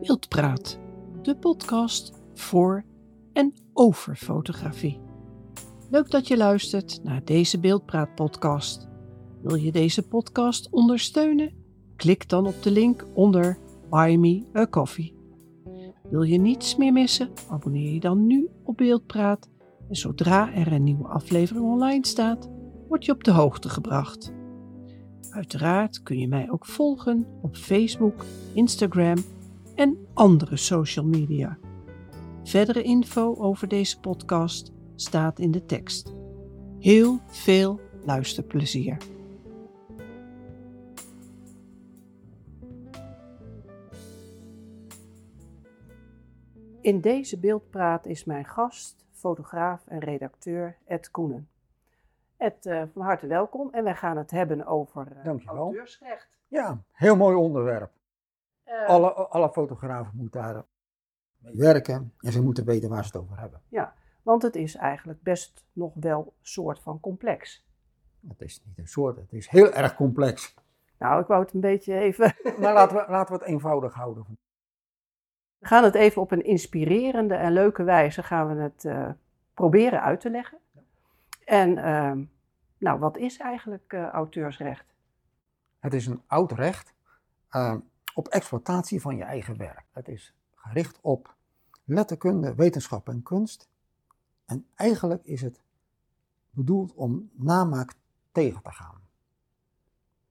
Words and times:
Wildpraat, 0.00 0.78
de 1.22 1.36
podcast 1.36 2.12
voor 2.34 2.84
en 3.32 3.54
over 3.72 4.16
fotografie. 4.16 5.00
Leuk 5.90 6.10
dat 6.10 6.28
je 6.28 6.36
luistert 6.36 7.00
naar 7.02 7.24
deze 7.24 7.60
Beeldpraat 7.60 8.14
podcast. 8.14 8.88
Wil 9.42 9.54
je 9.54 9.72
deze 9.72 10.08
podcast 10.08 10.70
ondersteunen? 10.70 11.52
Klik 11.96 12.28
dan 12.28 12.46
op 12.46 12.62
de 12.62 12.70
link 12.70 13.06
onder 13.14 13.58
Buy 13.90 14.16
Me 14.16 14.44
a 14.56 14.66
Coffee. 14.66 15.14
Wil 16.10 16.22
je 16.22 16.38
niets 16.38 16.76
meer 16.76 16.92
missen? 16.92 17.30
Abonneer 17.48 17.92
je 17.92 18.00
dan 18.00 18.26
nu 18.26 18.48
op 18.64 18.76
Beeldpraat 18.76 19.48
en 19.88 19.96
zodra 19.96 20.52
er 20.52 20.72
een 20.72 20.84
nieuwe 20.84 21.08
aflevering 21.08 21.64
online 21.64 22.06
staat, 22.06 22.50
word 22.88 23.04
je 23.04 23.12
op 23.12 23.24
de 23.24 23.30
hoogte 23.30 23.68
gebracht. 23.68 24.32
Uiteraard 25.30 26.02
kun 26.02 26.18
je 26.18 26.28
mij 26.28 26.50
ook 26.50 26.66
volgen 26.66 27.26
op 27.42 27.56
Facebook, 27.56 28.24
Instagram 28.54 29.16
en 29.76 30.06
andere 30.14 30.56
social 30.56 31.04
media. 31.06 31.58
Verdere 32.44 32.82
info 32.82 33.34
over 33.38 33.68
deze 33.68 34.00
podcast 34.00 34.72
staat 34.94 35.38
in 35.38 35.50
de 35.50 35.64
tekst. 35.64 36.14
Heel 36.78 37.20
veel 37.26 37.80
luisterplezier. 38.04 38.96
In 46.80 47.00
deze 47.00 47.38
beeldpraat 47.38 48.06
is 48.06 48.24
mijn 48.24 48.44
gast, 48.44 49.04
fotograaf 49.12 49.86
en 49.86 49.98
redacteur 49.98 50.76
Ed 50.84 51.10
Koenen. 51.10 51.48
Ed, 52.36 52.66
uh, 52.66 52.82
van 52.92 53.02
harte 53.02 53.26
welkom 53.26 53.68
en 53.70 53.84
wij 53.84 53.94
gaan 53.94 54.16
het 54.16 54.30
hebben 54.30 54.66
over 54.66 55.06
uh, 55.16 55.24
Dankjewel. 55.24 55.56
auteursrecht. 55.56 56.28
Ja, 56.48 56.78
heel 56.92 57.16
mooi 57.16 57.36
onderwerp. 57.36 57.90
Uh, 58.66 58.88
Alle, 58.88 59.12
alle 59.12 59.50
fotografen 59.50 60.16
moeten 60.16 60.40
daar 60.40 60.64
mee 61.38 61.56
werken 61.56 62.12
en 62.20 62.32
ze 62.32 62.42
moeten 62.42 62.64
weten 62.64 62.88
waar 62.88 63.04
ze 63.04 63.10
het 63.12 63.22
over 63.22 63.38
hebben. 63.38 63.60
Ja, 63.68 63.94
want 64.22 64.42
het 64.42 64.56
is 64.56 64.74
eigenlijk 64.74 65.22
best 65.22 65.64
nog 65.72 65.92
wel 65.94 66.20
een 66.20 66.46
soort 66.46 66.80
van 66.80 67.00
complex. 67.00 67.64
Het 68.28 68.40
is 68.40 68.62
niet 68.64 68.78
een 68.78 68.88
soort, 68.88 69.16
het 69.16 69.32
is 69.32 69.48
heel 69.48 69.72
erg 69.72 69.94
complex. 69.94 70.54
Nou, 70.98 71.20
ik 71.20 71.26
wou 71.26 71.42
het 71.42 71.52
een 71.52 71.60
beetje 71.60 71.94
even... 71.98 72.34
Maar 72.60 72.72
laten 72.72 72.96
we, 72.96 73.04
laten 73.08 73.34
we 73.34 73.38
het 73.40 73.48
eenvoudig 73.48 73.94
houden. 73.94 74.38
We 75.58 75.66
gaan 75.66 75.84
het 75.84 75.94
even 75.94 76.22
op 76.22 76.30
een 76.30 76.44
inspirerende 76.44 77.34
en 77.34 77.52
leuke 77.52 77.82
wijze 77.82 78.22
gaan 78.22 78.56
we 78.56 78.62
het 78.62 78.84
uh, 78.84 79.10
proberen 79.54 80.02
uit 80.02 80.20
te 80.20 80.30
leggen. 80.30 80.58
En 81.44 81.78
uh, 81.78 82.12
nou, 82.78 82.98
wat 82.98 83.16
is 83.16 83.38
eigenlijk 83.38 83.92
uh, 83.92 84.08
auteursrecht? 84.08 84.94
Het 85.78 85.94
is 85.94 86.06
een 86.06 86.22
oud 86.26 86.52
recht 86.52 86.94
uh, 87.50 87.74
op 88.16 88.28
exploitatie 88.28 89.00
van 89.00 89.16
je 89.16 89.22
eigen 89.22 89.56
werk. 89.56 89.84
Het 89.92 90.08
is 90.08 90.34
gericht 90.54 90.98
op 91.00 91.34
letterkunde, 91.84 92.54
wetenschap 92.54 93.08
en 93.08 93.22
kunst. 93.22 93.68
En 94.46 94.66
eigenlijk 94.74 95.24
is 95.24 95.42
het 95.42 95.62
bedoeld 96.50 96.94
om 96.94 97.30
namaak 97.32 97.92
tegen 98.32 98.62
te 98.62 98.72
gaan. 98.72 99.00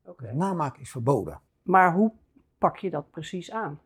Okay. 0.02 0.28
Dus 0.28 0.38
namaak 0.38 0.78
is 0.78 0.92
verboden. 0.92 1.42
Maar 1.62 1.94
hoe 1.94 2.12
pak 2.58 2.78
je 2.78 2.90
dat 2.90 3.10
precies 3.10 3.52
aan? 3.52 3.80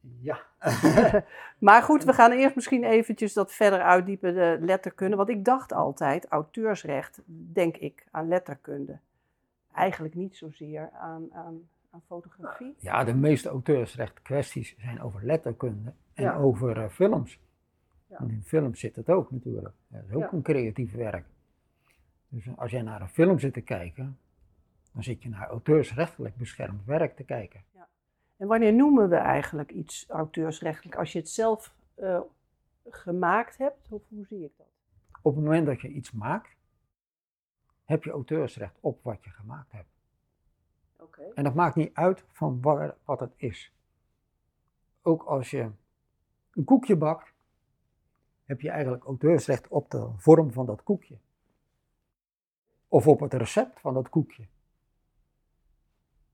Ja. 0.00 0.38
maar 1.58 1.82
goed, 1.82 2.04
we 2.04 2.12
gaan 2.12 2.32
eerst 2.32 2.54
misschien 2.54 2.84
eventjes 2.84 3.32
dat 3.32 3.52
verder 3.52 3.82
uitdiepen, 3.82 4.34
de 4.34 4.58
letterkunde. 4.60 5.16
Want 5.16 5.28
ik 5.28 5.44
dacht 5.44 5.72
altijd, 5.72 6.26
auteursrecht, 6.26 7.20
denk 7.26 7.76
ik 7.76 8.06
aan 8.10 8.28
letterkunde. 8.28 8.98
Eigenlijk 9.72 10.14
niet 10.14 10.36
zozeer 10.36 10.90
aan, 10.90 11.34
aan, 11.34 11.68
aan 11.96 12.02
fotografie. 12.06 12.74
Ja, 12.78 13.04
de 13.04 13.14
meeste 13.14 13.48
auteursrecht 13.48 14.22
kwesties 14.22 14.74
zijn 14.78 15.00
over 15.00 15.24
letterkunde 15.24 15.92
en 16.14 16.24
Ja. 16.24 16.36
over 16.36 16.82
eh, 16.82 16.88
films. 16.88 17.40
Ja. 18.06 18.18
En 18.18 18.30
in 18.30 18.42
films 18.42 18.80
zit 18.80 18.96
het 18.96 19.08
ook 19.08 19.30
natuurlijk. 19.30 19.74
Dat 19.88 20.02
is 20.04 20.12
ook 20.12 20.22
Ja. 20.22 20.32
een 20.32 20.42
creatief 20.42 20.92
werk. 20.92 21.26
Dus 22.28 22.56
als 22.56 22.70
jij 22.70 22.82
naar 22.82 23.00
een 23.00 23.08
film 23.08 23.38
zit 23.38 23.52
te 23.52 23.60
kijken, 23.60 24.18
dan 24.92 25.02
zit 25.02 25.22
je 25.22 25.28
naar 25.28 25.48
auteursrechtelijk 25.48 26.36
beschermd 26.36 26.84
werk 26.84 27.16
te 27.16 27.24
kijken. 27.24 27.64
En 28.36 28.46
wanneer 28.46 28.72
noemen 28.74 29.08
we 29.08 29.16
eigenlijk 29.16 29.70
iets 29.70 30.08
auteursrechtelijk? 30.08 30.96
Als 30.96 31.12
je 31.12 31.18
het 31.18 31.28
zelf 31.28 31.74
eh, 31.94 32.20
gemaakt 32.88 33.58
hebt, 33.58 33.92
of 33.92 34.02
hoe 34.08 34.26
zie 34.26 34.44
ik 34.44 34.52
dat? 34.56 34.66
Op 35.22 35.34
het 35.34 35.44
moment 35.44 35.66
dat 35.66 35.80
je 35.80 35.88
iets 35.88 36.12
maakt, 36.12 36.56
heb 37.84 38.04
je 38.04 38.10
auteursrecht 38.10 38.76
op 38.80 39.02
wat 39.02 39.24
je 39.24 39.30
gemaakt 39.30 39.72
hebt. 39.72 39.88
En 41.34 41.44
dat 41.44 41.54
maakt 41.54 41.76
niet 41.76 41.94
uit 41.94 42.24
van 42.32 42.60
wat, 42.60 42.94
wat 43.04 43.20
het 43.20 43.32
is. 43.36 43.72
Ook 45.02 45.22
als 45.22 45.50
je 45.50 45.70
een 46.52 46.64
koekje 46.64 46.96
bakt, 46.96 47.32
heb 48.44 48.60
je 48.60 48.70
eigenlijk 48.70 49.04
auteursrecht 49.04 49.68
op 49.68 49.90
de 49.90 50.08
vorm 50.16 50.52
van 50.52 50.66
dat 50.66 50.82
koekje. 50.82 51.16
Of 52.88 53.06
op 53.06 53.20
het 53.20 53.34
recept 53.34 53.80
van 53.80 53.94
dat 53.94 54.08
koekje. 54.08 54.46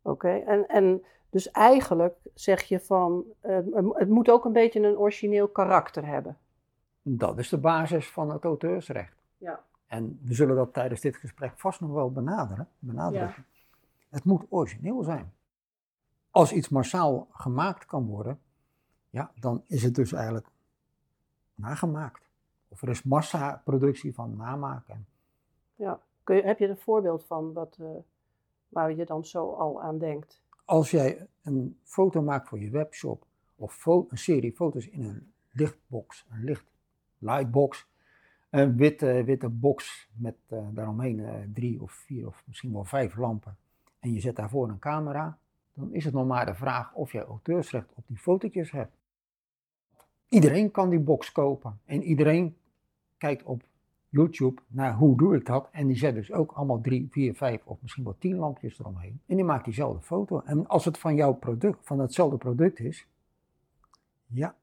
Oké, 0.03 0.29
en, 0.29 0.67
en 0.69 1.03
dus 1.31 1.51
eigenlijk 1.51 2.17
zeg 2.35 2.63
je 2.63 2.81
van, 2.81 3.25
eh, 3.41 3.59
het 3.93 4.09
moet 4.09 4.31
ook 4.31 4.45
een 4.45 4.53
beetje 4.53 4.81
een 4.81 4.99
origineel 4.99 5.49
karakter 5.49 6.07
hebben. 6.07 6.37
Dat 7.03 7.39
is 7.39 7.49
de 7.49 7.59
basis 7.59 8.11
van 8.11 8.31
het 8.31 8.45
auteursrecht. 8.45 9.17
Ja. 9.37 9.65
En 9.87 10.21
we 10.23 10.35
zullen 10.35 10.57
dat 10.57 10.73
tijdens 10.73 11.01
dit 11.01 11.17
gesprek 11.17 11.53
vast 11.57 11.81
nog 11.81 11.91
wel 11.91 12.13
benaderen, 12.13 12.69
benadrukken. 12.79 13.47
Het 14.13 14.25
moet 14.25 14.45
origineel 14.49 15.03
zijn. 15.03 15.33
Als 16.31 16.53
iets 16.53 16.69
massaal 16.69 17.29
gemaakt 17.31 17.87
kan 17.87 18.07
worden, 18.07 18.41
ja, 19.11 19.33
dan 19.35 19.63
is 19.67 19.83
het 19.83 19.95
dus 19.95 20.13
eigenlijk 20.13 20.47
nagemaakt. 21.55 22.31
Of 22.69 22.83
er 22.83 22.89
is 22.89 23.03
massaproductie 23.03 24.15
van 24.15 24.37
namaken. 24.37 25.07
ja. 25.75 26.01
Kun 26.23 26.37
je, 26.37 26.43
heb 26.43 26.59
je 26.59 26.65
er 26.65 26.71
een 26.71 26.77
voorbeeld 26.77 27.25
van 27.25 27.53
wat, 27.53 27.77
eh, 27.81 27.87
waar 28.69 28.97
je 28.97 29.05
dan 29.05 29.25
zo 29.25 29.53
al 29.53 29.83
aan 29.83 29.99
denkt? 29.99 30.43
Als 30.65 30.91
jij 30.91 31.27
een 31.43 31.79
foto 31.83 32.23
maakt 32.23 32.49
voor 32.49 32.61
je 32.61 32.71
webshop 32.71 33.27
of 33.57 33.87
een 33.87 34.19
serie 34.19 34.53
foto's 34.53 34.89
in 34.89 35.05
een 35.05 35.33
lichtbox, 35.51 36.27
een 36.31 36.45
licht 36.45 36.65
lightbox, 37.19 37.89
een 38.51 38.77
witte, 38.77 39.25
witte 39.25 39.49
box 39.49 40.09
met 40.15 40.37
eh, 40.47 40.67
daaromheen 40.71 41.25
eh, 41.25 41.35
drie 41.53 41.83
of 41.83 41.93
vier 41.93 42.27
of 42.27 42.43
misschien 42.47 42.73
wel 42.73 42.85
vijf 42.85 43.17
lampen 43.17 43.57
en 44.03 44.13
je 44.13 44.21
zet 44.21 44.37
daarvoor 44.37 44.69
een 44.69 44.79
camera, 44.79 45.39
dan 45.75 45.93
is 45.93 46.05
het 46.05 46.15
nog 46.15 46.27
maar 46.27 46.47
de 46.47 46.55
vraag 46.55 46.95
of 46.95 47.13
jij 47.13 47.25
auteursrecht 47.25 47.93
op 47.95 48.05
die 48.07 48.19
fotootjes 48.19 48.71
hebt. 48.71 48.93
Iedereen 50.29 50.71
kan 50.71 50.91
die 50.91 51.01
box 51.01 51.33
kopen 51.33 51.81
en 51.85 52.03
iedereen 52.03 52.57
kijkt 53.19 53.43
op 53.43 53.63
YouTube 54.09 54.63
naar 54.67 54.95
hoe 54.95 55.17
doe 55.17 55.37
ik 55.37 55.47
dat 55.47 55.69
en 55.73 55.87
die 55.87 55.97
zet 55.97 56.15
dus 56.15 56.33
ook 56.33 56.53
allemaal 56.53 56.81
drie, 56.81 57.09
vier, 57.11 57.35
vijf 57.35 57.61
of 57.65 57.79
misschien 57.83 58.05
wel 58.05 58.17
tien 58.19 58.37
lampjes 58.37 58.79
eromheen 58.79 59.21
en 59.27 59.37
die 59.37 59.45
maakt 59.45 59.65
diezelfde 59.65 60.03
foto. 60.03 60.41
En 60.45 60.67
als 60.67 60.85
het 60.85 60.99
van 60.99 61.15
jouw 61.15 61.33
product, 61.33 61.79
van 61.87 61.99
hetzelfde 61.99 62.37
product 62.37 62.79
is, 62.79 63.07
ja, 64.27 64.55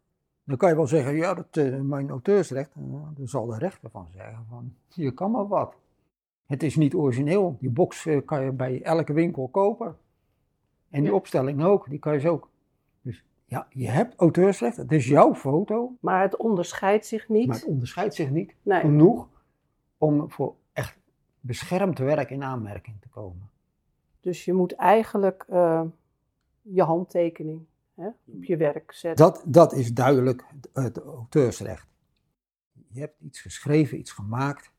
dan 0.44 0.58
kan 0.58 0.70
je 0.70 0.76
wel 0.76 0.88
zeggen, 0.88 1.16
ja, 1.16 1.34
dat 1.34 1.58
is 1.58 1.82
mijn 1.82 2.10
auteursrecht. 2.10 2.72
Ja, 2.76 3.12
dan 3.16 3.28
zal 3.28 3.46
de 3.46 3.58
rechter 3.58 3.90
van 3.90 4.08
zeggen 4.14 4.46
van, 4.50 4.74
je 4.88 5.12
kan 5.12 5.32
maar 5.32 5.48
wat. 5.48 5.76
Het 6.50 6.64
is 6.64 6.76
niet 6.76 6.94
origineel. 6.96 7.58
Die 7.60 7.70
box 7.70 8.06
eh, 8.06 8.22
kan 8.26 8.44
je 8.44 8.52
bij 8.52 8.82
elke 8.82 9.14
winkel 9.14 9.48
kopen. 9.48 9.98
En 10.90 11.02
die 11.02 11.10
Ja. 11.10 11.16
opstelling 11.16 11.64
ook, 11.64 11.90
die 11.90 12.00
kan 12.00 12.14
je 12.14 12.20
zo 12.20 12.32
ook. 12.32 12.50
Dus 13.02 13.24
ja, 13.46 13.68
je 13.70 13.88
hebt 13.90 14.16
auteursrecht, 14.16 14.78
het 14.78 14.92
is 14.92 15.08
jouw 15.08 15.36
foto, 15.36 15.96
Maar 16.00 16.22
het 16.22 16.38
onderscheidt 16.38 17.06
zich 17.06 17.30
niet. 17.30 17.48
maar 17.48 17.56
het 17.56 17.66
onderscheidt 17.66 18.16
zich 18.16 18.30
niet 18.30 18.56
nee. 18.62 18.80
genoeg 18.80 19.28
om 19.98 20.32
voor 20.32 20.56
echt 20.74 20.98
beschermd 21.40 21.98
werk 21.98 22.30
in 22.30 22.44
aanmerking 22.44 22.96
te 23.02 23.10
komen. 23.10 23.50
Dus 24.22 24.46
je 24.46 24.54
moet 24.54 24.74
eigenlijk 24.76 25.46
eh, 25.50 25.82
je 26.62 26.84
handtekening 26.84 27.62
hè, 27.96 28.08
op 28.26 28.44
je 28.44 28.58
werk 28.58 28.92
zetten. 28.92 29.26
Dat, 29.26 29.44
dat 29.46 29.74
is 29.74 29.94
duidelijk 29.94 30.46
het 30.74 30.98
auteursrecht. 30.98 31.88
Je 32.88 33.00
hebt 33.00 33.22
iets 33.22 33.42
geschreven, 33.42 33.98
iets 34.00 34.12
gemaakt. 34.12 34.72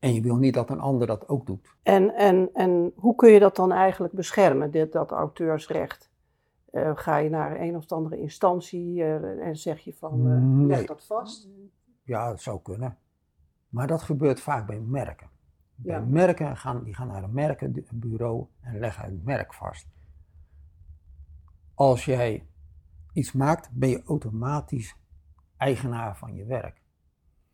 En 0.00 0.14
je 0.14 0.20
wil 0.20 0.36
niet 0.36 0.54
dat 0.54 0.70
een 0.70 0.80
ander 0.80 1.06
dat 1.06 1.28
ook 1.28 1.46
doet. 1.46 1.76
En, 1.82 2.14
en, 2.14 2.50
en 2.54 2.92
hoe 2.96 3.14
kun 3.14 3.30
je 3.30 3.38
dat 3.38 3.56
dan 3.56 3.72
eigenlijk 3.72 4.12
beschermen, 4.12 4.70
dit, 4.70 4.92
dat 4.92 5.10
auteursrecht? 5.10 6.10
Eh, 6.70 6.90
ga 6.94 7.16
je 7.16 7.30
naar 7.30 7.60
een 7.60 7.76
of 7.76 7.92
andere 7.92 8.18
instantie 8.20 9.02
eh, 9.02 9.46
en 9.46 9.56
zeg 9.56 9.78
je 9.80 9.94
van, 9.94 10.12
eh, 10.12 10.66
leg 10.66 10.76
Nee. 10.78 10.86
dat 10.86 11.06
vast? 11.06 11.48
Ja, 12.02 12.28
dat 12.28 12.40
zou 12.40 12.60
kunnen. 12.62 12.96
Maar 13.68 13.86
dat 13.86 14.02
gebeurt 14.02 14.40
vaak 14.40 14.66
bij 14.66 14.80
merken. 14.80 15.28
Bij 15.74 15.94
Ja. 15.94 16.04
merken 16.04 16.56
gaan 16.56 16.82
die 16.84 16.94
gaan 16.94 17.06
naar 17.06 17.22
een 17.22 17.32
merkenbureau 17.32 18.46
en 18.60 18.78
leggen 18.78 19.04
het 19.04 19.24
merk 19.24 19.54
vast. 19.54 19.88
Als 21.74 22.04
jij 22.04 22.46
iets 23.12 23.32
maakt, 23.32 23.70
ben 23.72 23.88
je 23.88 24.02
automatisch 24.02 24.96
eigenaar 25.56 26.16
van 26.16 26.34
je 26.34 26.44
werk. 26.44 26.82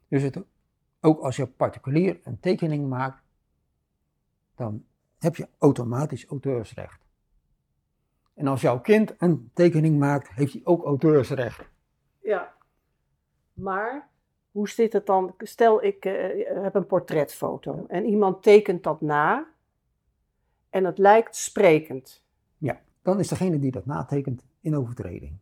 Dus 0.09 0.23
het, 0.23 0.45
ook 1.07 1.21
als 1.21 1.37
je 1.37 1.47
particulier 1.47 2.21
een 2.23 2.41
tekening 2.41 2.89
maakt, 2.89 3.23
dan 4.55 4.85
heb 5.19 5.37
je 5.37 5.49
automatisch 5.59 6.27
auteursrecht. 6.27 7.05
En 8.35 8.47
als 8.47 8.61
jouw 8.61 8.81
kind 8.81 9.15
een 9.19 9.51
tekening 9.55 9.99
maakt, 9.99 10.29
heeft 10.29 10.53
hij 10.53 10.63
ook 10.65 10.85
auteursrecht. 10.85 11.69
Ja. 12.21 12.55
Maar 13.53 14.09
hoe 14.51 14.69
zit 14.69 14.93
het 14.93 15.07
dan? 15.07 15.35
Stel, 15.39 15.85
ik 15.85 16.05
eh, 16.05 16.63
heb 16.63 16.75
een 16.75 16.87
portretfoto 16.87 17.87
en 17.89 18.05
iemand 18.05 18.43
tekent 18.43 18.83
dat 18.83 19.01
na 19.01 19.47
en 20.71 20.85
het 20.85 20.99
lijkt 20.99 21.37
sprekend. 21.37 22.25
Ja, 22.59 22.81
dan 23.03 23.19
is 23.19 23.29
degene 23.29 23.59
die 23.59 23.71
dat 23.71 23.87
natekent 23.87 24.47
in 24.61 24.77
overtreding. 24.77 25.39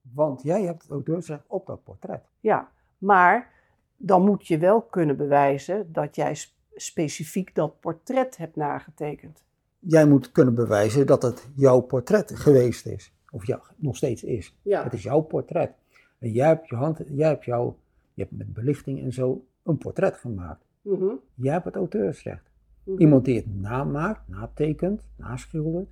Want 0.00 0.42
jij 0.42 0.62
hebt 0.62 0.82
het 0.82 0.90
auteursrecht 0.90 1.44
op 1.46 1.66
dat 1.66 1.82
portret. 1.82 2.28
Ja, 2.40 2.70
maar 2.98 3.55
dan 3.96 4.24
moet 4.24 4.46
je 4.46 4.58
wel 4.58 4.82
kunnen 4.82 5.16
bewijzen 5.16 5.92
dat 5.92 6.16
jij 6.16 6.34
sp- 6.34 6.54
specifiek 6.74 7.54
dat 7.54 7.80
portret 7.80 8.36
hebt 8.36 8.56
nagetekend. 8.56 9.42
Jij 9.78 10.06
moet 10.06 10.32
kunnen 10.32 10.54
bewijzen 10.54 11.06
dat 11.06 11.22
het 11.22 11.48
jouw 11.54 11.80
portret 11.80 12.32
geweest 12.38 12.86
is. 12.86 13.12
Of 13.30 13.44
nog 13.76 13.96
steeds 13.96 14.24
is. 14.24 14.56
Ja. 14.62 14.82
Het 14.82 14.92
is 14.92 15.02
jouw 15.02 15.20
portret. 15.20 15.72
En 16.18 16.30
jij 16.32 16.46
hebt, 16.46 16.68
je 16.68 16.74
hand, 16.76 17.00
jij 17.08 17.28
hebt, 17.28 17.44
jouw, 17.44 17.78
je 18.14 18.22
hebt 18.22 18.36
met 18.36 18.52
belichting 18.52 19.02
en 19.02 19.12
zo 19.12 19.44
een 19.62 19.78
portret 19.78 20.16
gemaakt. 20.16 20.64
Mhm, 20.82 21.04
Jij 21.34 21.52
hebt 21.52 21.64
het 21.64 21.74
auteursrecht. 21.74 22.50
mhm. 22.84 23.00
Iemand 23.00 23.24
die 23.24 23.36
het 23.36 23.60
namaakt, 23.60 24.28
natekent, 24.28 25.02
naschildert, 25.16 25.88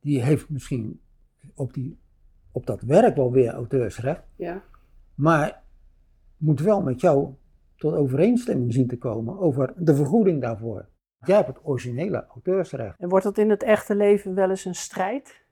die 0.00 0.22
heeft 0.22 0.48
misschien 0.48 1.00
op, 1.54 1.74
die, 1.74 1.98
op 2.52 2.66
dat 2.66 2.80
werk 2.82 3.16
wel 3.16 3.32
weer 3.32 3.52
auteursrecht, 3.52 4.22
Ja. 4.36 4.62
maar 5.14 5.62
moet 6.36 6.60
wel 6.60 6.82
met 6.82 7.00
jou 7.00 7.34
tot 7.76 7.94
overeenstemming 7.94 8.72
zien 8.72 8.88
te 8.88 8.98
komen 8.98 9.38
over 9.38 9.72
de 9.76 9.94
vergoeding 9.94 10.40
daarvoor. 10.40 10.88
Jij 11.20 11.36
hebt 11.36 11.48
het 11.48 11.60
originele 11.62 12.26
auteursrecht. 12.26 12.98
En 12.98 13.08
wordt 13.08 13.24
dat 13.24 13.38
in 13.38 13.50
het 13.50 13.62
echte 13.62 13.94
leven 13.94 14.34
wel 14.34 14.50
eens 14.50 14.64
een 14.64 14.74
strijd 14.74 15.44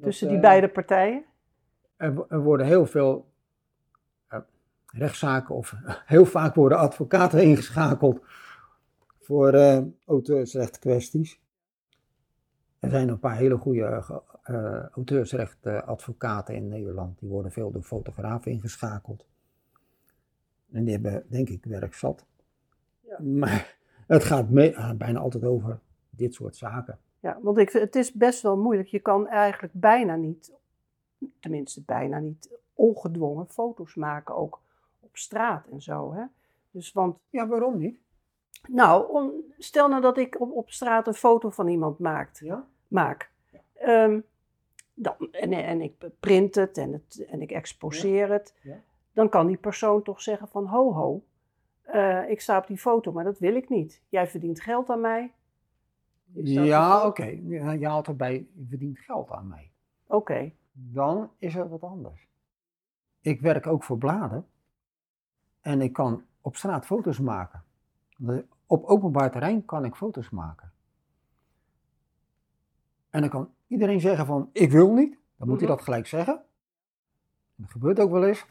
tussen 0.00 0.28
die 0.28 0.36
eh, 0.36 0.42
beide 0.42 0.68
partijen? 0.68 1.24
Er, 1.96 2.24
er 2.28 2.42
worden 2.42 2.66
heel 2.66 2.86
veel 2.86 3.32
eh, 4.28 4.38
rechtszaken 4.86 5.54
of 5.54 5.74
heel 6.06 6.24
vaak 6.24 6.54
worden 6.54 6.78
advocaten 6.78 7.42
ingeschakeld 7.42 8.20
voor 9.18 9.52
eh 9.52 9.82
auteursrechtkwesties. 10.06 11.40
Er 12.78 12.90
zijn 12.90 13.08
een 13.08 13.18
paar 13.18 13.36
hele 13.36 13.56
goede 13.56 14.04
auteursrechtadvocaten 14.92 16.54
in 16.54 16.68
Nederland. 16.68 17.18
Die 17.18 17.28
worden 17.28 17.52
veel 17.52 17.70
door 17.70 17.82
fotografen 17.82 18.52
ingeschakeld. 18.52 19.26
En 20.72 20.84
die 20.84 20.92
hebben, 20.92 21.24
denk 21.28 21.48
ik, 21.48 21.64
werk 21.64 21.94
zat. 21.94 22.26
Ja. 23.00 23.20
Maar 23.20 23.76
het 24.06 24.24
gaat 24.24 24.46
eh, 24.54 24.92
bijna 24.92 25.18
altijd 25.18 25.44
over 25.44 25.78
dit 26.10 26.34
soort 26.34 26.56
zaken. 26.56 26.98
Ja, 27.20 27.38
want 27.42 27.58
ik, 27.58 27.70
het 27.70 27.96
is 27.96 28.12
best 28.12 28.42
wel 28.42 28.56
moeilijk. 28.56 28.88
Je 28.88 28.98
kan 29.00 29.28
eigenlijk 29.28 29.72
bijna 29.76 30.16
niet, 30.16 30.52
tenminste 31.40 31.82
bijna 31.82 32.18
niet, 32.18 32.50
ongedwongen 32.74 33.48
foto's 33.48 33.94
maken, 33.94 34.36
ook 34.36 34.60
op 35.00 35.16
straat 35.16 35.66
en 35.66 35.82
zo. 35.82 36.12
Hè? 36.12 36.24
Dus 36.70 36.92
want, 36.92 37.18
Ja, 37.30 37.46
waarom 37.46 37.78
niet? 37.78 37.98
nou, 38.68 39.10
om, 39.12 39.32
stel 39.58 39.88
nou 39.88 40.02
dat 40.02 40.18
ik 40.18 40.40
op, 40.40 40.52
op 40.52 40.70
straat 40.70 41.06
een 41.06 41.14
foto 41.14 41.50
van 41.50 41.68
iemand 41.68 41.98
maakt, 41.98 42.38
Ja? 42.38 42.66
maak. 42.88 43.30
Ehm, 43.74 44.20
dan, 44.94 45.14
en, 45.30 45.52
en 45.52 45.80
ik 45.80 45.94
print 46.20 46.54
het 46.54 46.78
en, 46.78 46.92
het 46.92 47.26
en 47.26 47.42
ik 47.42 47.50
exposeer 47.50 48.30
het. 48.30 48.54
Dan 49.18 49.28
kan 49.28 49.46
die 49.46 49.56
persoon 49.56 50.02
toch 50.02 50.22
zeggen 50.22 50.48
van 50.48 50.66
ho 50.66 50.92
ho, 50.92 51.24
eh, 51.82 52.30
ik 52.30 52.40
sta 52.40 52.58
op 52.58 52.66
die 52.66 52.78
foto, 52.78 53.12
maar 53.12 53.24
dat 53.24 53.38
wil 53.38 53.54
ik 53.54 53.68
niet. 53.68 54.02
Jij 54.08 54.26
verdient 54.26 54.60
geld 54.60 54.90
aan 54.90 55.00
mij. 55.00 55.32
Ja, 56.32 57.06
oké. 57.06 57.24
Ja, 57.24 57.70
Je 57.72 57.86
haalt 57.86 58.06
erbij, 58.06 58.46
je 58.54 58.66
verdient 58.68 58.98
geld 58.98 59.30
aan 59.30 59.48
mij. 59.48 59.70
Oké, 60.06 60.52
Dan 60.72 61.30
is 61.38 61.54
er 61.54 61.68
wat 61.68 61.82
anders. 61.82 62.28
Ik 63.20 63.40
werk 63.40 63.66
ook 63.66 63.84
voor 63.84 63.98
bladen. 63.98 64.46
En 65.60 65.80
ik 65.80 65.92
kan 65.92 66.24
op 66.40 66.56
straat 66.56 66.86
foto's 66.86 67.18
maken. 67.18 67.62
Op 68.66 68.84
openbaar 68.84 69.30
terrein 69.30 69.64
kan 69.64 69.84
ik 69.84 69.94
foto's 69.94 70.30
maken. 70.30 70.72
En 73.10 73.20
dan 73.20 73.30
kan 73.30 73.50
iedereen 73.66 74.00
zeggen 74.00 74.26
van, 74.26 74.50
ik 74.52 74.70
wil 74.70 74.92
niet. 74.92 75.18
Dan 75.36 75.48
moet 75.48 75.58
hij 75.60 75.66
Mhm. 75.68 75.76
dat 75.76 75.84
gelijk 75.84 76.06
zeggen. 76.06 76.42
Dat 77.58 77.70
gebeurt 77.70 78.00
ook 78.00 78.10
wel 78.10 78.24
eens. 78.24 78.46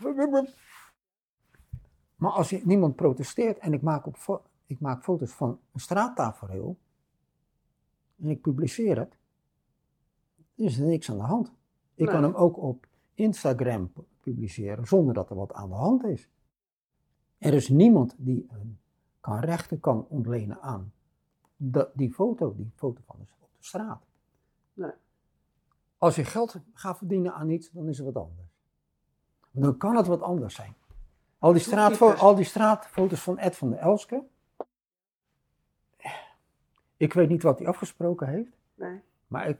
Maar 2.16 2.32
als 2.32 2.52
niemand 2.64 2.96
protesteert 2.96 3.58
en 3.58 3.74
ik 3.74 3.82
maak, 3.82 4.06
op 4.06 4.44
ik 4.66 4.80
maak 4.80 5.04
foto's 5.04 5.32
van 5.32 5.60
een 5.74 5.80
straattafereel 5.80 6.78
en 8.22 8.30
ik 8.30 8.42
publiceer 8.42 8.98
het, 8.98 9.18
dan 10.56 10.66
is 10.66 10.80
er 10.80 10.86
niks 10.88 11.10
aan 11.12 11.18
de 11.18 11.24
hand. 11.24 11.48
Ik 11.94 12.06
Nee. 12.06 12.14
kan 12.14 12.24
hem 12.24 12.34
ook 12.34 12.58
op 12.58 12.88
Instagram 13.14 13.92
pu- 13.92 14.04
publiceren 14.20 14.88
zonder 14.88 15.14
dat 15.14 15.30
er 15.30 15.36
wat 15.36 15.54
aan 15.54 15.70
de 15.70 15.76
hand 15.76 16.04
is. 16.04 16.30
Er 17.38 17.54
is 17.54 17.70
niemand 17.70 18.16
die 18.18 18.46
een, 18.50 18.80
kan 19.20 19.40
rechten 19.40 19.80
kan 19.80 20.06
ontlenen 20.08 20.62
aan 20.62 20.92
dat, 21.58 21.90
die 21.94 22.14
foto, 22.14 22.56
die 22.56 22.72
foto 22.76 23.02
van 23.06 23.16
de, 23.20 23.26
op 23.40 23.50
de 23.58 23.64
straat. 23.66 24.06
Nee. 24.74 24.92
Als 25.98 26.16
je 26.16 26.24
geld 26.24 26.60
gaat 26.74 26.98
verdienen 26.98 27.34
aan 27.34 27.50
iets, 27.50 27.72
dan 27.72 27.88
is 27.88 27.98
het 27.98 28.14
wat 28.14 28.24
anders. 28.26 28.47
Dan 29.60 29.78
kan 29.78 29.96
het 29.96 30.08
wat 30.08 30.22
anders 30.22 30.56
zijn. 30.56 30.74
Al 31.40 31.52
die, 31.52 31.62
straatfo- 31.62 32.12
al 32.14 32.36
die 32.36 32.46
straatfoto's 32.46 33.22
van 33.22 33.38
Ed 33.38 33.56
van 33.56 33.70
der 33.70 33.80
Elske. 33.80 34.24
Ik 36.98 37.14
weet 37.14 37.30
niet 37.30 37.44
wat 37.44 37.60
hij 37.60 37.68
afgesproken 37.68 38.28
heeft. 38.28 38.52
nee. 38.76 39.02
Maar 39.28 39.50
ik 39.50 39.58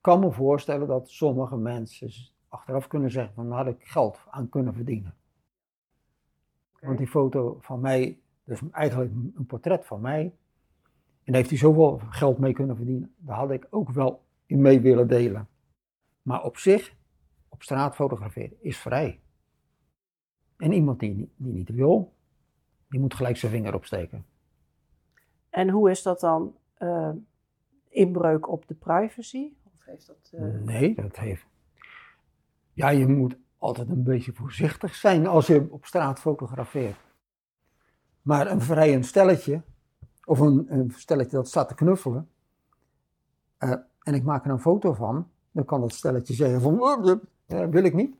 kan 0.00 0.20
me 0.20 0.30
voorstellen 0.32 0.86
dat 0.86 1.10
sommige 1.10 1.56
mensen 1.56 2.10
achteraf 2.48 2.86
kunnen 2.86 3.10
zeggen 3.10 3.34
van 3.34 3.50
had 3.50 3.66
ik 3.66 3.76
geld 3.88 4.18
aan 4.30 4.48
kunnen 4.48 4.74
verdienen. 4.74 5.14
Want 6.80 6.98
die 6.98 7.06
foto 7.06 7.58
van 7.60 7.80
mij, 7.80 8.18
dus 8.44 8.60
eigenlijk 8.70 9.12
een 9.12 9.46
portret 9.46 9.86
van 9.86 10.00
mij, 10.00 10.22
en 10.22 10.32
daar 11.24 11.34
heeft 11.34 11.48
hij 11.50 11.58
zoveel 11.58 12.00
geld 12.08 12.38
mee 12.38 12.52
kunnen 12.52 12.76
verdienen, 12.76 13.14
daar 13.16 13.36
had 13.36 13.50
ik 13.50 13.66
ook 13.70 13.90
wel 13.90 14.22
in 14.46 14.60
mee 14.60 14.80
willen 14.80 15.08
delen. 15.08 15.48
Maar 16.22 16.42
op 16.44 16.56
zich, 16.56 16.94
op 17.62 17.68
straat 17.68 17.94
fotograferen, 17.94 18.56
is 18.60 18.78
vrij. 18.78 19.20
En 20.56 20.72
iemand 20.72 21.00
die, 21.00 21.14
niet- 21.14 21.30
die 21.36 21.52
niet 21.52 21.68
wil, 21.70 22.12
die 22.88 23.00
moet 23.00 23.14
gelijk 23.14 23.36
zijn 23.36 23.52
vinger 23.52 23.74
opsteken. 23.74 24.24
En 25.50 25.68
hoe 25.70 25.90
is 25.90 26.02
dat 26.02 26.20
dan 26.20 26.56
eh, 26.74 27.10
inbreuk 27.88 28.48
op 28.48 28.66
de 28.68 28.74
privacy? 28.74 29.52
Of 29.64 29.84
heeft 29.84 30.06
dat, 30.06 30.30
eh, 30.32 30.42
Nee, 30.42 30.94
dat 30.94 31.16
heeft. 31.16 31.46
Ja, 32.72 32.88
je 32.88 33.06
moet 33.06 33.36
altijd 33.58 33.88
een 33.88 34.02
beetje 34.02 34.32
voorzichtig 34.32 34.94
zijn 34.94 35.26
als 35.26 35.46
je 35.46 35.66
op 35.70 35.84
straat 35.86 36.20
fotografeert. 36.20 36.96
Maar 38.22 38.50
een 38.50 38.60
vrijend 38.60 39.06
stelletje, 39.06 39.62
of 40.24 40.38
een, 40.38 40.66
een 40.68 40.90
stelletje 40.90 41.36
dat 41.36 41.48
staat 41.48 41.68
te 41.68 41.74
knuffelen, 41.74 42.28
eh, 43.58 43.70
en 44.02 44.14
ik 44.14 44.22
maak 44.22 44.44
er 44.44 44.50
een 44.50 44.60
foto 44.60 44.92
van, 44.92 45.30
dan 45.50 45.64
kan 45.64 45.80
dat 45.80 45.92
stelletje 45.92 46.34
zeggen 46.34 46.60
van, 46.60 47.20
"Oh, 47.52 47.60
eh, 47.60 47.68
wil 47.68 47.84
ik 47.84 47.94
niet. 47.94 48.16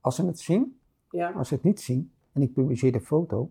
Als 0.00 0.16
ze 0.16 0.26
het 0.26 0.38
zien, 0.38 0.78
ja. 1.10 1.30
als 1.30 1.48
ze 1.48 1.54
het 1.54 1.62
niet 1.62 1.80
zien, 1.80 2.12
en 2.32 2.42
ik 2.42 2.52
publiceer 2.52 2.92
de 2.92 3.00
foto, 3.00 3.50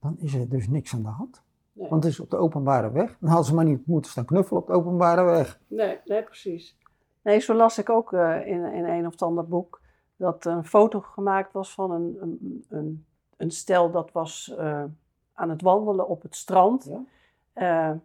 dan 0.00 0.16
is 0.18 0.34
er 0.34 0.48
dus 0.48 0.68
niks 0.68 0.94
aan 0.94 1.02
de 1.02 1.08
hand. 1.08 1.42
Nee. 1.72 1.88
Want 1.88 2.04
het 2.04 2.12
is 2.12 2.20
op 2.20 2.30
de 2.30 2.36
openbare 2.36 2.90
weg. 2.90 3.16
Dan 3.20 3.28
hadden 3.28 3.46
ze 3.46 3.54
maar 3.54 3.64
niet 3.64 3.86
moeten 3.86 4.10
staan 4.10 4.24
knuffelen 4.24 4.60
op 4.60 4.66
de 4.66 4.72
openbare 4.72 5.22
weg. 5.22 5.60
Nee, 5.66 5.98
nee, 6.04 6.22
precies. 6.22 6.76
Nee, 7.22 7.38
zo 7.38 7.54
las 7.54 7.78
ik 7.78 7.90
ook 7.90 8.12
eh, 8.12 8.46
in, 8.46 8.64
in 8.64 8.84
een 8.84 9.06
of 9.06 9.22
ander 9.22 9.48
boek 9.48 9.80
dat 10.16 10.44
een 10.44 10.64
foto 10.64 11.00
gemaakt 11.00 11.52
was 11.52 11.74
van 11.74 11.90
een, 11.90 12.16
een, 12.20 12.64
een, 12.68 13.04
een 13.36 13.50
stel 13.50 13.90
dat 13.90 14.12
was 14.12 14.54
eh, 14.58 14.84
aan 15.32 15.50
het 15.50 15.62
wandelen 15.62 16.08
op 16.08 16.22
het 16.22 16.36
strand. 16.36 16.84
Ja. 16.84 17.04
Eh, 17.52 17.96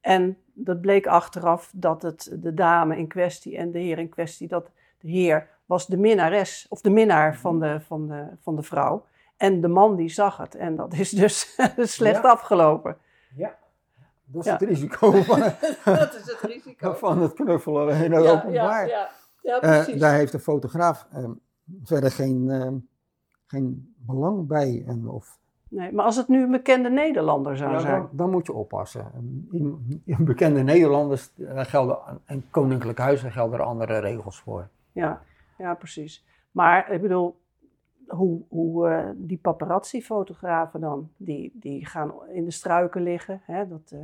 en 0.00 0.36
dat 0.52 0.80
bleek 0.80 1.06
achteraf 1.06 1.72
dat 1.74 2.02
het 2.02 2.36
de 2.40 2.54
dame 2.54 2.96
in 2.96 3.08
kwestie 3.08 3.56
en 3.56 3.70
de 3.70 3.78
heer 3.78 3.98
in 3.98 4.08
kwestie, 4.08 4.48
dat 4.48 4.70
de 5.00 5.08
heer 5.10 5.48
was 5.66 5.86
de 5.86 5.96
minnares 5.96 6.66
of 6.68 6.80
de 6.80 6.90
minnaar 6.90 7.36
van 7.36 7.58
de, 7.60 7.80
van 7.80 8.06
de, 8.08 8.24
van 8.40 8.56
de 8.56 8.62
vrouw. 8.62 9.04
En 9.36 9.60
de 9.60 9.68
man 9.68 9.96
die 9.96 10.08
zag 10.08 10.36
het. 10.36 10.54
En 10.54 10.76
dat 10.76 10.92
is 10.92 11.10
dus 11.10 11.56
slecht 11.96 12.22
Ja. 12.22 12.28
afgelopen. 12.30 12.96
Ja, 13.36 13.54
dat 14.24 14.40
is 14.44 14.46
Ja. 14.46 14.52
het 14.58 14.62
risico 14.68 15.12
van, 15.22 15.40
dat 15.84 16.14
is 16.14 16.26
het 16.32 16.40
risico. 16.40 16.92
van 17.06 17.22
het 17.22 17.32
knuffelen 17.32 18.04
in 18.04 18.12
het 18.12 18.24
ja, 18.24 18.30
openbaar. 18.32 18.88
ja, 18.88 19.08
ja, 19.42 19.60
Eh, 19.60 19.60
precies. 19.60 20.00
daar 20.00 20.14
heeft 20.14 20.32
de 20.32 20.38
fotograaf 20.40 21.06
eh, 21.12 21.24
verder 21.84 22.10
geen, 22.10 22.50
eh, 22.50 22.68
geen 23.46 23.94
belang 24.06 24.46
bij. 24.46 24.84
En 24.86 25.08
of, 25.08 25.38
Nee, 25.68 25.92
maar 25.92 26.04
als 26.04 26.16
het 26.16 26.28
nu 26.28 26.42
een 26.42 26.50
bekende 26.50 26.90
Nederlander 26.90 27.56
zou 27.56 27.80
zijn. 27.80 27.98
dan, 28.00 28.08
dan 28.12 28.30
moet 28.30 28.46
je 28.46 28.52
oppassen. 28.52 29.10
In, 29.50 30.02
in 30.04 30.24
bekende 30.24 30.62
Nederlanders 30.62 31.30
eh, 31.38 31.64
gelden, 31.64 31.98
en 32.24 32.44
koninklijk 32.50 32.98
huis, 32.98 33.20
gelden 33.22 33.58
er 33.58 33.64
andere 33.64 33.98
regels 33.98 34.40
voor. 34.40 34.68
Ja, 34.92 35.22
ja, 35.58 35.74
precies. 35.74 36.24
Maar 36.50 36.90
ik 36.92 37.00
bedoel, 37.02 37.40
hoe, 38.06 38.42
hoe 38.48 38.88
eh, 38.88 39.10
die 39.14 39.38
paparazzi-fotografen 39.38 40.80
dan, 40.80 41.10
die, 41.16 41.50
die 41.54 41.86
gaan 41.86 42.12
in 42.32 42.44
de 42.44 42.50
struiken 42.50 43.02
liggen. 43.02 43.40
Hè? 43.44 43.68
Dat 43.68 43.90
eh, 43.90 43.98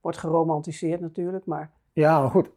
wordt 0.00 0.18
geromantiseerd 0.18 1.00
natuurlijk, 1.00 1.46
maar 1.46 1.70
Ja, 1.92 2.20
maar 2.20 2.30
goed. 2.30 2.50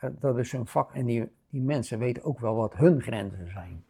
eh, 0.00 0.10
dat 0.18 0.38
is 0.38 0.52
hun 0.52 0.66
vak 0.66 0.94
en 0.94 1.04
die, 1.06 1.28
die 1.48 1.62
mensen 1.62 1.98
weten 1.98 2.24
ook 2.24 2.38
wel 2.40 2.54
wat 2.54 2.74
hun 2.76 3.00
grenzen 3.02 3.50
zijn. 3.50 3.84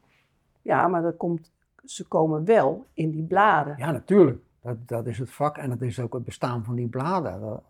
Ja, 0.63 0.89
maar 0.89 1.03
dat 1.03 1.17
komt, 1.17 1.53
ze 1.85 2.09
komen 2.09 2.45
wel 2.45 2.87
in 2.93 3.11
die 3.11 3.25
bladen. 3.25 3.75
Ja, 3.79 3.91
natuurlijk. 3.91 4.43
Dat, 4.61 4.89
dat 4.89 5.07
is 5.07 5.19
het 5.19 5.31
vak 5.31 5.57
en 5.59 5.69
dat 5.71 5.83
is 5.83 6.01
ook 6.01 6.13
het 6.13 6.25
bestaan 6.25 6.65
van 6.65 6.75
die 6.75 6.89
bladen. 6.89 7.41
Dat- 7.41 7.63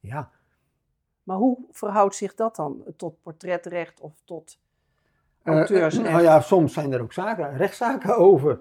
ja, 0.00 0.30
Maar 1.22 1.36
hoe 1.36 1.58
verhoudt 1.70 2.14
zich 2.14 2.34
dat 2.34 2.56
dan 2.56 2.82
tot 2.96 3.22
portretrecht 3.22 4.00
of 4.00 4.12
tot 4.24 4.60
Eh, 5.46 5.54
auteursrecht? 5.54 6.10
nou 6.10 6.22
ja, 6.22 6.40
soms 6.40 6.72
zijn 6.72 6.92
er 6.92 7.00
ook 7.00 7.12
zaken, 7.12 7.56
rechtszaken 7.56 8.16
over. 8.28 8.60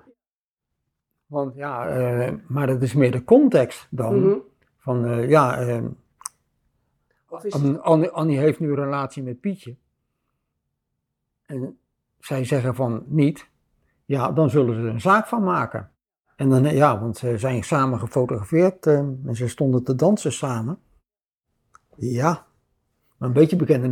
Want 1.25 1.55
ja, 1.55 1.87
eh, 1.87 2.33
maar 2.47 2.67
dat 2.67 2.81
is 2.81 2.93
meer 2.93 3.11
de 3.11 3.23
context 3.23 3.87
dan. 3.89 4.19
Mhm. 4.19 4.37
Van 4.77 5.05
eh, 5.05 5.29
ja, 5.29 5.59
eh, 5.59 5.83
Annie, 8.11 8.37
heeft 8.37 8.59
nu 8.59 8.69
een 8.69 8.75
relatie 8.75 9.23
met 9.23 9.39
Pietje. 9.39 9.75
En 11.45 11.79
zij 12.19 12.45
zeggen 12.45 12.75
van 12.75 13.03
niet. 13.07 13.49
Ja, 14.05 14.31
dan 14.31 14.49
zullen 14.49 14.75
ze 14.75 14.81
er 14.81 14.87
een 14.87 15.01
zaak 15.01 15.27
van 15.27 15.43
maken. 15.43 15.89
En 16.35 16.49
dan, 16.49 16.65
eh, 16.65 16.75
ja, 16.75 16.99
want 16.99 17.17
ze 17.17 17.37
zijn 17.37 17.63
samen 17.63 17.99
gefotografeerd 17.99 18.85
eh, 18.85 18.97
en 18.97 19.35
ze 19.35 19.47
stonden 19.47 19.83
te 19.83 19.95
dansen 19.95 20.33
samen. 20.33 20.79
Ja, 21.95 22.45
maar 23.17 23.27
een 23.27 23.33
beetje 23.33 23.55
bekende 23.55 23.87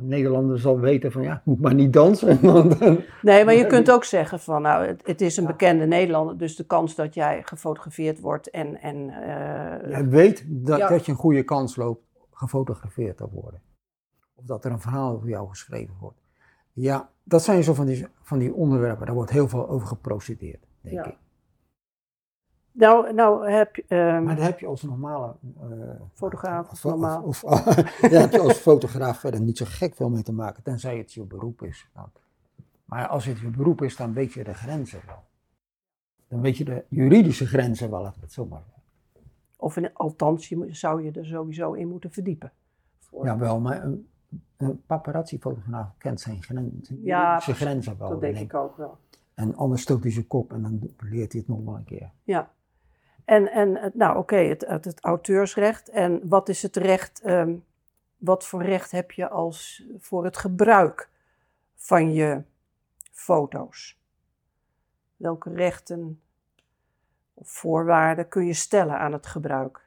Nederlander 0.00 0.58
zal 0.58 0.80
weten 0.80 1.12
van 1.12 1.22
ja, 1.22 1.34
ik 1.34 1.44
moet 1.44 1.60
maar 1.60 1.74
niet 1.74 1.92
dansen. 1.92 2.40
want 2.52 2.78
dan- 2.78 3.00
Nee, 3.22 3.44
maar 3.44 3.54
je 3.54 3.66
kunt 3.66 3.90
ook 3.90 4.04
zeggen 4.04 4.40
van, 4.40 4.62
nou, 4.62 4.86
het, 4.86 5.06
het 5.06 5.20
is 5.20 5.36
een 5.36 5.46
bekende 5.46 5.86
Nederlander, 5.86 6.38
dus 6.38 6.56
de 6.56 6.64
kans 6.66 6.94
dat 6.94 7.14
jij 7.14 7.42
gefotografeerd 7.44 8.20
wordt 8.20 8.50
en... 8.50 8.80
en 8.80 9.08
eh, 9.10 9.90
Jij 9.90 10.08
weet 10.08 10.44
dat, 10.46 10.78
Ja. 10.78 10.88
dat 10.88 11.06
je 11.06 11.12
een 11.12 11.18
goede 11.18 11.42
kans 11.42 11.76
loopt 11.76 12.02
gefotografeerd 12.32 13.16
te 13.16 13.28
worden. 13.32 13.60
Of 14.34 14.44
dat 14.44 14.64
er 14.64 14.70
een 14.70 14.80
verhaal 14.80 15.12
over 15.14 15.28
jou 15.28 15.48
geschreven 15.48 15.94
wordt. 16.00 16.20
Ja, 16.72 17.10
dat 17.24 17.42
zijn 17.42 17.62
zo 17.62 17.74
van 17.74 17.86
die, 17.86 18.06
van 18.22 18.38
die 18.38 18.54
onderwerpen. 18.54 19.06
Daar 19.06 19.14
wordt 19.14 19.30
heel 19.30 19.48
veel 19.48 19.68
over 19.68 19.86
geprocedeerd, 19.88 20.66
denk 20.80 20.94
Ja. 20.94 21.04
ik. 21.06 21.16
Nou, 22.78 23.12
nou 23.12 23.50
heb 23.50 23.76
je... 23.76 23.84
ehm, 23.88 24.24
Maar 24.24 24.36
daar 24.36 24.44
heb 24.44 24.58
je 24.60 24.66
als 24.66 24.82
normale 24.82 25.34
eh, 25.60 25.66
Fotograaf, 26.14 26.70
of, 26.70 26.84
normaal. 26.84 27.22
Of, 27.22 27.44
of, 27.44 27.64
daar 28.10 28.20
heb 28.20 28.32
je 28.32 28.40
als 28.40 28.58
fotograaf 28.58 29.18
verder 29.18 29.40
niet 29.40 29.58
zo 29.58 29.64
gek 29.68 29.94
veel 29.94 30.10
mee 30.10 30.22
te 30.22 30.32
maken, 30.32 30.62
tenzij 30.62 30.98
het 30.98 31.12
je 31.12 31.22
beroep 31.24 31.62
is. 31.62 31.88
Nou, 31.94 32.08
maar 32.84 33.06
als 33.08 33.24
het 33.24 33.38
je 33.38 33.48
beroep 33.50 33.82
is, 33.82 33.96
dan 33.96 34.12
weet 34.12 34.32
je 34.32 34.44
de 34.44 34.54
grenzen 34.54 35.00
wel. 35.06 35.24
Dan 36.28 36.40
weet 36.40 36.56
je 36.56 36.64
de 36.64 36.84
juridische 36.88 37.46
grenzen 37.46 37.90
wel, 37.90 38.04
het 38.20 38.32
zo 38.32 38.46
maar 38.46 38.62
zeggen. 38.64 38.82
Of 39.56 39.76
in, 39.76 39.94
althans, 39.94 40.48
je 40.48 40.66
zou 40.70 41.02
je 41.04 41.10
er 41.10 41.26
sowieso 41.26 41.72
in 41.72 41.88
moeten 41.88 42.10
verdiepen. 42.10 42.52
Voor- 42.98 43.24
Jawel, 43.24 43.60
maar 43.60 43.84
een, 43.84 44.08
een 44.56 44.82
paparazzi-fotograaf 44.86 45.94
kent 45.98 46.20
zijn, 46.20 46.42
gren, 46.42 46.78
zijn 46.82 46.98
Ja, 47.02 47.32
precies. 47.36 47.56
grenzen 47.56 47.98
wel. 47.98 48.08
dat 48.08 48.20
denk 48.20 48.34
denk 48.34 48.50
ik 48.52 48.56
ook 48.56 48.76
wel. 48.76 48.96
En 49.34 49.56
anders 49.56 49.82
stoot 49.82 50.02
hij 50.02 50.12
zijn 50.12 50.26
kop 50.26 50.52
en 50.52 50.62
dan 50.62 50.80
leert 50.98 51.32
hij 51.32 51.40
het 51.40 51.48
nog 51.48 51.64
wel 51.64 51.76
een 51.76 51.84
keer. 51.84 52.10
Ja. 52.24 52.50
En, 53.28 53.50
en 53.52 53.76
het- 53.76 53.94
nou 53.94 54.16
oké, 54.18 54.36
het, 54.36 54.64
het, 54.66 54.84
het 54.84 55.00
auteursrecht. 55.00 55.88
En 55.88 56.28
wat 56.28 56.48
is 56.48 56.62
het 56.62 56.76
recht, 56.76 57.20
ehm, 57.20 57.54
wat 58.16 58.46
voor 58.46 58.62
recht 58.62 58.90
heb 58.90 59.10
je 59.12 59.28
als 59.28 59.84
voor 59.98 60.24
het 60.24 60.36
gebruik 60.36 61.08
van 61.74 62.12
je 62.12 62.42
foto's? 63.12 63.98
Welke 65.16 65.50
rechten 65.54 66.20
of 67.34 67.48
voorwaarden 67.50 68.28
kun 68.28 68.46
je 68.46 68.54
stellen 68.54 68.98
aan 68.98 69.12
het 69.12 69.26
gebruik? 69.26 69.86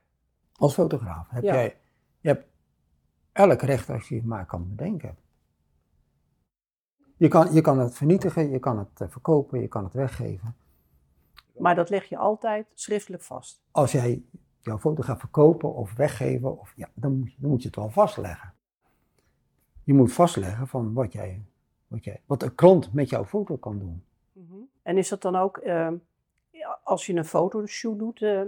Als 0.56 0.74
fotograaf 0.74 1.30
heb 1.30 1.44
Ja. 1.44 1.54
jij 1.54 1.78
je 2.20 2.28
hebt 2.30 2.46
elk 3.32 3.62
recht 3.62 3.90
als 3.90 4.08
je 4.08 4.16
het 4.16 4.26
maar 4.26 4.46
kan 4.46 4.70
bedenken. 4.70 5.16
Je 7.18 7.28
kan, 7.28 7.54
je 7.54 7.62
kan 7.62 7.80
het 7.80 7.96
vernietigen, 7.98 8.50
je 8.50 8.60
kan 8.60 8.78
het 8.78 9.02
eh, 9.02 9.08
verkopen, 9.10 9.62
je 9.62 9.68
kan 9.68 9.84
het 9.84 9.94
weggeven. 9.94 10.56
Maar 11.62 11.76
dat 11.76 11.90
leg 11.90 12.06
je 12.06 12.18
altijd 12.18 12.68
schriftelijk 12.74 13.24
vast. 13.24 13.62
Als 13.72 13.92
jij 13.92 14.24
jouw 14.60 14.78
foto 14.78 15.04
gaat 15.04 15.20
verkopen 15.20 15.74
of 15.74 15.94
weggeven, 15.94 16.60
of, 16.60 16.74
ja, 16.76 16.90
dan, 16.94 17.18
moet 17.18 17.32
je, 17.32 17.38
dan 17.40 17.50
moet 17.50 17.62
je 17.62 17.68
het 17.68 17.76
wel 17.76 17.90
vastleggen. 17.90 18.54
Je 19.84 19.94
moet 19.94 20.14
vastleggen 20.14 20.68
van 20.68 20.94
wat, 20.94 21.14
jij, 21.14 21.46
wat, 21.88 22.04
jij, 22.04 22.22
wat 22.26 22.40
de 22.40 22.56
klant 22.56 22.94
met 22.94 23.10
jouw 23.10 23.26
foto 23.26 23.58
kan 23.58 23.80
doen. 23.80 24.04
En 24.82 24.98
is 24.98 25.10
dat 25.10 25.22
dan 25.22 25.36
ook, 25.36 25.58
ehm, 25.58 25.96
als 26.84 27.06
je 27.06 27.14
een 27.14 27.26
fotoshoot 27.26 28.00
doet 28.00 28.22
eh, 28.22 28.42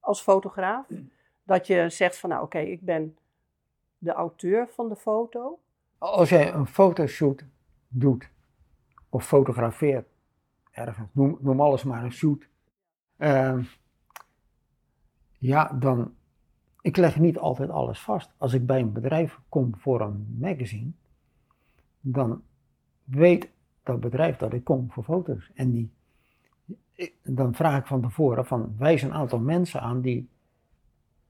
als 0.00 0.22
fotograaf, 0.22 0.86
dat 1.42 1.66
je 1.66 1.88
zegt 1.88 2.18
van 2.18 2.30
nou 2.30 2.42
oké, 2.42 2.58
ik 2.58 2.80
ben 2.80 3.16
de 3.98 4.12
auteur 4.12 4.68
van 4.68 4.88
de 4.88 4.96
foto. 4.96 5.58
Als 5.98 6.28
jij 6.28 6.52
een 6.52 6.66
fotoshoot 6.66 7.44
doet 7.88 8.30
of 9.08 9.26
fotografeert 9.26 10.08
ergens, 10.78 11.08
noem, 11.12 11.38
noem 11.40 11.60
alles 11.60 11.82
maar 11.84 12.04
een 12.04 12.12
shoot. 12.12 12.48
ehm, 13.16 13.62
ja, 15.38 15.64
dan. 15.72 16.12
Ik 16.80 16.96
leg 16.96 17.18
niet 17.18 17.38
altijd 17.38 17.70
alles 17.70 18.00
vast. 18.00 18.30
Als 18.36 18.52
ik 18.52 18.66
bij 18.66 18.80
een 18.80 18.92
bedrijf 18.92 19.38
kom 19.48 19.74
voor 19.76 20.00
een 20.00 20.36
magazine, 20.40 20.90
dan 22.00 22.42
weet 23.04 23.48
dat 23.82 24.00
bedrijf 24.00 24.36
dat 24.36 24.52
ik 24.52 24.64
kom 24.64 24.90
voor 24.90 25.04
foto's. 25.04 25.50
En 25.54 25.70
die, 25.70 25.90
ik- 26.92 27.14
dan 27.22 27.54
vraag 27.54 27.78
ik 27.80 27.86
van 27.86 28.00
tevoren 28.02 28.46
van 28.46 28.74
wijs 28.78 29.02
een 29.02 29.12
aantal 29.12 29.38
mensen 29.38 29.80
aan 29.80 30.00
die 30.00 30.28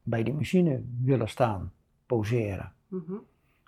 bij 0.03 0.23
die 0.23 0.35
machine 0.35 0.83
willen 1.01 1.29
staan, 1.29 1.73
poseren 2.07 2.73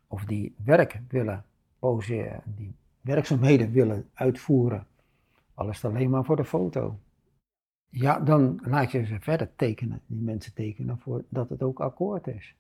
of 0.06 0.24
die 0.24 0.54
werk 0.64 1.00
willen 1.08 1.44
poseren, 1.78 2.42
die 2.44 2.74
werkzaamheden 3.00 3.70
willen 3.70 4.08
uitvoeren, 4.14 4.86
al 5.60 5.68
is 5.68 5.82
het 5.82 5.92
alleen 5.92 6.10
maar 6.10 6.24
voor 6.24 6.36
de 6.36 6.44
foto. 6.44 6.98
Ja, 7.88 8.20
dan 8.20 8.60
laat 8.64 8.90
je 8.90 9.04
ze 9.04 9.20
verder 9.20 9.50
tekenen, 9.56 10.00
die 10.06 10.20
mensen 10.20 10.54
tekenen, 10.54 10.98
voor 10.98 11.24
dat 11.28 11.48
het 11.48 11.62
ook 11.62 11.80
akkoord 11.80 12.26
is. 12.26 12.54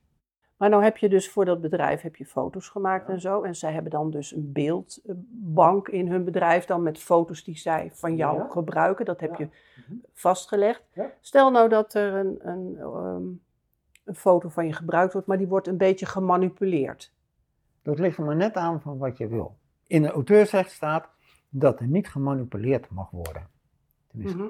Maar 0.56 0.68
nou 0.70 0.82
heb 0.82 0.96
je 0.96 1.08
dus 1.08 1.30
voor 1.30 1.44
dat 1.44 1.60
bedrijf 1.60 2.00
heb 2.00 2.16
je 2.16 2.26
foto's 2.26 2.68
gemaakt 2.68 3.08
en 3.08 3.20
zo. 3.20 3.42
En 3.42 3.54
zij 3.56 3.72
hebben 3.72 3.90
dan 3.90 4.10
dus 4.10 4.32
een 4.34 4.52
beeldbank 4.52 5.88
in 5.88 6.08
hun 6.08 6.24
bedrijf 6.24 6.64
dan 6.64 6.82
met 6.82 6.98
foto's 6.98 7.44
die 7.44 7.56
zij 7.58 7.90
van 7.94 8.16
jou 8.16 8.36
Ja. 8.38 8.48
gebruiken. 8.48 9.04
Dat 9.04 9.20
heb 9.20 9.30
Ja. 9.30 9.36
je 9.38 9.48
vastgelegd. 10.12 10.82
Ja. 10.92 11.10
Stel 11.20 11.50
nou 11.50 11.68
dat 11.68 11.94
er 11.94 12.14
een, 12.14 12.48
een, 12.48 12.76
ehm, 12.78 13.22
een 14.04 14.14
foto 14.14 14.48
van 14.48 14.66
je 14.66 14.72
gebruikt 14.72 15.12
wordt, 15.12 15.28
maar 15.28 15.38
die 15.38 15.48
wordt 15.48 15.66
een 15.66 15.76
beetje 15.76 16.06
gemanipuleerd. 16.06 17.12
Dat 17.82 17.98
ligt 17.98 18.18
er 18.18 18.24
maar 18.24 18.36
net 18.36 18.54
aan 18.54 18.80
van 18.80 18.98
wat 18.98 19.18
je 19.18 19.28
wil. 19.28 19.56
In 19.86 20.02
de 20.02 20.10
auteursrecht 20.10 20.70
staat 20.70 21.08
dat 21.50 21.80
er 21.80 21.86
niet 21.86 22.08
gemanipuleerd 22.08 22.90
mag 22.90 23.10
worden. 23.10 23.46
Tenminste, 24.08 24.38
Mhm. 24.38 24.48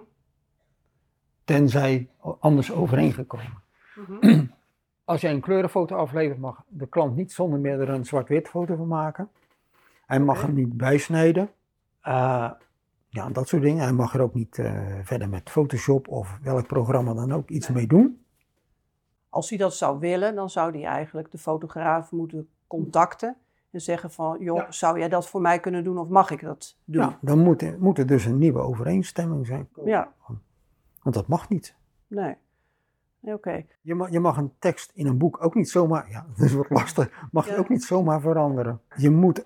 Tenzij 1.44 2.08
anders 2.40 2.72
overeengekomen. 2.72 3.62
Mhm. 3.94 4.44
Als 5.04 5.20
jij 5.20 5.32
een 5.32 5.40
kleurenfoto 5.40 5.96
aflevert, 5.96 6.38
mag 6.38 6.64
de 6.68 6.86
klant 6.86 7.16
niet 7.16 7.32
zonder 7.32 7.58
meer 7.58 7.80
er 7.80 7.88
een 7.88 8.04
zwart-wit 8.04 8.48
foto 8.48 8.76
van 8.76 8.88
maken. 8.88 9.28
Hij 10.06 10.20
mag 10.20 10.36
Oké. 10.36 10.46
hem 10.46 10.54
niet 10.54 10.76
bijsnijden. 10.76 11.50
Eh, 12.00 12.50
ja, 13.08 13.28
dat 13.28 13.48
soort 13.48 13.62
dingen. 13.62 13.82
Hij 13.82 13.92
mag 13.92 14.14
er 14.14 14.20
ook 14.20 14.34
niet 14.34 14.58
eh, 14.58 14.98
verder 15.02 15.28
met 15.28 15.50
Photoshop 15.50 16.08
of 16.08 16.38
welk 16.42 16.66
programma 16.66 17.14
dan 17.14 17.32
ook 17.32 17.48
iets 17.48 17.68
mee 17.68 17.86
doen. 17.86 18.24
Als 19.28 19.48
hij 19.48 19.58
dat 19.58 19.74
zou 19.74 19.98
willen, 19.98 20.34
dan 20.34 20.50
zou 20.50 20.72
hij 20.72 20.84
eigenlijk 20.84 21.30
de 21.30 21.38
fotograaf 21.38 22.12
moeten 22.12 22.48
contacten 22.66 23.36
en 23.70 23.80
zeggen 23.80 24.10
van, 24.10 24.36
joh, 24.40 24.56
Ja. 24.56 24.72
zou 24.72 24.98
jij 24.98 25.08
dat 25.08 25.28
voor 25.28 25.40
mij 25.40 25.60
kunnen 25.60 25.84
doen 25.84 25.98
of 25.98 26.08
mag 26.08 26.30
ik 26.30 26.40
dat 26.42 26.76
doen? 26.84 27.02
Ja, 27.02 27.18
dan 27.20 27.38
moet, 27.38 27.62
er- 27.62 27.76
moet 27.80 27.98
er 27.98 28.06
dus 28.06 28.24
een 28.24 28.38
nieuwe 28.38 28.58
overeenstemming 28.60 29.46
zijn. 29.46 29.68
Ja. 29.84 30.12
Want 31.02 31.14
dat 31.14 31.26
mag 31.28 31.48
niet. 31.48 31.74
Nee. 32.06 32.36
Nee, 33.20 33.34
Oké. 33.34 33.64
Je 33.80 33.94
mag, 33.94 34.10
je 34.10 34.20
mag 34.20 34.36
een 34.36 34.52
tekst 34.58 34.90
in 34.94 35.06
een 35.06 35.18
boek 35.18 35.44
ook 35.44 35.54
niet 35.54 35.70
zomaar, 35.70 36.10
ja, 36.10 36.26
dat 36.36 36.46
is 36.46 36.52
wat 36.52 36.70
lastig, 36.70 37.26
mag 37.32 37.46
je 37.46 37.52
Ja. 37.52 37.58
ook 37.58 37.68
niet 37.68 37.84
zomaar 37.84 38.20
veranderen. 38.20 38.80
Je 38.96 39.10
moet 39.10 39.44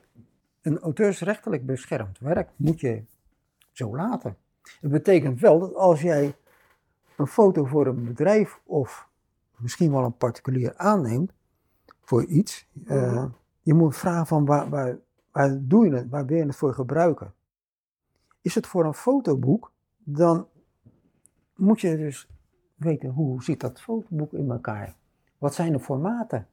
een 0.62 0.78
auteursrechtelijk 0.78 1.66
beschermd 1.66 2.18
werk, 2.18 2.48
moet 2.56 2.80
je 2.80 3.02
zo 3.72 3.96
laten. 3.96 4.36
Het 4.80 4.90
betekent 4.90 5.40
wel 5.40 5.58
dat 5.58 5.74
als 5.74 6.00
jij 6.02 6.34
een 7.16 7.26
foto 7.26 7.64
voor 7.64 7.86
een 7.86 8.04
bedrijf 8.04 8.60
of 8.64 9.08
misschien 9.56 9.90
wel 9.90 10.04
een 10.04 10.16
particulier 10.16 10.76
aanneemt 10.76 11.32
voor 12.00 12.24
iets, 12.24 12.68
eh, 12.86 13.12
Mhm. 13.12 13.28
Je 13.64 13.74
moet 13.74 13.96
vragen 13.96 14.26
van 14.26 14.44
waar, 14.44 14.68
waar, 14.68 14.98
waar 15.30 15.58
doe 15.60 15.84
je 15.84 15.94
het, 15.94 16.08
waar 16.08 16.26
wil 16.26 16.36
je 16.36 16.44
het 16.46 16.56
voor 16.56 16.74
gebruiken. 16.74 17.34
Is 18.40 18.54
het 18.54 18.66
voor 18.66 18.84
een 18.84 18.94
fotoboek, 18.94 19.72
dan 19.98 20.48
moet 21.54 21.80
je 21.80 21.96
dus 21.96 22.28
weten 22.74 23.08
hoe 23.08 23.42
ziet 23.42 23.60
dat 23.60 23.80
fotoboek 23.80 24.32
in 24.32 24.50
elkaar? 24.50 24.96
Wat 25.38 25.54
zijn 25.54 25.72
de 25.72 25.80
formaten? 25.80 26.48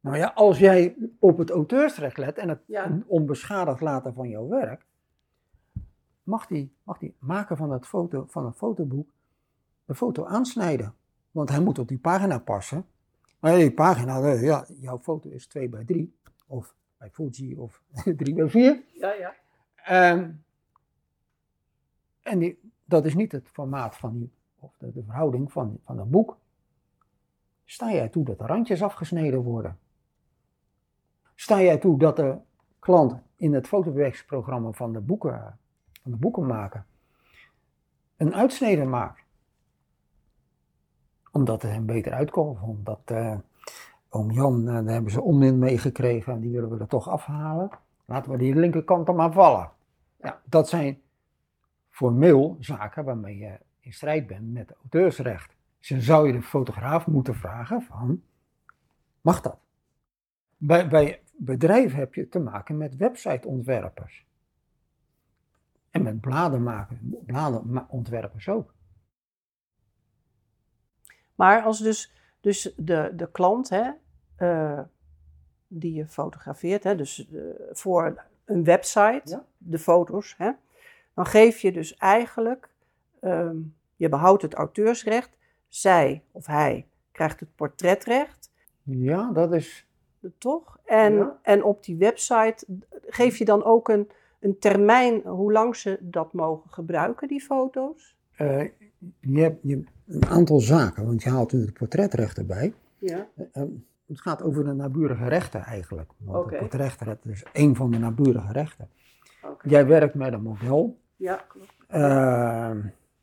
Nou 0.00 0.16
ja, 0.16 0.32
als 0.34 0.58
jij 0.58 0.96
op 1.18 1.38
het 1.38 1.50
auteursrecht 1.50 2.16
let 2.16 2.38
en 2.38 2.48
het 2.48 2.62
Ja. 2.66 2.98
onbeschadigd 3.06 3.80
laten 3.80 4.14
van 4.14 4.28
jouw 4.28 4.48
werk, 4.48 4.86
mag 6.22 6.46
die, 6.46 6.76
mag 6.82 6.98
die 6.98 7.16
maken 7.18 7.56
van, 7.56 7.68
dat 7.68 7.86
foto, 7.86 8.24
van 8.28 8.44
een 8.44 8.52
fotoboek 8.52 9.10
de 9.84 9.94
foto 9.94 10.24
aansnijden. 10.24 10.94
Want 11.30 11.48
hij 11.48 11.60
moet 11.60 11.78
op 11.78 11.88
die 11.88 11.98
pagina 11.98 12.38
passen 12.38 12.86
Maar 13.42 13.56
die 13.56 13.72
pagina, 13.72 14.20
eh, 14.20 14.42
ja, 14.42 14.66
jouw 14.80 14.98
foto 14.98 15.28
is 15.28 15.46
2 15.46 15.68
bij 15.68 15.84
3. 15.84 16.16
Of 16.46 16.74
bij 16.98 17.10
Fuji 17.10 17.56
of 17.56 17.82
3 18.16 18.34
bij 18.34 18.48
4. 18.48 18.82
Ja, 18.92 19.12
ja. 19.12 19.34
Ehm, 19.74 20.30
en 22.22 22.38
die, 22.38 22.72
dat 22.84 23.04
is 23.04 23.14
niet 23.14 23.32
het 23.32 23.48
formaat 23.48 23.96
van 23.96 24.18
die, 24.18 24.32
of 24.58 24.76
de, 24.78 24.92
de 24.92 25.02
verhouding 25.02 25.52
van, 25.52 25.78
van 25.84 25.98
een 25.98 26.10
boek. 26.10 26.38
Sta 27.64 27.92
jij 27.92 28.08
toe 28.08 28.24
dat 28.24 28.38
de 28.38 28.46
randjes 28.46 28.82
afgesneden 28.82 29.42
worden? 29.42 29.78
Sta 31.34 31.60
jij 31.60 31.78
toe 31.78 31.98
dat 31.98 32.16
de 32.16 32.38
klant 32.78 33.14
in 33.36 33.54
het 33.54 33.68
fotobewerkingsprogramma 33.68 34.70
van 34.70 34.92
de 34.92 35.00
boeken, 35.00 35.58
van 36.02 36.10
de 36.10 36.16
boekenmaker 36.16 36.84
een 38.16 38.34
uitsnede 38.34 38.84
maakt? 38.84 39.21
Omdat 41.32 41.62
het 41.62 41.70
hem 41.70 41.86
beter 41.86 42.12
uitkomt, 42.12 42.60
omdat 42.60 43.00
eh, 43.04 43.36
oom 44.08 44.30
Jan, 44.30 44.68
eh, 44.68 44.74
daar 44.74 44.84
hebben 44.84 45.12
ze 45.12 45.20
onmin 45.20 45.58
mee 45.58 45.78
gekregen 45.78 46.32
en 46.32 46.40
die 46.40 46.50
willen 46.50 46.70
we 46.70 46.78
er 46.78 46.86
toch 46.86 47.08
afhalen. 47.08 47.70
Laten 48.04 48.32
we 48.32 48.38
die 48.38 48.54
linkerkant 48.54 49.06
dan 49.06 49.16
maar 49.16 49.32
vallen. 49.32 49.70
Ja, 50.20 50.40
dat 50.44 50.68
zijn 50.68 51.00
formeel 51.90 52.56
zaken 52.60 53.04
waarmee 53.04 53.38
je 53.38 53.58
in 53.80 53.92
strijd 53.92 54.26
bent 54.26 54.52
met 54.52 54.74
auteursrecht. 54.80 55.54
Dus 55.78 55.88
dan 55.88 56.00
zou 56.00 56.26
je 56.26 56.32
de 56.32 56.42
fotograaf 56.42 57.06
moeten 57.06 57.34
vragen 57.34 57.82
van, 57.82 58.22
mag 59.20 59.40
dat? 59.40 59.58
Bij, 60.56 60.88
bij 60.88 61.20
bedrijven 61.36 61.98
heb 61.98 62.14
je 62.14 62.28
te 62.28 62.38
maken 62.38 62.76
met 62.76 62.96
websiteontwerpers. 62.96 64.26
En 65.90 66.02
met 66.02 66.20
bladenmakers, 66.20 66.98
bladenontwerpers 67.26 68.48
ook. 68.48 68.74
Maar 71.34 71.62
als 71.62 71.78
dus, 71.78 72.12
dus 72.40 72.74
de, 72.76 73.10
de 73.14 73.30
klant 73.30 73.68
hè, 73.68 73.90
uh, 74.38 74.80
die 75.68 75.94
je 75.94 76.06
fotografeert, 76.06 76.84
hè, 76.84 76.96
dus 76.96 77.28
uh, 77.32 77.42
voor 77.72 78.22
een 78.44 78.64
website, 78.64 79.22
Ja. 79.24 79.44
de 79.58 79.78
foto's, 79.78 80.34
hè, 80.38 80.50
dan 81.14 81.26
geef 81.26 81.58
je 81.58 81.72
dus 81.72 81.96
eigenlijk, 81.96 82.68
ehm, 83.20 83.56
je 83.96 84.08
behoudt 84.08 84.42
het 84.42 84.54
auteursrecht, 84.54 85.36
zij 85.68 86.22
of 86.30 86.46
hij 86.46 86.86
krijgt 87.12 87.40
het 87.40 87.54
portretrecht, 87.56 88.50
Ja, 88.84 89.30
dat 89.32 89.52
is, 89.52 89.86
toch? 90.38 90.78
En, 90.84 91.14
Ja. 91.14 91.38
en 91.42 91.64
op 91.64 91.84
die 91.84 91.96
website 91.96 92.66
geef 93.06 93.36
je 93.36 93.44
dan 93.44 93.64
ook 93.64 93.88
een, 93.88 94.10
een 94.40 94.58
termijn 94.58 95.20
hoe 95.22 95.52
lang 95.52 95.76
ze 95.76 95.98
dat 96.00 96.32
mogen 96.32 96.70
gebruiken, 96.70 97.28
die 97.28 97.40
foto's? 97.40 98.16
eh, 98.36 98.64
je 99.20 99.40
hebt 99.40 99.58
je, 99.62 99.84
een 100.06 100.26
aantal 100.26 100.60
zaken, 100.60 101.04
want 101.04 101.22
je 101.22 101.30
haalt 101.30 101.52
nu 101.52 101.60
het 101.60 101.72
portretrecht 101.72 102.38
erbij. 102.38 102.72
Ja. 102.98 103.26
Eh, 103.52 103.62
het 104.06 104.20
gaat 104.20 104.42
over 104.42 104.64
de 104.64 104.72
naburige 104.72 105.28
rechten 105.28 105.60
eigenlijk. 105.60 106.10
Want 106.16 106.38
Oké. 106.38 106.50
het 106.50 106.58
portretrecht 106.58 107.26
is 107.26 107.44
één 107.52 107.76
van 107.76 107.90
de 107.90 107.98
naburige 107.98 108.52
rechten. 108.52 108.88
Jij 109.62 109.86
werkt 109.86 110.14
met 110.14 110.32
een 110.32 110.42
model. 110.42 110.98
Ja, 111.16 111.44
klopt. 111.48 111.72
Eh, 111.86 112.70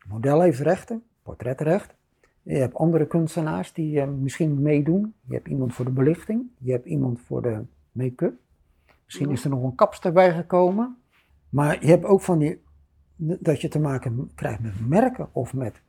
model 0.07 0.41
heeft 0.41 0.59
rechten, 0.59 1.03
portretrecht. 1.23 1.95
Je 2.41 2.55
hebt 2.55 2.75
andere 2.75 3.07
kunstenaars 3.07 3.73
die 3.73 4.01
eh, 4.01 4.07
misschien 4.07 4.61
meedoen. 4.61 5.13
Je 5.27 5.33
hebt 5.33 5.47
iemand 5.47 5.73
voor 5.73 5.85
de 5.85 5.91
belichting. 5.91 6.43
Je 6.57 6.71
hebt 6.71 6.85
iemand 6.85 7.21
voor 7.21 7.41
de 7.41 7.61
make-up. 7.91 8.33
Misschien 9.05 9.29
is 9.29 9.43
er 9.43 9.49
nog 9.49 9.63
een 9.63 9.75
kapster 9.75 10.11
bij 10.11 10.33
gekomen. 10.33 10.97
Maar 11.49 11.81
je 11.81 11.87
hebt 11.87 12.05
ook 12.05 12.21
van 12.21 12.39
die, 12.39 12.61
dat 13.19 13.61
je 13.61 13.67
te 13.67 13.79
maken 13.79 14.31
krijgt 14.35 14.59
met 14.59 14.87
merken 14.87 15.29
of 15.31 15.53
met, 15.53 15.81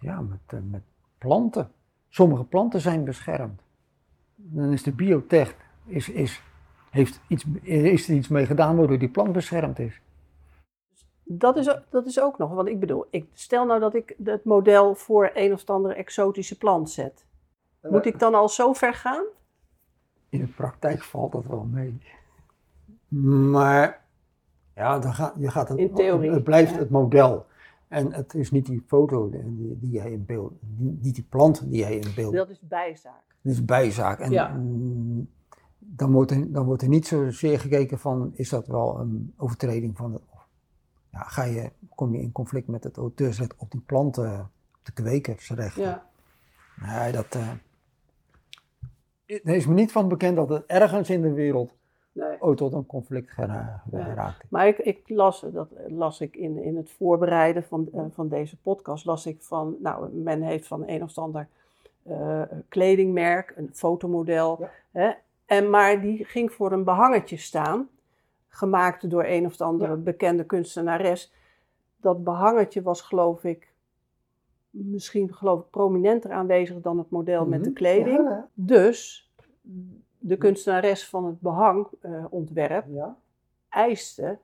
ja, 0.00 0.20
met, 0.20 0.38
eh, 0.46 0.58
met 0.70 0.82
planten. 1.18 1.70
Sommige 2.08 2.44
planten 2.44 2.80
zijn 2.80 3.04
beschermd. 3.04 3.60
Dan 4.34 4.72
is 4.72 4.82
de 4.82 4.92
biotech, 4.92 5.56
is, 5.84 6.08
is, 6.08 6.42
heeft 6.90 7.20
iets, 7.28 7.44
is 7.62 8.08
er 8.08 8.14
iets 8.14 8.28
mee 8.28 8.46
gedaan 8.46 8.76
waardoor 8.76 8.98
die 8.98 9.08
plant 9.08 9.32
beschermd 9.32 9.78
is. 9.78 10.00
Dat 11.24 11.56
is, 11.56 11.76
dat 11.90 12.06
is 12.06 12.20
ook 12.20 12.38
nog, 12.38 12.50
want 12.50 12.68
ik 12.68 12.80
bedoel, 12.80 13.06
ik, 13.10 13.26
stel 13.32 13.66
nou 13.66 13.80
dat 13.80 13.94
ik 13.94 14.14
het 14.24 14.44
model 14.44 14.94
voor 14.94 15.30
een 15.34 15.52
of 15.52 15.64
andere 15.66 15.94
exotische 15.94 16.58
plant 16.58 16.90
zet. 16.90 17.26
Moet 17.82 18.06
ik 18.06 18.18
dan 18.18 18.34
al 18.34 18.48
zo 18.48 18.72
ver 18.72 18.94
gaan? 18.94 19.24
In 20.28 20.40
de 20.40 20.46
praktijk 20.46 21.02
valt 21.02 21.32
dat 21.32 21.44
wel 21.44 21.64
mee. 21.64 21.98
Maar 23.50 24.04
ja, 24.78 24.98
dan 24.98 25.14
gaat, 25.14 25.34
je 25.38 25.50
gaat 25.50 25.68
het, 25.68 25.78
In 25.78 25.94
theorie, 25.94 26.30
het 26.30 26.44
blijft 26.44 26.72
ja. 26.72 26.78
het 26.78 26.90
model. 26.90 27.46
En 27.88 28.12
het 28.12 28.34
is 28.34 28.50
niet 28.50 28.66
die 28.66 28.82
foto 28.86 29.30
die, 29.30 29.78
die 29.80 29.90
jij 29.90 30.12
in 30.12 30.24
beeld, 30.26 30.52
niet 30.76 31.14
die 31.14 31.26
plant 31.28 31.70
die 31.70 31.78
jij 31.80 31.96
in 31.96 32.14
beeld. 32.14 32.32
Dat 32.34 32.50
is 32.50 32.60
bijzaak. 32.60 33.22
Dat 33.42 33.52
is 33.52 33.64
bijzaak. 33.64 34.18
En 34.18 34.30
Ja. 34.30 34.48
mm, 34.48 35.28
dan, 35.78 36.12
wordt 36.12 36.30
er, 36.30 36.52
dan 36.52 36.64
wordt 36.64 36.82
er 36.82 36.88
niet 36.88 37.06
zozeer 37.06 37.60
gekeken 37.60 37.98
van, 37.98 38.30
is 38.34 38.48
dat 38.48 38.66
wel 38.66 39.00
een 39.00 39.34
overtreding 39.36 39.96
van 39.96 40.12
het... 40.12 40.22
Ja, 41.12 41.22
ga 41.22 41.42
je, 41.44 41.70
kom 41.94 42.12
je 42.14 42.20
in 42.20 42.32
conflict 42.32 42.68
met 42.68 42.84
het 42.84 42.96
auteursrecht 42.96 43.54
op 43.56 43.70
die 43.70 43.80
planten, 43.80 44.40
op 44.78 44.80
de 44.82 44.92
kwekersrechten. 44.92 45.82
Ja. 45.82 46.06
Nee, 46.86 47.12
dat... 47.12 47.34
eh, 47.34 47.50
er 49.26 49.54
is 49.54 49.66
me 49.66 49.74
niet 49.74 49.92
van 49.92 50.08
bekend 50.08 50.36
dat 50.36 50.48
het 50.48 50.66
ergens 50.66 51.10
in 51.10 51.22
de 51.22 51.32
wereld 51.32 51.72
Nee. 52.18 52.36
ooit 52.42 52.58
tot 52.58 52.72
een 52.72 52.86
conflict 52.86 53.30
gera- 53.30 53.82
geraakt. 53.90 54.44
Maar 54.50 54.66
ik, 54.68 54.78
ik 54.78 55.08
las, 55.08 55.40
dat 55.52 55.68
las 55.88 56.20
ik 56.20 56.36
in, 56.36 56.62
in 56.62 56.76
het 56.76 56.90
voorbereiden 56.90 57.62
van, 57.64 57.88
eh, 57.92 58.04
van 58.10 58.28
deze 58.28 58.56
podcast, 58.56 59.04
las 59.04 59.26
ik 59.26 59.42
van, 59.42 59.76
nou, 59.80 60.12
men 60.12 60.42
heeft 60.42 60.66
van 60.66 60.82
een 60.86 61.02
of 61.02 61.18
ander 61.18 61.48
eh, 62.02 62.42
kledingmerk, 62.68 63.52
een 63.56 63.70
fotomodel, 63.72 64.56
Ja. 64.60 64.70
hè, 64.90 65.10
en, 65.46 65.70
maar 65.70 66.00
die 66.00 66.24
ging 66.24 66.52
voor 66.52 66.72
een 66.72 66.84
behangetje 66.84 67.36
staan, 67.36 67.88
gemaakt 68.48 69.10
door 69.10 69.24
een 69.24 69.46
of 69.46 69.60
andere 69.60 69.90
Ja. 69.90 69.96
bekende 69.96 70.44
kunstenares. 70.44 71.32
Dat 72.00 72.24
behangetje 72.24 72.82
was, 72.82 73.00
geloof 73.00 73.44
ik, 73.44 73.72
misschien 74.70 75.34
geloof 75.34 75.60
ik 75.60 75.70
prominenter 75.70 76.30
aanwezig 76.30 76.80
dan 76.80 76.98
het 76.98 77.10
model 77.10 77.46
met 77.46 77.64
de 77.64 77.70
Mhm. 77.70 77.78
kleding. 77.78 78.28
Dus 78.54 79.30
de 80.18 80.36
kunstenares 80.36 81.08
van 81.08 81.24
het 81.26 81.40
behangontwerp 81.40 82.84
ja. 82.88 83.16
eiste 83.68 84.38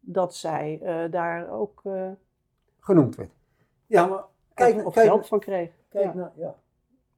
dat 0.00 0.34
zij 0.34 0.80
eh, 0.82 1.10
daar 1.10 1.50
ook 1.50 1.80
eh, 1.84 2.10
Genoemd 2.80 3.16
werd. 3.16 3.30
Ja, 3.86 4.06
maar 4.06 4.24
kijk, 4.54 4.86
of 4.86 4.94
kijk, 4.94 5.06
geld 5.06 5.26
van 5.26 5.40
kreeg. 5.40 5.70
kijk, 5.88 6.04
Ja, 6.04 6.14
naar, 6.14 6.32
ja. 6.36 6.54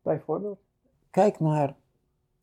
bijvoorbeeld. 0.02 0.58
kijk 1.10 1.40
naar 1.40 1.74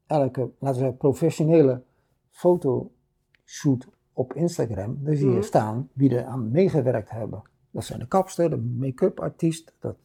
elke, 0.07 0.39
laten 0.41 0.57
we 0.59 0.73
zeggen, 0.73 0.97
professionele 0.97 1.81
fotoshoot 2.29 3.87
op 4.13 4.33
Instagram. 4.33 4.97
Daar 5.03 5.15
zie 5.15 5.27
je 5.27 5.33
Mhm. 5.33 5.41
staan 5.43 5.89
wie 5.93 6.15
er 6.17 6.25
aan 6.25 6.51
meegewerkt 6.51 7.09
hebben. 7.09 7.41
Dat 7.71 7.83
zijn 7.83 7.99
de 7.99 8.07
kapster, 8.07 8.49
de 8.49 8.57
make-up 8.57 9.19
artiest, 9.19 9.73
dat, 9.79 9.95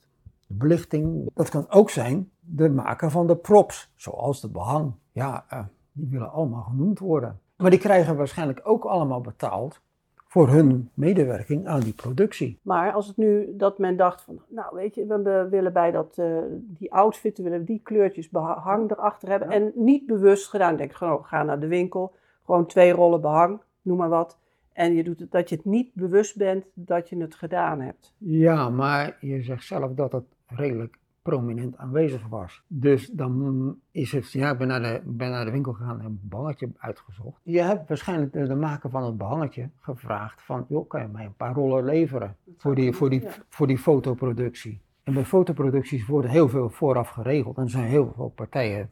de 0.46 0.54
belichting. 0.54 1.30
Dat 1.34 1.48
kan 1.48 1.70
ook 1.70 1.90
zijn 1.90 2.30
de 2.40 2.68
maker 2.70 3.10
van 3.10 3.26
de 3.26 3.36
props, 3.36 3.92
zoals 3.96 4.40
de 4.40 4.50
behang. 4.50 4.92
Ja, 5.16 5.44
eh, 5.48 5.64
die 5.92 6.08
willen 6.10 6.32
allemaal 6.32 6.62
genoemd 6.62 6.98
worden. 6.98 7.40
Maar 7.56 7.70
die 7.70 7.78
krijgen 7.78 8.16
waarschijnlijk 8.16 8.60
ook 8.64 8.84
allemaal 8.84 9.20
betaald 9.20 9.80
voor 10.14 10.48
hun 10.48 10.90
medewerking 10.94 11.66
aan 11.66 11.80
die 11.80 11.92
productie. 11.94 12.58
Maar 12.62 12.92
als 12.92 13.06
het 13.06 13.16
nu 13.16 13.56
dat 13.56 13.78
men 13.78 13.96
dacht 13.96 14.22
van, 14.22 14.40
nou 14.48 14.74
weet 14.74 14.94
je, 14.94 15.06
we- 15.06 15.48
willen 15.50 15.72
bij 15.72 15.90
dat, 15.90 16.18
eh, 16.18 16.38
die 16.52 16.92
outfit, 16.92 17.36
we 17.36 17.42
willen 17.42 17.64
die 17.64 17.80
kleurtjes 17.82 18.28
behang 18.28 18.90
erachter 18.90 19.28
hebben. 19.28 19.48
Ja. 19.48 19.54
En 19.54 19.72
niet 19.74 20.06
bewust 20.06 20.48
gedaan, 20.48 20.76
denk 20.76 20.92
gewoon, 20.92 21.24
ga 21.24 21.42
naar 21.42 21.60
de 21.60 21.66
winkel, 21.66 22.14
gewoon 22.44 22.66
twee 22.66 22.92
rollen 22.92 23.20
behang, 23.20 23.60
noem 23.82 23.96
maar 23.96 24.08
wat. 24.08 24.38
En 24.72 24.94
je 24.94 25.04
doet 25.04 25.20
het, 25.20 25.30
dat 25.30 25.48
je 25.48 25.56
het 25.56 25.64
niet 25.64 25.94
bewust 25.94 26.36
bent 26.36 26.64
dat 26.74 27.08
je 27.08 27.16
het 27.16 27.34
gedaan 27.34 27.80
hebt. 27.80 28.14
Ja, 28.18 28.68
maar 28.70 29.16
je 29.20 29.42
zegt 29.42 29.64
zelf 29.64 29.92
dat 29.94 30.12
het 30.12 30.24
redelijk 30.46 30.98
prominent 31.26 31.76
aanwezig 31.76 32.26
was. 32.28 32.62
Dus 32.66 33.06
dan 33.06 33.76
is 33.90 34.12
het, 34.12 34.32
ja, 34.32 34.50
ik 34.50 34.58
ben 34.58 34.68
naar 34.68 34.82
de, 34.82 35.00
ben 35.04 35.30
naar 35.30 35.44
de 35.44 35.50
winkel 35.50 35.72
gegaan 35.72 35.98
en 35.98 36.04
een 36.04 36.20
behangetje 36.22 36.68
uitgezocht. 36.78 37.40
Je 37.42 37.60
hebt 37.60 37.88
waarschijnlijk 37.88 38.32
de, 38.32 38.46
de 38.46 38.54
maker 38.54 38.90
van 38.90 39.04
het 39.04 39.16
behangetje 39.16 39.68
gevraagd 39.80 40.42
van, 40.42 40.66
joh, 40.68 40.88
kan 40.88 41.00
je 41.00 41.08
mij 41.08 41.24
een 41.24 41.36
paar 41.36 41.54
rollen 41.54 41.84
leveren 41.84 42.36
voor 42.56 42.74
die, 42.74 42.92
voor 42.92 43.10
die, 43.10 43.22
voor 43.48 43.66
die 43.66 43.78
fotoproductie? 43.78 44.80
En 45.02 45.14
bij 45.14 45.24
fotoproducties 45.24 46.06
worden 46.06 46.30
heel 46.30 46.48
veel 46.48 46.70
vooraf 46.70 47.08
geregeld 47.08 47.56
en 47.56 47.62
er 47.62 47.70
zijn 47.70 47.86
heel 47.86 48.12
veel 48.16 48.32
partijen, 48.34 48.90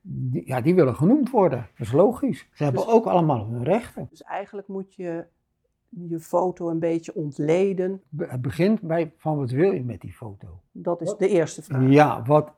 die, 0.00 0.42
ja, 0.46 0.60
die 0.60 0.74
willen 0.74 0.96
genoemd 0.96 1.30
worden. 1.30 1.68
Dat 1.76 1.86
is 1.86 1.92
logisch. 1.92 2.48
Ze 2.52 2.64
hebben 2.64 2.82
Dus- 2.82 2.92
ook 2.92 3.06
allemaal 3.06 3.46
hun 3.50 3.64
rechten. 3.64 4.06
Dus 4.10 4.22
eigenlijk 4.22 4.68
moet 4.68 4.94
je 4.94 5.24
je 6.08 6.20
foto 6.20 6.70
een 6.70 6.78
beetje 6.78 7.14
ontleden. 7.14 8.02
Het 8.16 8.42
begint 8.42 8.80
bij 8.80 9.12
van 9.16 9.36
wat 9.36 9.50
wil 9.50 9.72
je 9.72 9.84
met 9.84 10.00
die 10.00 10.12
foto? 10.12 10.60
Dat 10.72 11.00
is 11.00 11.08
Wat? 11.08 11.18
de 11.18 11.28
eerste 11.28 11.62
vraag. 11.62 11.90
Ja, 11.90 12.22
wat, 12.22 12.52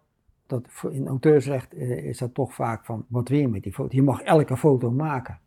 dat, 0.46 0.64
in 0.90 1.06
auteursrecht 1.06 1.74
eh, 1.74 2.04
is 2.04 2.18
dat 2.18 2.34
toch 2.34 2.54
vaak 2.54 2.84
van, 2.84 3.04
wat 3.08 3.28
wil 3.28 3.38
je 3.38 3.48
met 3.48 3.62
die 3.62 3.72
foto? 3.72 3.96
Je 3.96 4.02
mag 4.02 4.20
elke 4.22 4.56
foto 4.56 4.90
maken. 4.90 5.38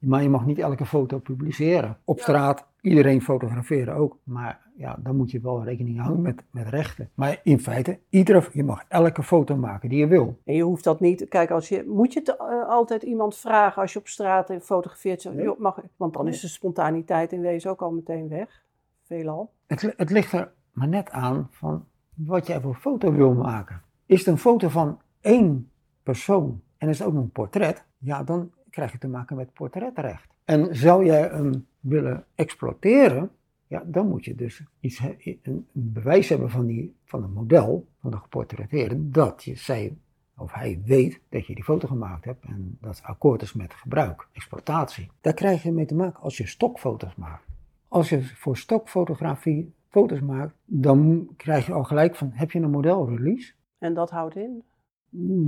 Maar 0.00 0.22
je 0.22 0.28
mag 0.28 0.46
niet 0.46 0.58
elke 0.58 0.86
foto 0.86 1.18
publiceren. 1.18 1.96
Op 2.04 2.20
straat, 2.20 2.66
iedereen 2.80 3.22
fotograferen 3.22 3.94
ook. 3.94 4.18
Maar 4.22 4.60
ja, 4.76 4.96
dan 5.02 5.16
moet 5.16 5.30
je 5.30 5.40
wel 5.40 5.64
rekening 5.64 6.00
houden 6.00 6.22
met, 6.22 6.44
met 6.50 6.68
rechten. 6.68 7.10
Maar 7.14 7.40
in 7.42 7.60
feite, 7.60 7.98
iedere, 8.08 8.48
je 8.52 8.64
mag 8.64 8.84
elke 8.88 9.22
foto 9.22 9.56
maken 9.56 9.88
die 9.88 9.98
je 9.98 10.06
wil. 10.06 10.38
En 10.44 10.54
je 10.54 10.62
hoeft 10.62 10.84
dat 10.84 11.00
niet. 11.00 11.28
Kijk, 11.28 11.50
als 11.50 11.68
je, 11.68 11.84
moet 11.86 12.12
je 12.12 12.18
het, 12.18 12.36
eh, 12.36 12.68
altijd 12.68 13.02
iemand 13.02 13.36
vragen 13.36 13.82
als 13.82 13.92
je 13.92 13.98
op 13.98 14.08
straat 14.08 14.52
fotografeert? 14.62 15.22
Zo, 15.22 15.32
Nee. 15.32 15.44
joh, 15.44 15.58
mag, 15.58 15.78
ik? 15.78 15.90
want 15.96 16.14
dan 16.14 16.28
is 16.28 16.40
de 16.40 16.48
spontaniteit 16.48 17.32
in 17.32 17.40
wezen 17.40 17.70
ook 17.70 17.82
al 17.82 17.90
meteen 17.90 18.28
weg. 18.28 18.62
Veelal. 19.02 19.52
Het, 19.66 19.94
het 19.96 20.10
ligt 20.10 20.32
er 20.32 20.52
maar 20.72 20.88
net 20.88 21.10
aan 21.10 21.48
van 21.50 21.84
wat 22.14 22.46
jij 22.46 22.60
voor 22.60 22.74
foto 22.74 23.12
wil 23.12 23.34
maken. 23.34 23.82
Is 24.06 24.18
het 24.18 24.28
een 24.28 24.38
foto 24.38 24.68
van 24.68 25.00
één 25.20 25.70
persoon 26.02 26.60
en 26.78 26.88
is 26.88 26.98
het 26.98 27.08
ook 27.08 27.14
een 27.14 27.30
portret? 27.30 27.84
Ja, 27.98 28.22
dan 28.22 28.50
krijg 28.70 28.92
je 28.92 28.98
te 28.98 29.08
maken 29.08 29.36
met 29.36 29.52
portretrecht. 29.52 30.28
En 30.44 30.76
zou 30.76 31.04
jij 31.04 31.20
hem 31.20 31.66
willen 31.80 32.24
exploiteren? 32.34 33.30
Ja, 33.66 33.82
dan 33.86 34.08
moet 34.08 34.24
je 34.24 34.34
dus 34.34 34.62
iets, 34.80 35.00
een 35.00 35.40
een 35.42 35.66
bewijs 35.72 36.28
hebben 36.28 36.50
van, 36.50 36.66
die, 36.66 36.94
van 37.04 37.22
het 37.22 37.34
model, 37.34 37.86
van 38.00 38.10
de 38.10 38.16
geportretteerde, 38.16 39.10
dat 39.10 39.44
je, 39.44 39.54
zij 39.54 39.96
of 40.40 40.52
hij 40.52 40.80
weet 40.84 41.20
dat 41.28 41.46
je 41.46 41.54
die 41.54 41.64
foto 41.64 41.88
gemaakt 41.88 42.24
hebt 42.24 42.44
en 42.44 42.78
dat 42.80 42.96
het 42.96 43.04
akkoord 43.04 43.42
is 43.42 43.52
met 43.52 43.74
gebruik, 43.74 44.28
exploitatie. 44.32 45.10
Daar 45.20 45.34
krijg 45.34 45.62
je 45.62 45.72
mee 45.72 45.86
te 45.86 45.94
maken 45.94 46.22
als 46.22 46.36
je 46.36 46.46
stokfoto's 46.46 47.14
maakt. 47.14 47.44
Als 47.88 48.08
je 48.08 48.24
voor 48.24 48.56
stokfotografie 48.56 49.74
foto's 49.88 50.20
maakt, 50.20 50.54
dan 50.64 51.28
krijg 51.36 51.66
je 51.66 51.72
al 51.72 51.84
gelijk 51.84 52.16
van, 52.16 52.30
heb 52.32 52.50
je 52.50 52.60
een 52.60 52.70
modelrelease? 52.70 53.52
En 53.78 53.94
dat 53.94 54.10
houdt 54.10 54.36
in. 54.36 54.62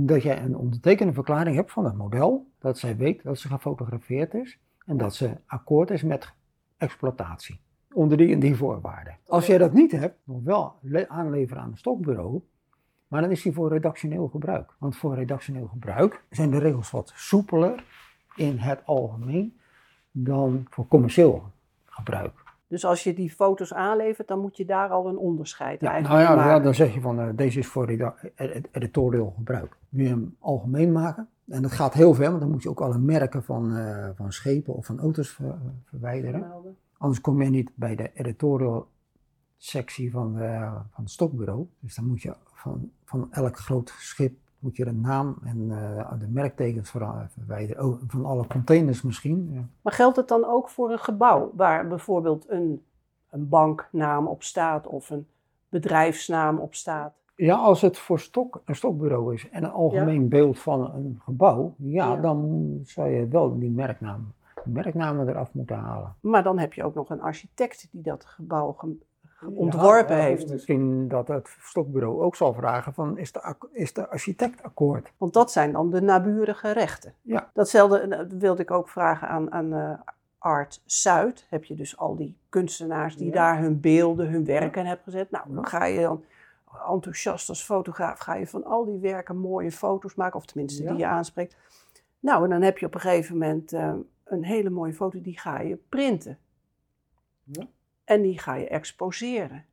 Dat 0.05 0.23
jij 0.23 0.41
een 0.41 0.55
ondertekende 0.57 1.13
verklaring 1.13 1.55
hebt 1.55 1.71
van 1.71 1.85
het 1.85 1.95
model, 1.95 2.51
dat 2.59 2.77
zij 2.77 2.97
weet 2.97 3.23
dat 3.23 3.39
ze 3.39 3.47
gefotografeerd 3.47 4.33
is 4.33 4.59
en 4.85 4.97
dat 4.97 5.15
ze 5.15 5.37
akkoord 5.45 5.89
is 5.91 6.03
met 6.03 6.33
exploitatie. 6.77 7.59
Onder 7.93 8.17
die 8.17 8.33
en 8.33 8.39
die 8.39 8.55
voorwaarden. 8.55 9.17
Als 9.27 9.45
jij 9.45 9.57
dat 9.57 9.73
niet 9.73 9.91
hebt, 9.91 10.17
nog 10.23 10.43
wel 10.43 10.75
le- 10.81 11.07
aanleveren 11.07 11.63
aan 11.63 11.71
een 11.71 11.77
stokbureau, 11.77 12.41
maar 13.07 13.21
dan 13.21 13.31
is 13.31 13.41
die 13.41 13.53
voor 13.53 13.69
redactioneel 13.69 14.27
gebruik. 14.27 14.75
Want 14.79 14.95
voor 14.97 15.15
redactioneel 15.15 15.67
gebruik 15.67 16.23
zijn 16.29 16.51
de 16.51 16.57
regels 16.57 16.91
wat 16.91 17.11
soepeler 17.15 17.83
in 18.35 18.57
het 18.57 18.85
algemeen 18.85 19.59
dan 20.11 20.65
voor 20.69 20.87
commercieel 20.87 21.51
gebruik. 21.85 22.42
Dus 22.73 22.85
als 22.85 23.03
je 23.03 23.13
die 23.13 23.29
foto's 23.31 23.73
aanlevert, 23.73 24.27
dan 24.27 24.39
moet 24.39 24.57
je 24.57 24.65
daar 24.65 24.89
al 24.89 25.07
een 25.07 25.17
onderscheid 25.17 25.79
Ja, 25.81 25.85
nou 25.85 25.93
eigenlijk 25.93 26.27
ja, 26.27 26.43
in 26.43 26.49
ja, 26.49 26.59
dan 26.59 26.73
zeg 26.73 26.93
je 26.93 27.01
van 27.01 27.19
eh, 27.19 27.27
deze 27.35 27.59
is 27.59 27.67
voor 27.67 27.85
reda- 27.85 28.15
ed- 28.35 28.67
editorial 28.71 29.33
gebruik. 29.37 29.77
Wil 29.89 30.03
je 30.03 30.09
hem 30.09 30.35
algemeen 30.39 30.91
maken? 30.91 31.27
En 31.47 31.61
dat 31.61 31.71
gaat 31.71 31.93
heel 31.93 32.13
ver, 32.13 32.27
want 32.27 32.39
dan 32.39 32.51
moet 32.51 32.63
je 32.63 32.69
ook 32.69 32.81
alle 32.81 32.97
merken 32.97 33.43
van, 33.43 33.75
eh, 33.75 34.09
van 34.15 34.31
schepen 34.31 34.73
of 34.73 34.85
van 34.85 34.99
auto's 34.99 35.29
ver- 35.29 35.57
verwijderen. 35.83 36.51
Anders 36.97 37.21
kom 37.21 37.41
je 37.41 37.49
niet 37.49 37.71
bij 37.75 37.95
de 37.95 38.11
editorial 38.13 38.87
sectie 39.57 40.11
van, 40.11 40.37
van 40.91 41.03
het 41.03 41.09
stokbureau. 41.11 41.67
Dus 41.79 41.95
dan 41.95 42.05
moet 42.05 42.21
je 42.21 42.35
van, 42.53 42.91
van 43.05 43.27
elk 43.31 43.57
groot 43.57 43.93
schip 43.99 44.37
moet 44.63 44.75
je 44.75 44.85
de 44.85 44.93
naam 44.93 45.37
en 45.43 45.71
eh, 45.71 46.11
de 46.19 46.27
merktekens 46.27 46.89
ver- 46.89 47.27
verwijderen. 47.29 47.85
Oh, 47.85 48.01
van 48.07 48.25
alle 48.25 48.47
containers 48.47 49.01
misschien. 49.01 49.49
Ja. 49.51 49.61
Maar 49.81 49.93
geldt 49.93 50.17
het 50.17 50.27
dan 50.27 50.45
ook 50.45 50.69
voor 50.69 50.91
een 50.91 50.99
gebouw 50.99 51.51
waar 51.55 51.87
bijvoorbeeld 51.87 52.49
een, 52.49 52.83
een 53.29 53.49
banknaam 53.49 54.27
op 54.27 54.43
staat 54.43 54.87
of 54.87 55.09
een 55.09 55.27
bedrijfsnaam 55.69 56.57
op 56.59 56.73
staat? 56.75 57.13
Ja, 57.35 57.55
als 57.55 57.81
het 57.81 57.97
voor 57.97 58.19
stok, 58.19 58.61
een 58.65 58.75
stokbureau 58.75 59.33
is 59.33 59.49
en 59.49 59.63
een 59.63 59.71
algemeen 59.71 60.29
beeld 60.29 60.59
van 60.59 60.93
een 60.93 61.19
gebouw, 61.23 61.73
ja, 61.77 62.13
Ja. 62.13 62.21
dan 62.21 62.79
zou 62.83 63.09
je 63.09 63.27
wel 63.27 63.59
die 63.59 63.71
merknaam, 63.71 64.33
merknamen 64.65 65.29
eraf 65.29 65.53
moeten 65.53 65.77
halen. 65.77 66.15
Maar 66.19 66.43
dan 66.43 66.59
heb 66.59 66.73
je 66.73 66.83
ook 66.83 66.93
nog 66.93 67.09
een 67.09 67.21
architect 67.21 67.87
die 67.91 68.01
dat 68.01 68.25
gebouw 68.25 68.71
ge- 68.71 68.87
ge- 68.87 69.05
ontworpen 69.47 70.15
Ja, 70.15 70.21
ja, 70.21 70.27
heeft. 70.27 70.51
Misschien 70.51 71.07
dat 71.07 71.27
het 71.27 71.55
stokbureau 71.59 72.21
ook 72.21 72.35
zal 72.35 72.53
vragen 72.53 72.93
van, 72.93 73.17
is 73.17 73.31
de, 73.31 73.55
is 73.71 73.93
de 73.93 74.09
architect 74.09 74.63
akkoord? 74.63 75.11
Want 75.17 75.33
dat 75.33 75.51
zijn 75.51 75.71
dan 75.71 75.89
de 75.89 76.01
naburige 76.01 76.71
rechten. 76.71 77.13
Ja. 77.21 77.49
Datzelfde 77.53 77.99
eh, 77.99 78.25
wilde 78.29 78.61
ik 78.61 78.71
ook 78.71 78.89
vragen 78.89 79.27
aan, 79.27 79.51
aan 79.51 79.73
eh, 79.73 79.99
Art 80.37 80.81
Zuid. 80.85 81.45
Heb 81.49 81.63
je 81.63 81.75
dus 81.75 81.97
al 81.97 82.15
die 82.15 82.37
kunstenaars 82.49 83.17
die 83.17 83.27
Ja. 83.27 83.33
daar 83.33 83.59
hun 83.59 83.79
beelden, 83.79 84.29
hun 84.29 84.45
werken 84.45 84.85
hebben 84.85 85.03
gezet. 85.03 85.31
Nou, 85.31 85.45
dan 85.53 85.67
ga 85.67 85.85
je 85.85 86.01
dan 86.01 86.23
enthousiast 86.89 87.49
als 87.49 87.63
fotograaf, 87.63 88.19
ga 88.19 88.35
je 88.35 88.47
van 88.47 88.63
al 88.63 88.85
die 88.85 88.99
werken 88.99 89.37
mooie 89.37 89.71
foto's 89.71 90.15
maken. 90.15 90.39
Of 90.39 90.45
tenminste 90.45 90.83
die 90.83 90.95
je 90.97 91.05
aanspreekt. 91.05 91.55
Nou, 92.19 92.43
en 92.43 92.49
dan 92.49 92.61
heb 92.61 92.77
je 92.77 92.85
op 92.85 92.93
een 92.93 92.99
gegeven 92.99 93.37
moment 93.37 93.73
eh, 93.73 93.93
een 94.23 94.43
hele 94.43 94.69
mooie 94.69 94.93
foto, 94.93 95.21
die 95.21 95.39
ga 95.39 95.59
je 95.59 95.77
printen. 95.89 96.37
Ja. 97.43 97.67
En 98.03 98.21
die 98.21 98.39
ga 98.39 98.55
je 98.55 98.67
exposeren. 98.67 99.65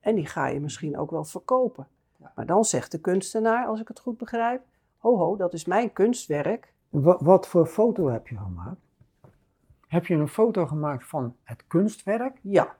En 0.00 0.14
die 0.14 0.26
ga 0.26 0.46
je 0.46 0.60
misschien 0.60 0.98
ook 0.98 1.10
wel 1.10 1.24
verkopen. 1.24 1.88
Maar 2.34 2.46
dan 2.46 2.64
zegt 2.64 2.92
de 2.92 3.00
kunstenaar, 3.00 3.66
als 3.66 3.80
ik 3.80 3.88
het 3.88 4.00
goed 4.00 4.16
begrijp, 4.16 4.62
ho 4.96 5.16
ho, 5.16 5.36
dat 5.36 5.52
is 5.52 5.64
mijn 5.64 5.92
kunstwerk. 5.92 6.72
Wat, 6.88 7.20
wat 7.20 7.48
voor 7.48 7.66
foto 7.66 8.08
heb 8.08 8.28
je 8.28 8.36
gemaakt? 8.36 8.80
Heb 9.86 10.06
je 10.06 10.14
een 10.14 10.28
foto 10.28 10.66
gemaakt 10.66 11.06
van 11.06 11.36
het 11.42 11.64
kunstwerk? 11.66 12.38
Ja. 12.42 12.76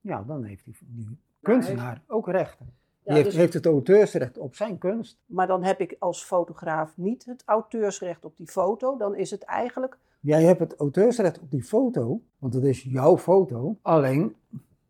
Ja, 0.00 0.22
dan 0.22 0.44
heeft 0.44 0.64
die, 0.64 0.76
die 0.80 1.18
kunstenaar 1.42 2.02
ook 2.06 2.28
rechten. 2.28 2.66
Ja, 2.66 2.74
die 3.02 3.14
heeft, 3.14 3.24
dus- 3.26 3.34
heeft 3.36 3.54
het 3.54 3.66
auteursrecht 3.66 4.38
op 4.38 4.54
zijn 4.54 4.78
kunst. 4.78 5.18
Maar 5.26 5.46
dan 5.46 5.62
heb 5.62 5.80
ik 5.80 5.96
als 5.98 6.24
fotograaf 6.24 6.96
niet 6.96 7.24
het 7.24 7.42
auteursrecht 7.44 8.24
op 8.24 8.36
die 8.36 8.46
foto. 8.46 8.96
Dan 8.96 9.14
is 9.14 9.30
het 9.30 9.42
eigenlijk, 9.42 9.98
Jij 10.26 10.44
hebt 10.44 10.60
het 10.60 10.76
auteursrecht 10.76 11.40
op 11.40 11.50
die 11.50 11.62
foto, 11.62 12.20
want 12.38 12.54
het 12.54 12.64
is 12.64 12.82
jouw 12.82 13.18
foto. 13.18 13.78
Alleen, 13.82 14.36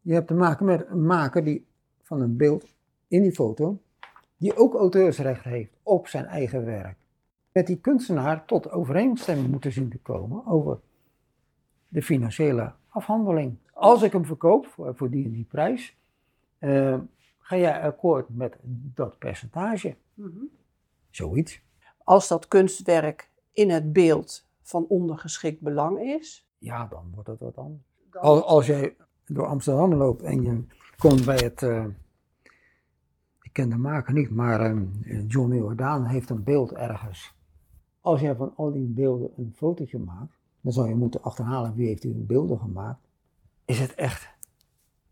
je 0.01 0.13
hebt 0.13 0.27
te 0.27 0.35
maken 0.35 0.67
met 0.67 0.87
een 0.89 1.07
maker 1.07 1.45
die, 1.45 1.67
van 2.03 2.21
een 2.21 2.37
beeld 2.37 2.65
in 3.09 3.23
die 3.23 3.33
foto, 3.33 3.79
die 4.37 4.57
ook 4.57 4.75
auteursrecht 4.75 5.45
heeft 5.45 5.73
op 5.83 6.07
zijn 6.07 6.25
eigen 6.25 6.65
werk. 6.65 6.97
Met 7.53 7.67
die 7.67 7.81
kunstenaar 7.81 8.45
tot 8.45 8.71
overeenstemming 8.71 9.49
moeten 9.49 9.73
zien 9.73 9.89
te 9.89 9.99
komen 9.99 10.47
over 10.47 10.81
de 11.89 12.03
financiële 12.03 12.73
afhandeling. 12.89 13.57
Als 13.73 14.03
ik 14.03 14.13
hem 14.13 14.25
verkoop 14.25 14.67
voor, 14.67 14.97
voor 14.97 15.11
die 15.11 15.25
en 15.25 15.33
die 15.33 15.47
prijs, 15.49 15.97
eh, 16.59 16.99
ga 17.39 17.57
jij 17.57 17.83
akkoord 17.83 18.29
met 18.29 18.57
dat 18.95 19.19
percentage. 19.19 19.97
Zoiets. 21.11 21.61
als 22.05 22.29
dat 22.29 22.49
kunstwerk 22.49 23.31
in 23.53 23.71
het 23.71 23.93
beeld 23.93 24.45
van 24.69 24.87
ondergeschikt 24.89 25.61
belang 25.61 25.99
is. 26.01 26.49
Ja, 26.59 26.87
dan 26.87 27.11
wordt 27.15 27.29
het 27.29 27.41
wat 27.41 27.57
anders. 27.57 27.83
dan- 28.11 28.23
Als, 28.23 28.43
als 28.43 28.67
jij 28.67 28.97
door 29.27 29.47
Amsterdam 29.47 29.95
loopt 29.95 30.23
en 30.23 30.43
je 30.43 30.65
komt 30.99 31.25
bij 31.25 31.37
het. 31.39 31.63
eh, 31.63 31.85
ik 33.43 33.53
ken 33.53 33.69
de 33.71 33.77
maker 33.77 34.13
niet, 34.13 34.31
maar 34.31 34.61
eh, 34.61 35.29
John 35.29 35.55
Jordaan 35.55 36.05
heeft 36.05 36.31
een 36.31 36.43
beeld 36.45 36.73
ergens. 36.73 37.35
Als 38.01 38.21
jij 38.21 38.35
van 38.35 38.53
al 38.57 38.73
die 38.73 38.87
beelden 38.87 39.31
een 39.37 39.53
fotootje 39.57 39.99
maakt, 39.99 40.39
dan 40.61 40.73
zou 40.73 40.89
je 40.89 40.95
moeten 40.95 41.23
achterhalen 41.23 41.75
wie 41.75 41.87
heeft 41.87 42.03
die 42.03 42.15
beelden 42.15 42.59
gemaakt. 42.59 43.09
Is 43.65 43.79
het 43.81 43.95
echt? 43.95 44.29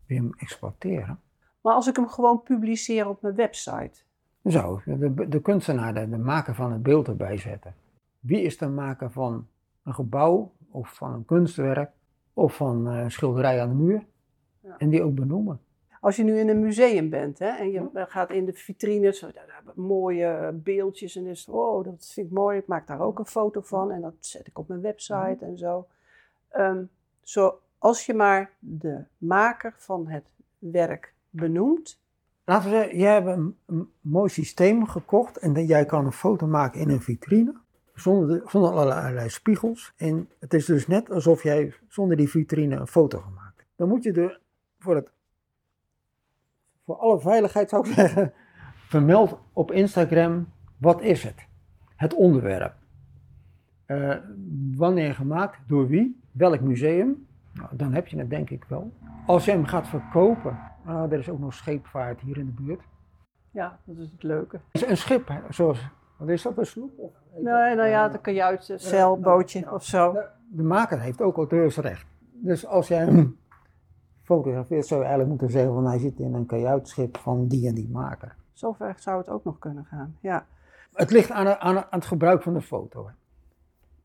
Wil 0.05 0.17
je 0.17 0.23
hem 0.23 0.33
exploiteren? 0.37 1.19
Maar 1.61 1.73
als 1.73 1.87
ik 1.87 1.95
hem 1.95 2.07
gewoon 2.07 2.43
publiceer 2.43 3.07
op 3.07 3.21
mijn 3.21 3.35
website. 3.35 4.03
Ik 4.43 4.51
de, 4.85 5.27
de 5.29 5.41
kunstenaar, 5.41 5.93
de, 5.93 6.09
de 6.09 6.17
maker 6.17 6.55
van 6.55 6.71
het 6.71 6.83
beeld 6.83 7.07
erbij 7.07 7.37
zetten. 7.37 7.75
Wie 8.25 8.41
is 8.41 8.57
de 8.57 8.67
maker 8.67 9.11
van 9.11 9.47
een 9.83 9.93
gebouw 9.93 10.51
of 10.69 10.93
van 10.93 11.13
een 11.13 11.25
kunstwerk 11.25 11.91
of 12.33 12.55
van 12.55 12.87
eh, 12.87 12.99
een 12.99 13.11
schilderij 13.11 13.61
aan 13.61 13.69
de 13.69 13.75
muur? 13.75 14.05
Ja. 14.59 14.77
En 14.77 14.89
die 14.89 15.03
ook 15.03 15.15
benoemen. 15.15 15.59
Als 15.99 16.15
je 16.15 16.23
nu 16.23 16.39
in 16.39 16.49
een 16.49 16.59
museum 16.59 17.09
bent 17.09 17.39
hè, 17.39 17.47
en 17.47 17.71
je 17.71 17.89
gaat 17.93 18.29
in 18.29 18.45
de 18.45 18.53
vitrines, 18.53 19.25
mooie 19.75 20.51
beeldjes 20.63 21.15
en 21.15 21.25
is, 21.25 21.47
oh, 21.47 21.83
dat 21.83 22.11
vind 22.13 22.27
ik 22.27 22.33
mooi, 22.33 22.57
ik 22.57 22.67
maak 22.67 22.87
daar 22.87 22.99
ook 22.99 23.19
een 23.19 23.25
foto 23.25 23.61
van 23.61 23.91
en 23.91 24.01
dat 24.01 24.13
zet 24.19 24.47
ik 24.47 24.59
op 24.59 24.67
mijn 24.67 24.81
website 24.81 25.37
en 25.45 25.57
zo. 25.57 25.87
Ehm, 26.49 26.83
zo. 27.23 27.59
Als 27.77 28.05
je 28.05 28.13
maar 28.13 28.51
de 28.59 29.03
maker 29.17 29.73
van 29.77 30.07
het 30.07 30.25
werk 30.59 31.13
benoemt, 31.29 32.03
Laten 32.47 32.69
we 32.69 32.75
zeggen, 32.75 32.97
jij 32.97 33.13
hebt 33.13 33.27
een, 33.27 33.57
een 33.65 33.89
mooi 34.01 34.29
systeem 34.29 34.87
gekocht 34.87 35.37
en 35.37 35.65
jij 35.65 35.85
kan 35.85 36.05
een 36.05 36.11
foto 36.11 36.47
maken 36.47 36.79
in 36.79 36.89
een 36.89 37.01
vitrine. 37.01 37.53
Zonder, 37.95 38.27
de- 38.27 38.49
zonder 38.49 38.71
allerlei, 38.71 39.29
spiegels. 39.29 39.93
En 39.97 40.29
het 40.39 40.53
is 40.53 40.65
dus 40.65 40.87
net 40.87 41.11
alsof 41.11 41.43
jij 41.43 41.73
zonder 41.87 42.17
die 42.17 42.29
vitrine 42.29 42.75
een 42.75 42.87
foto 42.87 43.19
gemaakt 43.19 43.57
hebt. 43.57 43.69
Dan 43.75 43.87
moet 43.87 44.03
je 44.03 44.11
er 44.11 44.39
voor, 44.79 44.95
het, 44.95 45.11
voor 46.85 46.95
alle 46.95 47.19
veiligheid 47.19 47.69
zou 47.69 47.87
ik 47.87 47.93
zeggen, 48.01 48.33
vermeld 48.87 49.39
op 49.53 49.71
Instagram 49.71 50.49
wat 50.77 51.01
is 51.01 51.23
het? 51.23 51.47
Het 51.95 52.13
onderwerp. 52.13 52.73
Eh, 53.85 54.15
wanneer 54.75 55.13
gemaakt, 55.15 55.59
door 55.67 55.87
wie, 55.87 56.21
welk 56.31 56.61
museum. 56.61 57.27
Nou, 57.53 57.69
dan 57.71 57.93
heb 57.93 58.07
je 58.07 58.17
het 58.17 58.29
denk 58.29 58.49
ik 58.49 58.65
wel. 58.67 58.93
Als 59.25 59.45
je 59.45 59.51
hem 59.51 59.65
gaat 59.65 59.87
verkopen, 59.87 60.59
nou, 60.85 61.11
er 61.11 61.19
is 61.19 61.29
ook 61.29 61.39
nog 61.39 61.53
scheepvaart 61.53 62.21
hier 62.21 62.37
in 62.37 62.45
de 62.45 62.61
buurt. 62.61 62.81
ja, 63.51 63.79
dat 63.85 63.97
is 63.97 64.11
het 64.11 64.23
leuke. 64.23 64.59
Een 64.71 64.97
schip, 64.97 65.41
zoals 65.49 65.87
Wat 66.17 66.29
is 66.29 66.41
dat, 66.41 66.57
een 66.57 66.65
sloep? 66.65 66.99
Of, 66.99 67.11
Nee, 67.35 67.75
nou 67.75 67.87
ja, 67.87 68.09
de 68.09 68.19
kajuit, 68.19 68.69
een 68.69 68.79
zeilbootje 68.79 69.59
Ja. 69.59 69.73
of 69.73 69.83
zo. 69.83 70.11
De, 70.11 70.25
de 70.49 70.63
maker 70.63 70.99
heeft 71.01 71.21
ook 71.21 71.37
auteursrecht. 71.37 72.05
Dus 72.31 72.65
als 72.65 72.87
jij 72.87 72.97
hem 73.05 73.37
fotografeert, 74.21 74.85
zou 74.85 74.99
je 75.01 75.05
eigenlijk 75.07 75.29
moeten 75.41 75.57
zeggen 75.57 75.73
van 75.73 75.85
hij 75.87 75.99
zit 75.99 76.19
in 76.19 76.33
een 76.33 76.45
kajuitschip 76.45 77.17
van 77.17 77.47
die 77.47 77.67
en 77.67 77.75
die 77.75 77.89
maker. 77.89 78.35
Zover 78.53 78.95
zou 78.99 79.17
het 79.17 79.29
ook 79.29 79.43
nog 79.43 79.59
kunnen 79.59 79.85
gaan. 79.85 80.17
Ja, 80.19 80.45
Het 80.93 81.11
ligt 81.11 81.31
aan, 81.31 81.47
aan, 81.47 81.77
aan 81.77 81.85
het 81.89 82.05
gebruik 82.05 82.41
van 82.41 82.53
de 82.53 82.61
foto. 82.61 83.09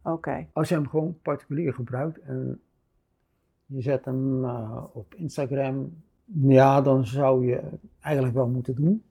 oké. 0.02 0.46
Als 0.52 0.68
je 0.68 0.74
hem 0.74 0.88
gewoon 0.88 1.18
particulier 1.22 1.74
gebruikt 1.74 2.18
en 2.20 2.60
je 3.66 3.82
zet 3.82 4.04
hem 4.04 4.44
eh, 4.44 4.84
op 4.92 5.14
Instagram, 5.14 6.02
ja, 6.24 6.80
dan 6.80 7.06
zou 7.06 7.46
je 7.46 7.62
eigenlijk 8.00 8.34
wel 8.34 8.48
moeten 8.48 8.74
doen. 8.74 9.02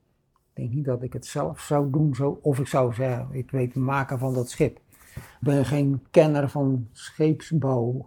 Ik 0.60 0.66
denk 0.66 0.78
niet 0.78 0.84
dat 0.84 1.02
ik 1.02 1.12
het 1.12 1.26
zelf 1.26 1.60
zou 1.60 1.90
doen, 1.90 2.14
zo. 2.14 2.38
of 2.42 2.58
ik 2.58 2.66
zou 2.66 2.94
zeggen, 2.94 3.28
ik 3.32 3.50
weet 3.50 3.74
de 3.74 3.80
maker 3.80 4.18
van 4.18 4.34
dat 4.34 4.50
schip. 4.50 4.76
Ik 5.14 5.22
ben 5.40 5.64
geen 5.64 6.06
kenner 6.10 6.48
van 6.48 6.88
scheepsbouw. 6.92 8.06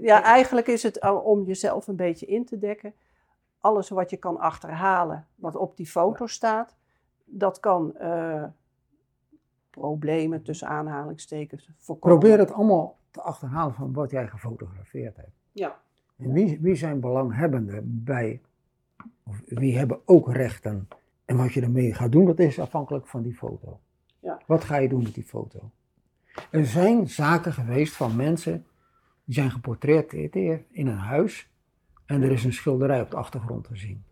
Ja, 0.00 0.22
eigenlijk 0.22 0.66
is 0.66 0.82
het 0.82 1.10
om 1.24 1.44
jezelf 1.44 1.88
een 1.88 1.96
beetje 1.96 2.26
in 2.26 2.44
te 2.44 2.58
dekken. 2.58 2.94
Alles 3.60 3.88
wat 3.88 4.10
je 4.10 4.16
kan 4.16 4.38
achterhalen, 4.38 5.26
wat 5.34 5.56
op 5.56 5.76
die 5.76 5.86
foto 5.86 6.26
staat, 6.26 6.76
dat 7.24 7.60
kan 7.60 7.96
eh, 7.96 8.44
problemen 9.70 10.42
tussen 10.42 10.68
aanhalingstekens 10.68 11.70
voorkomen. 11.78 12.18
Probeer 12.18 12.38
het 12.38 12.52
allemaal 12.52 12.98
te 13.10 13.20
achterhalen 13.20 13.74
van 13.74 13.92
wat 13.92 14.10
jij 14.10 14.26
gefotografeerd 14.26 15.16
hebt. 15.16 15.36
Ja. 15.52 15.78
En 16.16 16.32
wie, 16.32 16.58
wie 16.60 16.74
zijn 16.74 17.00
belanghebbenden 17.00 18.04
bij, 18.04 18.40
of 19.22 19.40
wie 19.46 19.78
hebben 19.78 20.00
ook 20.04 20.32
rechten? 20.32 20.88
En 21.24 21.36
wat 21.36 21.52
je 21.52 21.60
ermee 21.60 21.94
gaat 21.94 22.12
doen, 22.12 22.26
dat 22.26 22.38
is 22.38 22.58
afhankelijk 22.58 23.06
van 23.06 23.22
die 23.22 23.34
foto. 23.34 23.80
Ja. 24.18 24.40
Wat 24.46 24.64
ga 24.64 24.76
je 24.76 24.88
doen 24.88 25.02
met 25.02 25.14
die 25.14 25.24
foto? 25.24 25.70
Er 26.50 26.66
zijn 26.66 27.08
zaken 27.08 27.52
geweest 27.52 27.94
van 27.94 28.16
mensen 28.16 28.66
die 29.24 29.34
zijn 29.34 29.50
geportretteerd 29.50 30.34
in 30.70 30.86
een 30.86 30.96
huis 30.96 31.48
en 32.06 32.22
er 32.22 32.32
is 32.32 32.44
een 32.44 32.52
schilderij 32.52 33.00
op 33.00 33.10
de 33.10 33.16
achtergrond 33.16 33.64
te 33.64 33.76
zien. 33.76 34.04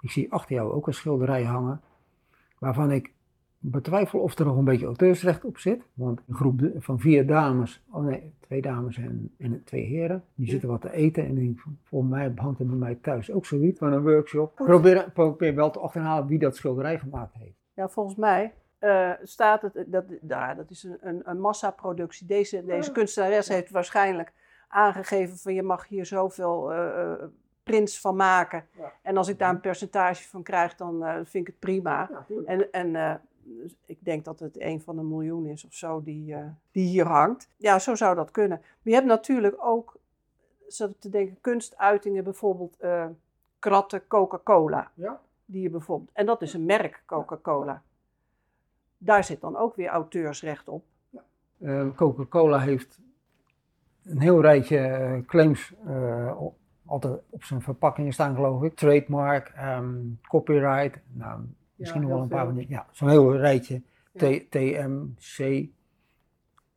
Ik 0.00 0.10
zie 0.10 0.32
achter 0.32 0.54
jou 0.54 0.72
ook 0.72 0.86
een 0.86 0.94
schilderij 0.94 1.44
hangen 1.44 1.80
waarvan 2.58 2.90
ik 2.90 3.12
betwijfel 3.60 4.20
of 4.20 4.38
er 4.38 4.44
nog 4.44 4.56
een 4.56 4.64
beetje 4.64 4.86
auteursrecht 4.86 5.44
op 5.44 5.58
zit. 5.58 5.82
Want 5.94 6.20
een 6.28 6.34
groep 6.34 6.60
van 6.76 6.98
vier 6.98 7.26
dames, 7.26 7.82
oh 7.90 8.04
nee, 8.04 8.34
twee 8.40 8.62
dames 8.62 8.96
en, 8.96 9.34
en 9.38 9.64
twee 9.64 9.84
heren, 9.84 10.24
die 10.34 10.50
zitten 10.50 10.68
wat 10.68 10.80
te 10.80 10.92
eten. 10.92 11.26
En 11.26 11.34
die, 11.34 11.60
volgens 11.84 12.10
mij 12.10 12.32
hangt 12.36 12.60
er 12.60 12.66
bij 12.66 12.76
mij 12.76 12.94
thuis 12.94 13.30
ook 13.30 13.46
zoiets 13.46 13.78
van 13.78 13.92
een 13.92 14.02
workshop. 14.02 14.54
Probeer, 14.54 15.10
probeer 15.10 15.54
wel 15.54 15.70
te 15.70 15.78
achterhalen 15.78 16.26
wie 16.26 16.38
dat 16.38 16.56
schilderij 16.56 16.98
gemaakt 16.98 17.34
heeft. 17.34 17.56
Ja, 17.74 17.88
volgens 17.88 18.16
mij 18.16 18.54
eh, 18.78 19.10
staat 19.22 19.62
het, 19.62 19.84
dat, 19.86 20.04
nou, 20.20 20.56
dat 20.56 20.70
is 20.70 20.82
een, 20.84 20.98
een, 21.00 21.20
een 21.24 21.40
massaproductie. 21.40 22.26
Deze, 22.26 22.64
deze 22.64 22.92
kunstenares 22.92 23.48
heeft 23.48 23.70
waarschijnlijk 23.70 24.32
aangegeven 24.68 25.36
van 25.36 25.54
je 25.54 25.62
mag 25.62 25.88
hier 25.88 26.06
zoveel 26.06 26.72
eh, 26.72 27.02
eh, 27.02 27.22
prints 27.70 28.00
van 28.00 28.16
maken. 28.16 28.64
Ja. 28.78 28.92
En 29.02 29.16
als 29.16 29.28
ik 29.28 29.38
daar 29.38 29.50
een 29.50 29.60
percentage 29.60 30.28
van 30.28 30.42
krijg, 30.42 30.74
dan 30.74 31.04
eh, 31.04 31.14
vind 31.14 31.34
ik 31.34 31.46
het 31.46 31.58
prima. 31.58 32.10
En, 32.46 32.72
en 32.72 32.96
eh, 32.96 33.14
dus 33.56 33.76
ik 33.86 34.04
denk 34.04 34.24
dat 34.24 34.40
het 34.40 34.60
een 34.60 34.80
van 34.80 34.96
de 34.96 35.02
miljoen 35.02 35.46
is 35.46 35.64
of 35.64 35.74
zo 35.74 36.02
die, 36.02 36.34
eh, 36.34 36.46
die 36.72 36.86
hier 36.86 37.06
hangt. 37.06 37.48
Ja, 37.56 37.78
zo 37.78 37.94
zou 37.94 38.14
dat 38.14 38.30
kunnen. 38.30 38.58
Maar 38.58 38.78
je 38.82 38.94
hebt 38.94 39.06
natuurlijk 39.06 39.56
ook, 39.58 39.96
zat 40.66 40.90
ik 40.90 41.00
te 41.00 41.08
denken, 41.08 41.38
kunstuitingen, 41.40 42.24
bijvoorbeeld 42.24 42.76
eh, 42.78 43.06
kratten 43.58 44.06
Coca-Cola. 44.06 44.90
Ja. 44.94 45.20
Die 45.44 45.62
je 45.62 45.70
bijvoorbeeld, 45.70 46.10
en 46.12 46.26
dat 46.26 46.42
is 46.42 46.54
een 46.54 46.64
merk 46.64 47.02
Coca-Cola. 47.06 47.82
Daar 48.98 49.24
zit 49.24 49.40
dan 49.40 49.56
ook 49.56 49.76
weer 49.76 49.88
auteursrecht 49.88 50.68
op. 50.68 50.84
Eh, 51.58 51.86
Coca-Cola 51.96 52.58
heeft 52.58 53.00
een 54.04 54.20
heel 54.20 54.40
rijtje 54.40 55.22
claims 55.26 55.74
altijd 56.86 57.20
op 57.30 57.44
zijn 57.44 57.62
verpakkingen 57.62 58.12
staan, 58.12 58.34
geloof 58.34 58.62
ik. 58.62 58.74
Trademark, 58.74 59.48
ehm, 59.48 59.94
copyright, 60.28 61.00
nou, 61.12 61.40
misschien 61.80 62.00
nog 62.00 62.10
wel 62.10 62.22
een 62.22 62.28
paar 62.28 62.46
van 62.46 62.54
die. 62.54 62.68
Ja, 62.68 62.86
zo'n 62.90 63.08
heel 63.08 63.36
rijtje. 63.36 63.82
TMC. 64.48 65.38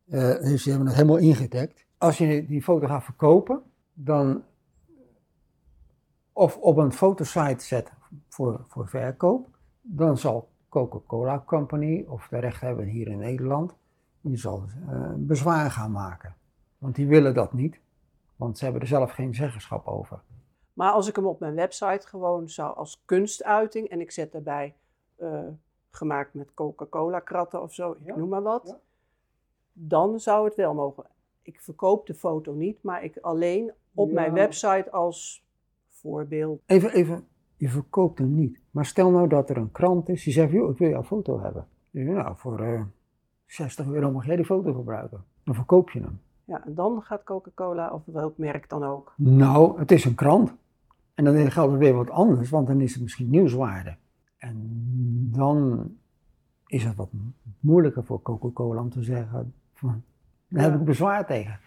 Eh, 0.08 0.42
dus 0.42 0.64
die 0.64 0.72
hebben 0.72 0.88
het 0.88 0.96
helemaal 0.96 1.18
ingedekt. 1.18 1.86
Als 1.98 2.18
je 2.18 2.46
die 2.46 2.64
foto 2.64 2.88
gaat 2.88 3.04
verkopen, 3.04 3.62
dan 3.94 4.44
of 6.34 6.58
op 6.58 6.78
een 6.78 6.94
fotosite 6.94 7.64
zet 7.66 7.92
voor, 8.28 8.66
voor 8.68 8.88
verkoop, 8.88 9.48
dan 9.82 10.18
zal 10.18 10.50
Coca-Cola 10.70 11.44
Company, 11.46 12.06
of 12.08 12.28
de 12.28 12.40
rechthebber 12.40 12.86
hier 12.86 13.08
in 13.08 13.18
Nederland, 13.18 13.76
die 14.22 14.38
zal 14.38 14.64
eh, 14.90 15.12
bezwaar 15.16 15.72
gaan 15.72 15.92
maken. 15.92 16.36
Want 16.78 16.96
die 16.96 17.08
willen 17.08 17.34
dat 17.34 17.54
niet, 17.54 17.80
want 18.36 18.58
ze 18.58 18.64
hebben 18.64 18.82
er 18.82 18.88
zelf 18.88 19.12
geen 19.12 19.34
zeggenschap 19.34 19.88
over. 19.88 20.22
Maar 20.74 20.92
als 20.92 21.08
ik 21.08 21.16
hem 21.16 21.26
op 21.26 21.40
mijn 21.40 21.56
website 21.56 22.08
gewoon 22.08 22.50
zou 22.50 22.76
als 22.76 23.02
kunstuiting 23.06 23.88
en 23.88 24.02
ik 24.02 24.12
zet 24.12 24.32
daarbij 24.32 24.76
eh, 25.16 25.40
gemaakt 25.90 26.34
met 26.34 26.54
Coca-Cola 26.54 27.20
kratten 27.20 27.62
of 27.62 27.74
zo, 27.74 27.92
ik 27.92 27.98
Ja, 28.04 28.16
noem 28.16 28.30
maar 28.30 28.42
wat, 28.42 28.62
ja. 28.68 28.78
dan 29.74 30.20
zou 30.20 30.46
het 30.46 30.56
wel 30.56 30.74
mogen. 30.74 31.04
Ik 31.42 31.62
verkoop 31.62 32.08
de 32.08 32.14
foto 32.14 32.54
niet, 32.54 32.84
maar 32.84 33.04
ik 33.04 33.18
alleen 33.18 33.72
op 33.94 34.08
Ja. 34.08 34.14
mijn 34.14 34.34
website 34.34 34.92
als 34.92 35.44
voorbeeld. 35.90 36.62
Even, 36.66 36.92
even, 36.92 37.28
je 37.58 37.70
verkoopt 37.70 38.18
hem 38.20 38.36
niet. 38.36 38.60
Maar 38.72 38.86
stel 38.86 39.10
nou 39.12 39.28
dat 39.28 39.50
er 39.50 39.58
een 39.58 39.72
krant 39.72 40.10
is 40.10 40.24
die 40.24 40.34
zegt, 40.34 40.52
joh, 40.52 40.72
ik 40.72 40.78
wil 40.78 40.90
jouw 40.90 41.04
foto 41.04 41.40
hebben. 41.42 41.68
Nou, 41.92 42.34
voor 42.38 42.60
eh 42.60 42.82
60 43.46 43.88
euro 43.88 44.12
mag 44.12 44.26
jij 44.26 44.36
die 44.36 44.46
foto 44.46 44.74
gebruiken. 44.74 45.24
Dan 45.44 45.56
verkoop 45.56 45.90
je 45.90 46.00
hem. 46.00 46.22
Ja, 46.46 46.66
en 46.66 46.74
dan 46.76 47.02
gaat 47.02 47.24
Coca-Cola 47.24 47.90
of 47.94 48.02
welk 48.06 48.38
merk 48.38 48.70
dan 48.70 48.84
ook. 48.84 49.14
Nou, 49.18 49.80
het 49.80 49.92
is 49.92 50.06
een 50.06 50.16
krant. 50.16 50.54
En 51.14 51.24
dan 51.24 51.52
geldt 51.52 51.72
het 51.72 51.80
weer 51.82 51.94
wat 51.94 52.10
anders, 52.10 52.50
want 52.50 52.68
dan 52.68 52.82
is 52.82 52.94
het 52.94 53.02
misschien 53.02 53.30
nieuwswaarde. 53.30 53.96
En 54.44 55.30
dan 55.32 55.88
is 56.68 56.84
het 56.84 56.96
wat 56.96 57.10
moeilijker 57.60 58.04
voor 58.04 58.22
Coca-Cola 58.22 58.82
om 58.82 58.90
te 58.90 59.04
zeggen, 59.04 59.54
van, 59.74 60.04
daar 60.48 60.64
heb 60.64 60.80
ik 60.80 60.86
bezwaar 60.86 61.26
tegen. 61.26 61.60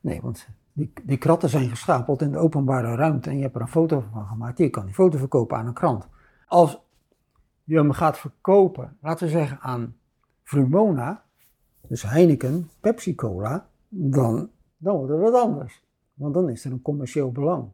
Nee, 0.00 0.20
want 0.20 0.48
die, 0.72 0.92
die 1.02 1.16
kratten 1.16 1.48
zijn 1.48 1.68
gestapeld 1.68 2.22
in 2.22 2.30
de 2.30 2.38
openbare 2.38 2.94
ruimte 2.94 3.30
en 3.30 3.36
je 3.36 3.42
hebt 3.42 3.54
er 3.54 3.60
een 3.60 3.68
foto 3.68 4.04
van 4.12 4.26
gemaakt. 4.26 4.58
Je 4.58 4.70
kan 4.70 4.84
die 4.84 4.94
foto 4.94 5.18
verkopen 5.18 5.56
aan 5.56 5.66
een 5.66 5.72
krant. 5.72 6.08
Als 6.46 6.80
je 7.64 7.76
hem 7.76 7.92
gaat 7.92 8.18
verkopen, 8.18 8.96
laten 9.00 9.26
we 9.26 9.32
zeggen 9.32 9.60
aan 9.60 9.96
Vrumona, 10.42 11.24
dus 11.86 12.02
Heineken, 12.02 12.70
Pepsi 12.80 13.14
Cola, 13.14 13.68
dan, 13.88 14.50
dan 14.76 14.96
wordt 14.96 15.12
het 15.12 15.20
wat 15.20 15.34
anders. 15.34 15.82
Want 16.14 16.34
dan 16.34 16.48
is 16.48 16.64
er 16.64 16.72
een 16.72 16.82
commercieel 16.82 17.32
belang. 17.32 17.68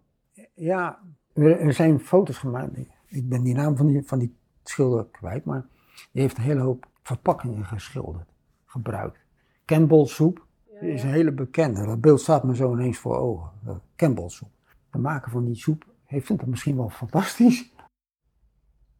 Ja, 0.54 0.98
er, 1.32 1.60
er 1.60 1.72
zijn 1.72 2.00
foto's 2.00 2.38
gemaakt. 2.38 2.76
Ik 3.06 3.28
ben 3.28 3.42
die 3.42 3.54
naam 3.54 3.76
van 3.76 3.86
die, 3.86 4.02
van 4.02 4.18
die 4.18 4.34
schilder 4.68 5.06
kwijt, 5.06 5.44
maar 5.44 5.66
die 6.12 6.22
heeft 6.22 6.36
een 6.36 6.42
hele 6.42 6.60
hoop 6.60 6.86
verpakkingen 7.02 7.64
geschilderd, 7.64 8.28
gebruikt. 8.64 9.18
Campbell 9.64 10.06
soep 10.06 10.46
is 10.80 11.02
een 11.02 11.10
hele 11.10 11.32
bekende. 11.32 11.86
Dat 11.86 12.00
beeld 12.00 12.20
staat 12.20 12.44
me 12.44 12.56
zo 12.56 12.72
ineens 12.72 12.98
voor 12.98 13.16
ogen. 13.16 13.50
Dat 13.62 13.80
Campbell 13.96 14.28
soep. 14.28 14.50
De 14.90 14.98
maker 14.98 15.30
van 15.30 15.44
die 15.44 15.54
soep 15.54 15.84
heeft 16.04 16.26
vindt 16.26 16.42
het 16.42 16.50
misschien 16.50 16.76
wel 16.76 16.88
fantastisch. 16.88 17.72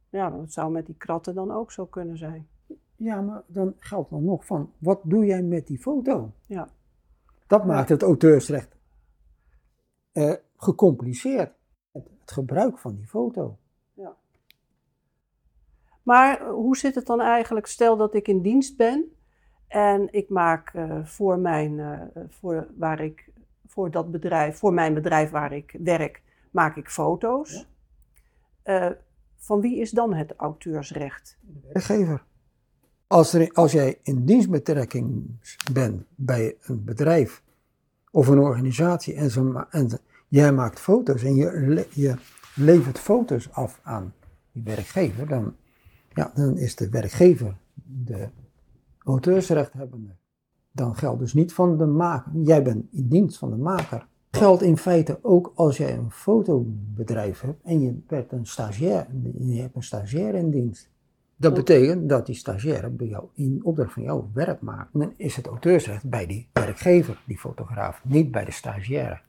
Ja, 0.08 0.30
dat 0.30 0.52
zou 0.52 0.72
met 0.72 0.86
die 0.86 0.94
kratten 0.94 1.34
dan 1.34 1.50
ook 1.50 1.72
zo 1.72 1.86
kunnen 1.86 2.18
zijn. 2.18 2.48
Ja, 2.96 3.20
maar 3.20 3.42
dan 3.46 3.74
geldt 3.78 4.10
dan 4.10 4.24
nog 4.24 4.46
van, 4.46 4.72
wat 4.78 5.00
doe 5.04 5.24
jij 5.24 5.42
met 5.42 5.66
die 5.66 5.78
foto? 5.78 6.32
Ja. 6.46 6.68
Dat 7.46 7.66
maakt 7.66 7.88
het 7.88 8.02
auteursrecht 8.02 8.76
eh, 10.12 10.32
gecompliceerd. 10.56 11.52
Het, 11.92 12.08
het 12.20 12.32
gebruik 12.32 12.78
van 12.78 12.94
die 12.94 13.06
foto. 13.06 13.58
Maar 16.04 16.40
eh, 16.40 16.48
hoe 16.48 16.76
zit 16.76 16.94
het 16.94 17.06
dan 17.06 17.20
eigenlijk? 17.20 17.66
Stel 17.66 17.96
dat 17.96 18.14
ik 18.14 18.28
in 18.28 18.42
dienst 18.42 18.76
ben 18.76 19.04
en 19.68 20.08
ik 20.10 20.28
maak 20.28 20.70
eh, 20.74 21.04
voor, 21.04 21.38
mijn, 21.38 21.80
eh, 21.80 22.22
voor, 22.28 22.66
waar 22.76 23.00
ik, 23.00 23.28
voor, 23.66 23.90
dat 23.90 24.10
bedrijf, 24.10 24.58
voor 24.58 24.72
mijn 24.72 24.94
bedrijf 24.94 25.30
waar 25.30 25.52
ik 25.52 25.76
werk, 25.82 26.22
maak 26.50 26.76
ik 26.76 26.90
foto's. 26.90 27.66
Van 29.36 29.60
wie 29.60 29.80
is 29.80 29.90
dan 29.90 30.14
het 30.14 30.34
auteursrecht? 30.36 31.38
Werkgever. 31.72 32.24
Als, 33.06 33.32
er, 33.32 33.50
als 33.52 33.72
jij 33.72 33.98
in 34.02 34.24
dienstbetrekking 34.24 35.36
bent 35.72 36.04
bij 36.14 36.56
een 36.60 36.84
bedrijf 36.84 37.42
of 38.10 38.28
een 38.28 38.38
organisatie 38.38 39.14
en, 39.14 40.00
jij 40.28 40.52
maakt 40.52 40.80
foto's 40.80 41.22
en 41.22 41.34
je, 41.34 41.86
je 41.90 42.14
levert 42.54 42.98
foto's 42.98 43.52
af 43.52 43.80
aan 43.82 44.14
die 44.52 44.62
werkgever, 44.62 45.28
dan, 45.28 45.54
ja, 46.14 46.32
dan 46.34 46.56
is 46.58 46.76
de 46.76 46.88
werkgever 46.88 47.56
de 48.04 48.28
auteursrechthebbende. 49.04 50.10
Dan 50.70 50.96
geldt 50.96 51.20
dus 51.20 51.34
niet 51.34 51.52
van 51.52 51.78
de 51.78 51.86
maker. 51.86 52.32
Jij 52.42 52.62
bent 52.62 52.84
in 52.92 53.08
dienst 53.08 53.38
van 53.38 53.50
de 53.50 53.56
maker. 53.56 54.06
Geldt 54.30 54.62
in 54.62 54.76
feite 54.76 55.18
ook 55.22 55.52
als 55.54 55.76
jij 55.76 55.96
een 55.96 56.10
fotobedrijf 56.10 57.40
hebt 57.40 57.62
en 57.62 57.80
je 57.80 57.92
bent 58.06 58.32
een 58.32 58.46
stagiair, 58.46 59.06
je 59.38 59.60
hebt 59.60 59.76
een 59.76 59.82
stagiair 59.82 60.34
in 60.34 60.50
dienst. 60.50 60.90
Dat 61.36 61.54
betekent 61.54 62.08
dat 62.08 62.26
die 62.26 62.34
stagiaire 62.34 62.90
bij 62.90 63.06
jou 63.06 63.24
in 63.34 63.60
opdracht 63.62 63.92
van 63.92 64.02
jou 64.02 64.24
werk 64.32 64.60
maakt. 64.60 64.88
Dan 64.92 65.12
is 65.16 65.36
het 65.36 65.46
auteursrecht 65.46 66.08
bij 66.08 66.26
die 66.26 66.48
werkgever, 66.52 67.22
die 67.26 67.38
fotograaf, 67.38 68.04
niet 68.04 68.30
bij 68.30 68.44
de 68.44 68.50
stagiaire. 68.50 69.20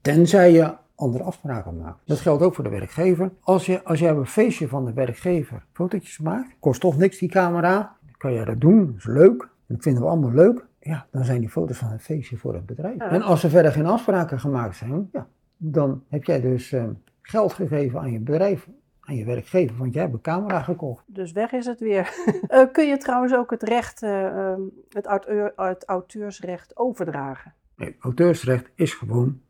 Tenzij 0.00 0.52
je 0.52 0.74
andere 1.00 1.24
afspraken 1.24 1.76
maakt. 1.76 1.98
Dat 2.04 2.18
geldt 2.18 2.42
ook 2.42 2.54
voor 2.54 2.64
de 2.64 2.70
werkgever. 2.70 3.30
Als 3.40 3.66
je, 3.66 3.84
als 3.84 3.98
jij 3.98 4.12
op 4.12 4.18
een 4.18 4.26
feestje 4.26 4.68
van 4.68 4.84
de 4.84 4.92
werkgever 4.92 5.64
fotootjes 5.72 6.18
maakt, 6.18 6.56
kost 6.60 6.80
toch 6.80 6.96
niks 6.96 7.18
die 7.18 7.28
camera, 7.28 7.96
kan 8.16 8.32
je 8.32 8.44
dat 8.44 8.60
doen, 8.60 8.86
dat 8.86 8.96
is 8.96 9.04
leuk. 9.04 9.48
Dat 9.66 9.82
vinden 9.82 10.02
we 10.02 10.08
allemaal 10.08 10.32
leuk. 10.32 10.64
Ja, 10.80 11.06
dan 11.10 11.24
zijn 11.24 11.40
die 11.40 11.48
foto's 11.48 11.78
van 11.78 11.90
het 11.90 12.02
feestje 12.02 12.36
voor 12.36 12.54
het 12.54 12.66
bedrijf. 12.66 12.98
En 12.98 13.22
als 13.22 13.42
er 13.42 13.50
verder 13.50 13.72
geen 13.72 13.86
afspraken 13.86 14.40
gemaakt 14.40 14.76
zijn, 14.76 15.08
ja, 15.12 15.26
dan 15.56 16.02
heb 16.08 16.24
jij 16.24 16.40
dus 16.40 16.72
uh, 16.72 16.84
geld 17.22 17.52
gegeven 17.52 18.00
aan 18.00 18.12
je 18.12 18.18
bedrijf 18.18 18.68
aan 19.00 19.16
je 19.16 19.24
werkgever, 19.24 19.76
want 19.76 19.92
jij 19.92 20.02
hebt 20.02 20.14
een 20.14 20.20
camera 20.20 20.62
gekocht. 20.62 21.04
Dus 21.06 21.32
weg 21.32 21.52
is 21.52 21.66
het 21.66 21.80
weer. 21.80 22.14
uh, 22.48 22.64
kun 22.72 22.88
je 22.88 22.96
trouwens 22.96 23.34
ook 23.34 23.50
het 23.50 23.62
recht, 23.62 24.02
uh, 24.02 24.54
het, 24.88 25.06
auteur, 25.06 25.52
het 25.56 25.84
auteursrecht 25.84 26.76
overdragen? 26.76 27.54
Nee, 27.76 27.96
auteursrecht 28.00 28.70
is 28.74 28.94
gewoon 28.94 29.40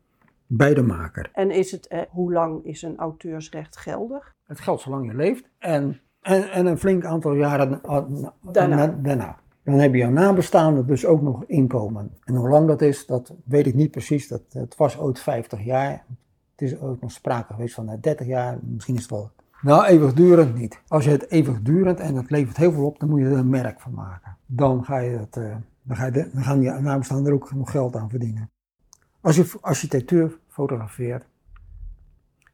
bij 0.53 0.73
de 0.73 0.81
maker. 0.81 1.29
En 1.33 1.51
is 1.51 1.71
het, 1.71 1.87
eh, 1.87 2.01
hoe 2.09 2.33
lang 2.33 2.65
is 2.65 2.81
een 2.81 2.97
auteursrecht 2.97 3.77
geldig? 3.77 4.35
Het 4.45 4.59
geldt 4.59 4.81
zolang 4.81 5.05
je 5.05 5.15
leeft 5.15 5.49
en, 5.57 5.99
en, 6.21 6.51
en 6.51 6.65
een 6.65 6.77
flink 6.77 7.05
aantal 7.05 7.33
jaren 7.33 7.81
daarna. 8.41 8.87
daarna. 8.87 9.39
Dan 9.63 9.73
heb 9.73 9.93
je 9.93 10.03
een 10.03 10.13
nabestaande 10.13 10.85
dus 10.85 11.05
ook 11.05 11.21
nog 11.21 11.43
inkomen. 11.45 12.11
En 12.23 12.35
hoe 12.35 12.49
lang 12.49 12.67
dat 12.67 12.81
is, 12.81 13.05
dat 13.05 13.33
weet 13.43 13.67
ik 13.67 13.73
niet 13.73 13.91
precies. 13.91 14.27
Dat, 14.27 14.41
het 14.49 14.75
was 14.75 14.99
ooit 14.99 15.19
50 15.19 15.63
jaar. 15.63 16.05
Het 16.51 16.61
is 16.61 16.79
ook 16.79 17.01
nog 17.01 17.11
sprake 17.11 17.53
geweest 17.53 17.73
van 17.73 17.97
30 18.01 18.27
jaar. 18.27 18.59
Misschien 18.61 18.95
is 18.95 19.01
het 19.01 19.11
wel 19.11 19.31
nou, 19.61 19.85
eeuwigdurend 19.85 20.55
niet. 20.55 20.81
Als 20.87 21.03
je 21.03 21.11
het 21.11 21.29
eeuwigdurend 21.29 21.99
en 21.99 22.15
het 22.15 22.29
levert 22.29 22.57
heel 22.57 22.71
veel 22.71 22.85
op, 22.85 22.99
dan 22.99 23.09
moet 23.09 23.19
je 23.19 23.25
er 23.25 23.37
een 23.37 23.49
merk 23.49 23.79
van 23.79 23.93
maken. 23.93 24.37
Dan, 24.45 24.85
ga 24.85 24.97
je 24.97 25.17
het, 25.17 25.35
uh, 25.35 25.55
dan, 25.81 25.97
ga 25.97 26.05
je 26.05 26.29
dan 26.33 26.43
gaan 26.43 26.59
die 26.59 26.71
nabestaanden 26.71 27.27
er 27.27 27.33
ook 27.33 27.53
nog 27.53 27.71
geld 27.71 27.95
aan 27.95 28.09
verdienen. 28.09 28.49
Als 29.21 29.35
je 29.35 29.57
architectuur 29.61 30.39
fotografeert, 30.47 31.25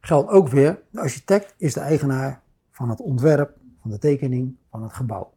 geldt 0.00 0.30
ook 0.30 0.48
weer, 0.48 0.82
de 0.90 1.00
architect 1.00 1.54
is 1.56 1.74
de 1.74 1.80
eigenaar 1.80 2.42
van 2.70 2.88
het 2.88 3.00
ontwerp, 3.00 3.56
van 3.80 3.90
de 3.90 3.98
tekening, 3.98 4.56
van 4.70 4.82
het 4.82 4.92
gebouw. 4.92 5.32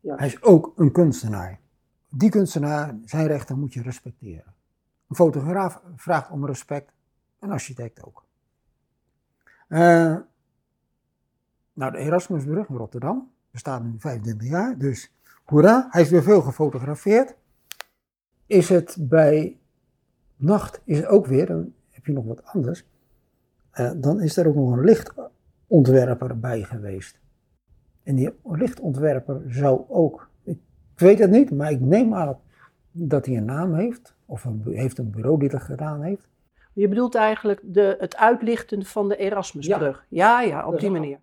Ja. 0.00 0.16
Hij 0.16 0.26
is 0.26 0.42
ook 0.42 0.72
een 0.76 0.92
kunstenaar. 0.92 1.60
Die 2.08 2.30
kunstenaar, 2.30 2.94
zijn 3.04 3.26
rechten 3.26 3.58
moet 3.58 3.72
je 3.72 3.82
respecteren. 3.82 4.54
Een 5.08 5.16
fotograaf 5.16 5.82
vraagt 5.96 6.30
om 6.30 6.46
respect, 6.46 6.92
een 7.38 7.50
architect 7.50 8.04
ook. 8.04 8.24
Uh, 9.68 10.16
nou, 11.72 11.92
de 11.92 11.98
Erasmusbrug 11.98 12.68
in 12.68 12.76
Rotterdam 12.76 13.30
bestaat 13.50 13.82
nu 13.82 13.94
25 13.98 14.48
jaar, 14.48 14.78
dus 14.78 15.12
hoera, 15.44 15.86
hij 15.90 16.02
is 16.02 16.10
weer 16.10 16.22
veel 16.22 16.42
gefotografeerd. 16.42 17.34
Is 18.46 18.68
het 18.68 18.96
bij 18.98 19.59
nacht, 20.42 20.80
is 20.84 21.06
ook 21.06 21.26
weer, 21.26 21.46
dan 21.46 21.72
heb 21.90 22.06
je 22.06 22.12
nog 22.12 22.24
wat 22.24 22.44
anders, 22.44 22.84
uh, 23.74 23.90
dan 23.96 24.20
is 24.20 24.36
er 24.36 24.48
ook 24.48 24.54
nog 24.54 24.72
een 24.72 24.84
lichtontwerper 24.84 26.38
bij 26.38 26.62
geweest. 26.62 27.18
En 28.02 28.14
die 28.14 28.30
lichtontwerper 28.44 29.42
zou 29.46 29.80
ook, 29.88 30.30
ik 30.42 30.58
weet 30.94 31.18
het 31.18 31.30
niet, 31.30 31.50
maar 31.50 31.70
ik 31.70 31.80
neem 31.80 32.14
aan 32.14 32.38
dat 32.92 33.26
hij 33.26 33.36
een 33.36 33.44
naam 33.44 33.74
heeft, 33.74 34.14
of 34.26 34.44
een, 34.44 34.62
heeft 34.64 34.98
een 34.98 35.10
bureau 35.10 35.38
die 35.38 35.48
dat 35.48 35.62
gedaan 35.62 36.02
heeft. 36.02 36.28
Je 36.72 36.88
bedoelt 36.88 37.14
eigenlijk 37.14 37.60
de, 37.64 37.96
het 37.98 38.16
uitlichten 38.16 38.84
van 38.84 39.08
de 39.08 39.16
Erasmusbrug. 39.16 40.06
Ja, 40.08 40.40
ja, 40.40 40.48
ja 40.48 40.66
op 40.66 40.80
die 40.80 40.90
manier 40.90 41.18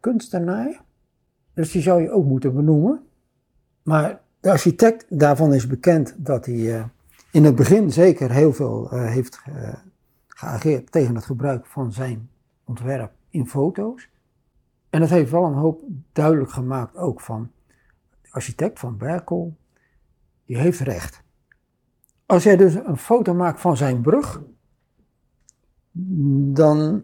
kunstenaar. 0.00 0.80
Dus 1.54 1.72
die 1.72 1.82
zou 1.82 2.02
je 2.02 2.10
ook 2.10 2.24
moeten 2.24 2.54
benoemen. 2.54 3.06
Maar 3.82 4.20
de 4.40 4.50
architect 4.50 5.06
daarvan 5.08 5.54
is 5.54 5.66
bekend 5.66 6.14
dat 6.18 6.46
hij 6.46 6.54
uh, 6.54 6.84
in 7.32 7.44
het 7.44 7.54
begin 7.54 7.92
zeker 7.92 8.30
heel 8.30 8.52
veel 8.52 8.94
uh, 8.94 9.06
heeft 9.06 9.42
uh, 9.48 9.74
geageerd 10.28 10.92
tegen 10.92 11.14
het 11.14 11.24
gebruik 11.24 11.66
van 11.66 11.92
zijn 11.92 12.30
ontwerp 12.64 13.12
in 13.30 13.46
foto's. 13.46 14.08
En 14.90 15.00
dat 15.00 15.08
heeft 15.08 15.30
wel 15.30 15.44
een 15.44 15.54
hoop 15.54 15.82
duidelijk 16.12 16.50
gemaakt 16.50 16.96
ook 16.96 17.20
van 17.20 17.50
de 18.22 18.28
architect 18.30 18.78
van 18.78 18.96
Berkel, 18.96 19.56
die 20.44 20.56
heeft 20.56 20.80
recht. 20.80 21.22
Als 22.26 22.42
jij 22.42 22.56
dus 22.56 22.74
een 22.74 22.96
foto 22.96 23.34
maakt 23.34 23.60
van 23.60 23.76
zijn 23.76 24.00
brug, 24.00 24.42
dan, 26.52 27.02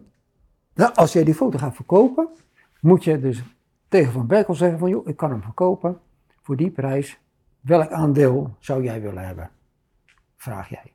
nou, 0.73 0.93
als 0.93 1.13
jij 1.13 1.23
die 1.23 1.35
foto 1.35 1.57
gaat 1.57 1.75
verkopen, 1.75 2.27
moet 2.81 3.03
je 3.03 3.19
dus 3.19 3.43
tegen 3.87 4.11
Van 4.11 4.27
Berkel 4.27 4.55
zeggen 4.55 4.79
van, 4.79 4.89
joh, 4.89 5.07
ik 5.07 5.17
kan 5.17 5.31
hem 5.31 5.41
verkopen 5.41 5.99
voor 6.41 6.55
die 6.55 6.71
prijs. 6.71 7.19
Welk 7.59 7.91
aandeel 7.91 8.55
zou 8.59 8.83
jij 8.83 9.01
willen 9.01 9.25
hebben? 9.25 9.49
Vraag 10.39 10.69
jij. 10.69 10.93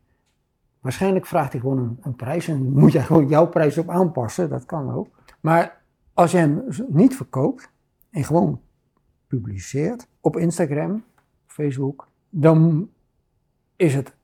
Waarschijnlijk 0.81 1.27
vraagt 1.27 1.53
hij 1.53 1.61
gewoon 1.61 1.79
een, 1.79 1.99
een 2.03 2.17
prijs 2.17 2.49
en 2.49 2.73
moet 2.73 2.93
jij 2.93 3.03
gewoon 3.03 3.29
jouw 3.29 3.47
prijs 3.47 3.79
op 3.79 3.91
aanpassen, 3.91 4.49
dat 4.49 4.65
kan 4.65 4.91
ook. 4.91 5.09
Maar 5.41 5.83
als 6.13 6.31
je 6.31 6.37
hem 6.37 6.65
niet 6.89 7.17
verkoopt 7.17 7.71
en 8.11 8.25
gewoon 8.25 8.61
publiceert 9.27 10.09
op 10.21 10.37
Instagram, 10.37 11.05
Facebook, 11.47 12.09
dan 12.31 12.91
is 13.77 13.95
het 13.95 14.15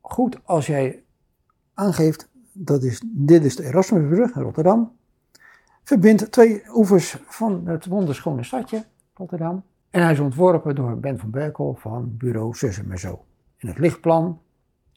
goed 0.00 0.40
als 0.44 0.66
jij 0.66 1.04
aangeeft, 1.74 2.28
dat 2.52 2.82
is, 2.82 3.02
dit 3.06 3.44
is 3.44 3.56
de 3.56 3.64
Erasmusbrug 3.64 4.34
in 4.34 4.42
Rotterdam 4.42 4.92
verbindt 5.82 6.32
twee 6.32 6.62
oevers 6.74 7.18
van 7.26 7.66
het 7.66 7.86
wonderschone 7.86 8.42
stadje 8.42 8.84
Rotterdam. 9.14 9.62
En 9.90 10.02
hij 10.02 10.12
is 10.12 10.20
ontworpen 10.20 10.74
door 10.74 10.98
Ben 10.98 11.18
van 11.18 11.30
Berkel 11.30 11.74
van 11.74 12.16
bureau 12.16 12.54
Sussem 12.54 12.90
en 12.90 12.98
Zo. 12.98 13.24
En 13.56 13.68
het 13.68 13.78
lichtplan 13.78 14.40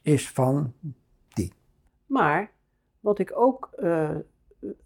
is 0.02 0.30
van 0.30 0.74
die. 1.28 1.52
Maar 2.06 2.50
wat 3.00 3.18
ik 3.18 3.32
ook 3.34 3.70
uh, 3.78 4.16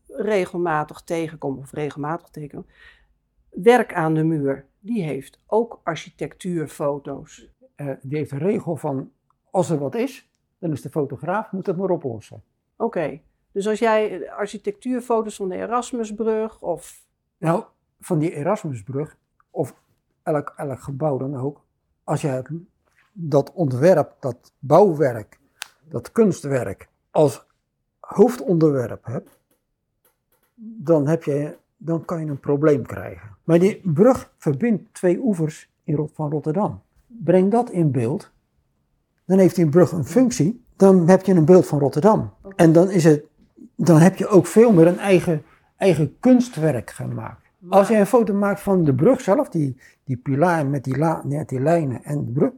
regelmatig 0.06 1.02
tegenkom, 1.02 1.58
of 1.58 1.72
regelmatig 1.72 2.28
tegenkom, 2.28 2.66
werk 3.50 3.94
aan 3.94 4.14
de 4.14 4.24
muur, 4.24 4.66
die 4.80 5.02
heeft 5.02 5.40
ook 5.46 5.80
architectuurfoto's. 5.82 7.48
Uh, 7.76 7.90
die 8.02 8.18
heeft 8.18 8.30
een 8.30 8.38
regel 8.38 8.76
van, 8.76 9.12
als 9.50 9.70
er 9.70 9.78
wat 9.78 9.94
is, 9.94 10.30
dan 10.58 10.72
is 10.72 10.82
de 10.82 10.90
fotograaf, 10.90 11.52
moet 11.52 11.66
het 11.66 11.76
maar 11.76 11.90
oplossen. 11.90 12.42
Oké. 12.76 13.20
Dus 13.52 13.68
als 13.68 13.78
jij 13.78 14.30
architectuurfoto's 14.30 15.36
van 15.36 15.48
de 15.48 15.56
Erasmusbrug 15.56 16.62
of... 16.62 17.06
Nou, 17.38 17.64
van 18.00 18.18
die 18.18 18.34
Erasmusbrug, 18.34 19.18
of 19.50 19.74
elk, 20.22 20.52
elk 20.56 20.80
gebouw 20.80 21.18
dan 21.18 21.36
ook, 21.36 21.64
als 22.04 22.20
jij 22.20 22.42
dat 23.16 23.52
ontwerp, 23.52 24.16
dat 24.20 24.52
bouwwerk, 24.58 25.38
dat 25.88 26.12
kunstwerk 26.12 26.88
als 27.10 27.46
hoofdonderwerp 28.00 29.04
hebt, 29.04 29.38
dan, 30.54 31.06
heb 31.08 31.24
je, 31.24 31.56
dan 31.76 32.04
kan 32.04 32.24
je 32.24 32.30
een 32.30 32.40
probleem 32.40 32.86
krijgen. 32.86 33.36
Maar 33.44 33.58
die 33.58 33.80
brug 33.84 34.32
verbindt 34.38 34.94
twee 34.94 35.18
oevers 35.18 35.70
in, 35.84 36.10
van 36.14 36.30
Rotterdam. 36.30 36.82
Breng 37.06 37.50
dat 37.50 37.70
in 37.70 37.90
beeld, 37.90 38.30
dan 39.24 39.38
heeft 39.38 39.56
die 39.56 39.68
brug 39.68 39.92
een 39.92 40.04
functie, 40.04 40.64
dan 40.76 41.08
heb 41.08 41.24
je 41.24 41.34
een 41.34 41.44
beeld 41.44 41.66
van 41.66 41.78
Rotterdam. 41.78 42.32
En 42.56 42.72
dan 42.72 42.90
is 42.90 43.04
het 43.04 43.24
dan 43.76 43.98
heb 43.98 44.16
je 44.16 44.26
ook 44.26 44.46
veel 44.46 44.72
meer 44.72 44.86
een 44.86 44.98
eigen, 44.98 45.42
eigen 45.76 46.16
kunstwerk 46.20 46.90
gemaakt. 46.90 47.42
Als 47.68 47.88
je 47.88 47.96
een 47.96 48.06
foto 48.06 48.34
maakt 48.34 48.60
van 48.60 48.84
de 48.84 48.94
brug 48.94 49.20
zelf, 49.20 49.48
die, 49.48 49.76
die 50.04 50.16
pilaar 50.16 50.66
met 50.66 50.84
die, 50.84 50.98
la, 50.98 51.22
met 51.24 51.48
die 51.48 51.60
lijnen 51.60 52.04
en 52.04 52.24
de 52.24 52.30
brug. 52.30 52.52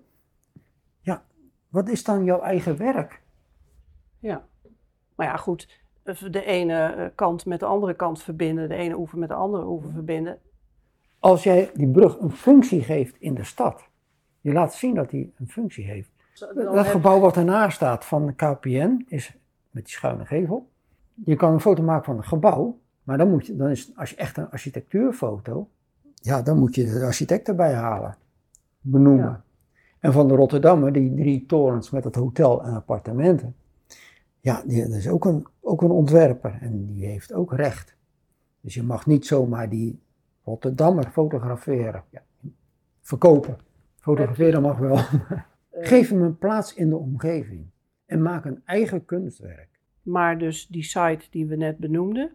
Wat 1.68 1.88
is 1.88 2.04
dan 2.04 2.24
jouw 2.24 2.40
eigen 2.40 2.76
werk? 2.76 3.22
Ja, 4.18 4.46
maar 5.14 5.26
ja, 5.26 5.36
goed. 5.36 5.84
De 6.30 6.44
ene 6.44 6.74
eh, 6.74 7.06
kant 7.14 7.46
met 7.46 7.60
de 7.60 7.66
andere 7.66 7.94
kant 7.94 8.22
verbinden, 8.22 8.68
de 8.68 8.74
ene 8.74 8.96
oever 8.96 9.18
met 9.18 9.28
de 9.28 9.34
andere 9.34 9.66
oever 9.66 9.90
verbinden. 9.90 10.38
Als 11.18 11.42
jij 11.42 11.70
die 11.74 11.90
brug 11.90 12.18
een 12.18 12.32
functie 12.32 12.82
geeft 12.82 13.16
in 13.20 13.34
de 13.34 13.44
stad, 13.44 13.88
je 14.40 14.52
laat 14.52 14.74
zien 14.74 14.94
dat 14.94 15.10
die 15.10 15.32
een 15.38 15.48
functie 15.48 15.84
heeft. 15.84 16.10
dat 16.54 16.86
gebouw 16.86 17.20
wat 17.20 17.36
ernaast 17.36 17.76
staat 17.76 18.04
van 18.04 18.26
de 18.26 18.34
KPN 18.34 19.04
is 19.08 19.36
met 19.70 19.84
die 19.84 19.94
schuine 19.94 20.26
gevel 20.26 20.68
je 21.24 21.36
kan 21.36 21.52
een 21.52 21.60
foto 21.60 21.82
maken 21.82 22.04
van 22.04 22.16
een 22.16 22.24
gebouw, 22.24 22.78
maar 23.02 23.18
dan 23.18 23.30
moet 23.30 23.46
je, 23.46 23.56
dan 23.56 23.70
is, 23.70 23.92
als 23.96 24.10
je 24.10 24.16
echt 24.16 24.36
een 24.36 24.50
architectuurfoto, 24.50 25.68
ja, 26.14 26.42
dan 26.42 26.58
moet 26.58 26.74
je 26.74 26.84
de 26.84 27.04
architect 27.04 27.48
erbij 27.48 27.74
halen, 27.74 28.16
benoemen. 28.80 29.44
En 30.06 30.12
van 30.12 30.28
de 30.28 30.34
Rotterdammer, 30.34 30.92
die 30.92 31.14
drie 31.14 31.46
torens 31.46 31.90
met 31.90 32.04
het 32.04 32.14
hotel 32.14 32.64
en 32.64 32.72
appartementen, 32.72 33.56
ja, 34.40 34.62
die, 34.66 34.82
dat 34.82 34.96
is 34.96 35.08
ook 35.08 35.24
een, 35.24 35.46
ook 35.60 35.82
een 35.82 35.90
ontwerper 35.90 36.58
en 36.60 36.86
die 36.86 37.06
heeft 37.06 37.32
ook 37.32 37.52
recht. 37.52 37.96
Dus 38.60 38.74
je 38.74 38.82
mag 38.82 39.06
niet 39.06 39.26
zomaar 39.26 39.68
die 39.68 40.00
Rotterdammer 40.44 41.10
fotograferen, 41.10 42.04
ja, 42.10 42.22
verkopen. 43.00 43.58
Fotograferen 43.96 44.62
mag 44.62 44.78
wel. 44.78 44.96
Geef 45.70 46.08
hem 46.08 46.22
een 46.22 46.38
plaats 46.38 46.74
in 46.74 46.88
de 46.88 46.96
omgeving 46.96 47.66
en 48.04 48.22
maak 48.22 48.44
een 48.44 48.62
eigen 48.64 49.04
kunstwerk. 49.04 49.80
Maar 50.02 50.38
dus 50.38 50.66
die 50.66 50.82
site 50.82 51.26
die 51.30 51.46
we 51.46 51.56
net 51.56 51.78
benoemden, 51.78 52.32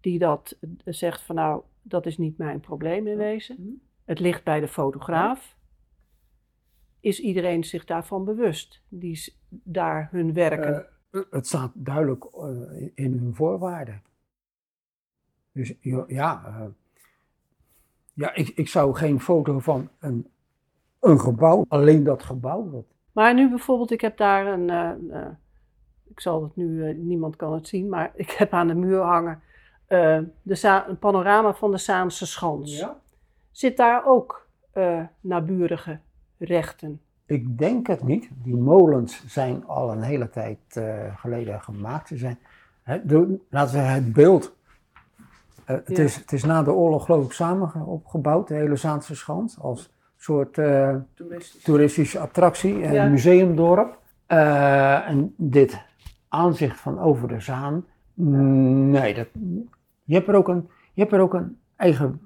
die 0.00 0.18
dat 0.18 0.58
zegt 0.84 1.20
van 1.20 1.34
nou, 1.34 1.62
dat 1.82 2.06
is 2.06 2.18
niet 2.18 2.38
mijn 2.38 2.60
probleem 2.60 3.06
in 3.06 3.16
wezen. 3.16 3.82
Het 4.04 4.20
ligt 4.20 4.44
bij 4.44 4.60
de 4.60 4.68
fotograaf. 4.68 5.56
Is 7.00 7.20
iedereen 7.20 7.64
zich 7.64 7.84
daarvan 7.84 8.24
bewust, 8.24 8.82
die 8.88 9.34
daar 9.48 10.08
hun 10.10 10.32
werken? 10.32 10.86
Eh, 11.10 11.20
het 11.30 11.46
staat 11.46 11.72
duidelijk 11.74 12.24
eh, 12.24 12.88
in 12.94 13.18
hun 13.18 13.34
voorwaarden. 13.34 14.02
Dus 15.52 15.74
ja, 15.80 16.04
ja, 16.06 16.44
eh, 16.46 16.66
ja 18.14 18.34
ik, 18.34 18.48
ik 18.48 18.68
zou 18.68 18.94
geen 18.94 19.20
foto 19.20 19.58
van 19.58 19.88
een, 19.98 20.28
een 21.00 21.20
gebouw, 21.20 21.64
alleen 21.68 22.04
dat 22.04 22.22
gebouw. 22.22 22.70
Dat, 22.70 22.84
Maar 23.12 23.34
nu 23.34 23.48
bijvoorbeeld, 23.48 23.90
ik 23.90 24.00
heb 24.00 24.16
daar 24.16 24.46
een, 24.46 24.70
ik 26.04 26.20
zal 26.20 26.42
het 26.42 26.56
nu, 26.56 26.94
niemand 26.94 27.36
kan 27.36 27.52
het 27.52 27.68
zien, 27.68 27.88
maar 27.88 28.12
ik 28.14 28.30
heb 28.30 28.52
aan 28.52 28.66
de 28.66 28.74
muur 28.74 29.00
hangen 29.00 29.42
de 30.42 30.84
een 30.88 30.98
panorama 30.98 31.54
van 31.54 31.70
de 31.70 31.78
Zaanse 31.78 32.26
Schans. 32.26 32.86
Zit 33.50 33.76
daar 33.76 34.06
ook 34.06 34.48
naburige 35.20 36.00
rechten? 36.38 37.00
Ik 37.26 37.58
denk 37.58 37.86
het 37.86 38.02
niet. 38.02 38.28
Die 38.42 38.56
molens 38.56 39.24
zijn 39.26 39.66
al 39.66 39.92
een 39.92 40.02
hele 40.02 40.30
tijd 40.30 40.58
eh, 40.68 41.16
geleden 41.16 41.60
gemaakt. 41.62 42.08
Ze 42.08 42.16
zijn, 42.16 42.38
hè, 42.82 43.06
de- 43.06 43.38
laten 43.50 43.74
we 43.74 43.80
zeggen, 43.80 43.94
het 44.04 44.12
beeld. 44.12 44.56
eh, 45.64 45.76
het, 45.84 45.96
Ja. 45.96 46.02
is, 46.02 46.16
het 46.16 46.32
is 46.32 46.44
na 46.44 46.62
de 46.62 46.72
oorlog 46.72 47.04
geloof 47.04 47.24
ik 47.24 47.32
samen 47.32 47.68
ge- 47.68 47.78
opgebouwd, 47.78 48.48
de 48.48 48.54
hele 48.54 48.76
Zaanse 48.76 49.16
Schans. 49.16 49.58
Als 49.60 49.92
soort 50.16 50.58
eh, 50.58 50.94
toeristische 51.62 52.18
attractie, 52.18 52.78
Ja. 52.78 53.08
museumdorp. 53.08 53.98
En 54.26 55.34
dit 55.36 55.80
aanzicht 56.28 56.80
van 56.80 56.98
over 56.98 57.28
de 57.28 57.40
Zaan, 57.40 57.84
nee, 58.14 59.14
dat, 59.14 59.26
je, 60.04 60.14
hebt 60.14 60.28
er 60.28 60.34
ook 60.34 60.48
een, 60.48 60.68
je 60.92 61.00
hebt 61.00 61.12
er 61.14 61.20
ook 61.20 61.34
een 61.34 61.58
eigen 61.76 62.20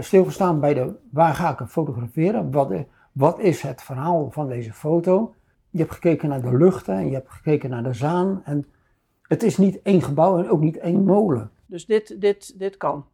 stilgestaan 0.00 0.60
bij 0.60 0.74
de, 0.74 0.94
waar 1.10 1.34
ga 1.34 1.52
ik 1.52 1.58
het 1.58 1.70
fotograferen? 1.70 2.50
Wat, 2.50 2.72
wat 3.16 3.38
is 3.38 3.62
het 3.62 3.82
verhaal 3.82 4.30
van 4.30 4.48
deze 4.48 4.72
foto? 4.72 5.34
Je 5.70 5.78
hebt 5.78 5.92
gekeken 5.92 6.28
naar 6.28 6.42
de 6.42 6.56
luchten 6.56 6.94
en 6.94 7.06
je 7.06 7.14
hebt 7.14 7.30
gekeken 7.30 7.70
naar 7.70 7.82
de 7.82 7.92
Zaan. 7.92 8.40
En 8.44 8.66
het 9.22 9.42
is 9.42 9.56
niet 9.56 9.82
één 9.82 10.02
gebouw 10.02 10.38
en 10.38 10.50
ook 10.50 10.60
niet 10.60 10.76
één 10.78 11.04
molen. 11.04 11.50
Dus 11.66 11.86
dit, 11.86 12.20
dit, 12.20 12.58
dit 12.58 12.76
kan. 12.76 13.04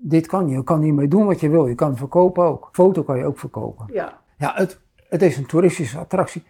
Dit 0.00 0.26
kan 0.26 0.48
je, 0.48 0.54
je 0.56 0.64
kan 0.64 0.82
hiermee 0.82 1.08
doen 1.08 1.26
wat 1.26 1.40
je 1.40 1.48
wil. 1.48 1.66
Je 1.66 1.74
kan 1.74 1.88
hem 1.88 1.96
verkopen 1.96 2.44
ook. 2.44 2.68
Foto 2.72 3.02
kan 3.02 3.18
je 3.18 3.24
ook 3.24 3.38
verkopen. 3.38 3.86
Ja, 3.92 4.18
Ja, 4.38 4.52
het, 4.54 4.80
het 5.08 5.22
is 5.22 5.36
een 5.36 5.46
toeristische 5.46 5.98
attractie. 5.98 6.42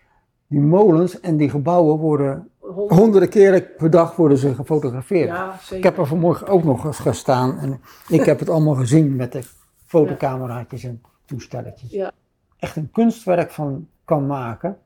Die 0.47 0.61
molens 0.61 1.21
en 1.21 1.37
die 1.37 1.51
gebouwen 1.51 1.99
worden 1.99 2.49
honderd- 2.59 2.99
honderden 2.99 3.29
keren 3.29 3.67
per 3.77 3.91
dag 3.91 4.17
worden 4.17 4.39
ze 4.39 4.55
gefotografeerd. 4.55 5.29
ja 5.29 5.55
Ik 5.55 5.61
zeker. 5.61 5.85
heb 5.85 5.99
er 5.99 6.07
vanmorgen 6.07 6.47
ook 6.47 6.65
nog 6.65 6.85
eens 6.85 6.99
gestaan 6.99 7.59
en 7.59 7.81
ik 8.09 8.25
heb 8.25 8.39
het 8.39 8.49
allemaal 8.51 8.75
gezien 8.75 9.17
met 9.17 9.33
de 9.33 9.43
fotocameraatjes 9.87 10.85
en 10.85 11.03
toestelletjes. 11.25 11.91
Ja. 11.91 12.13
Echt 12.61 12.77
een 12.77 12.91
kunstwerk 12.91 13.51
van 13.51 13.89
kan 14.05 14.27
maken, 14.27 14.79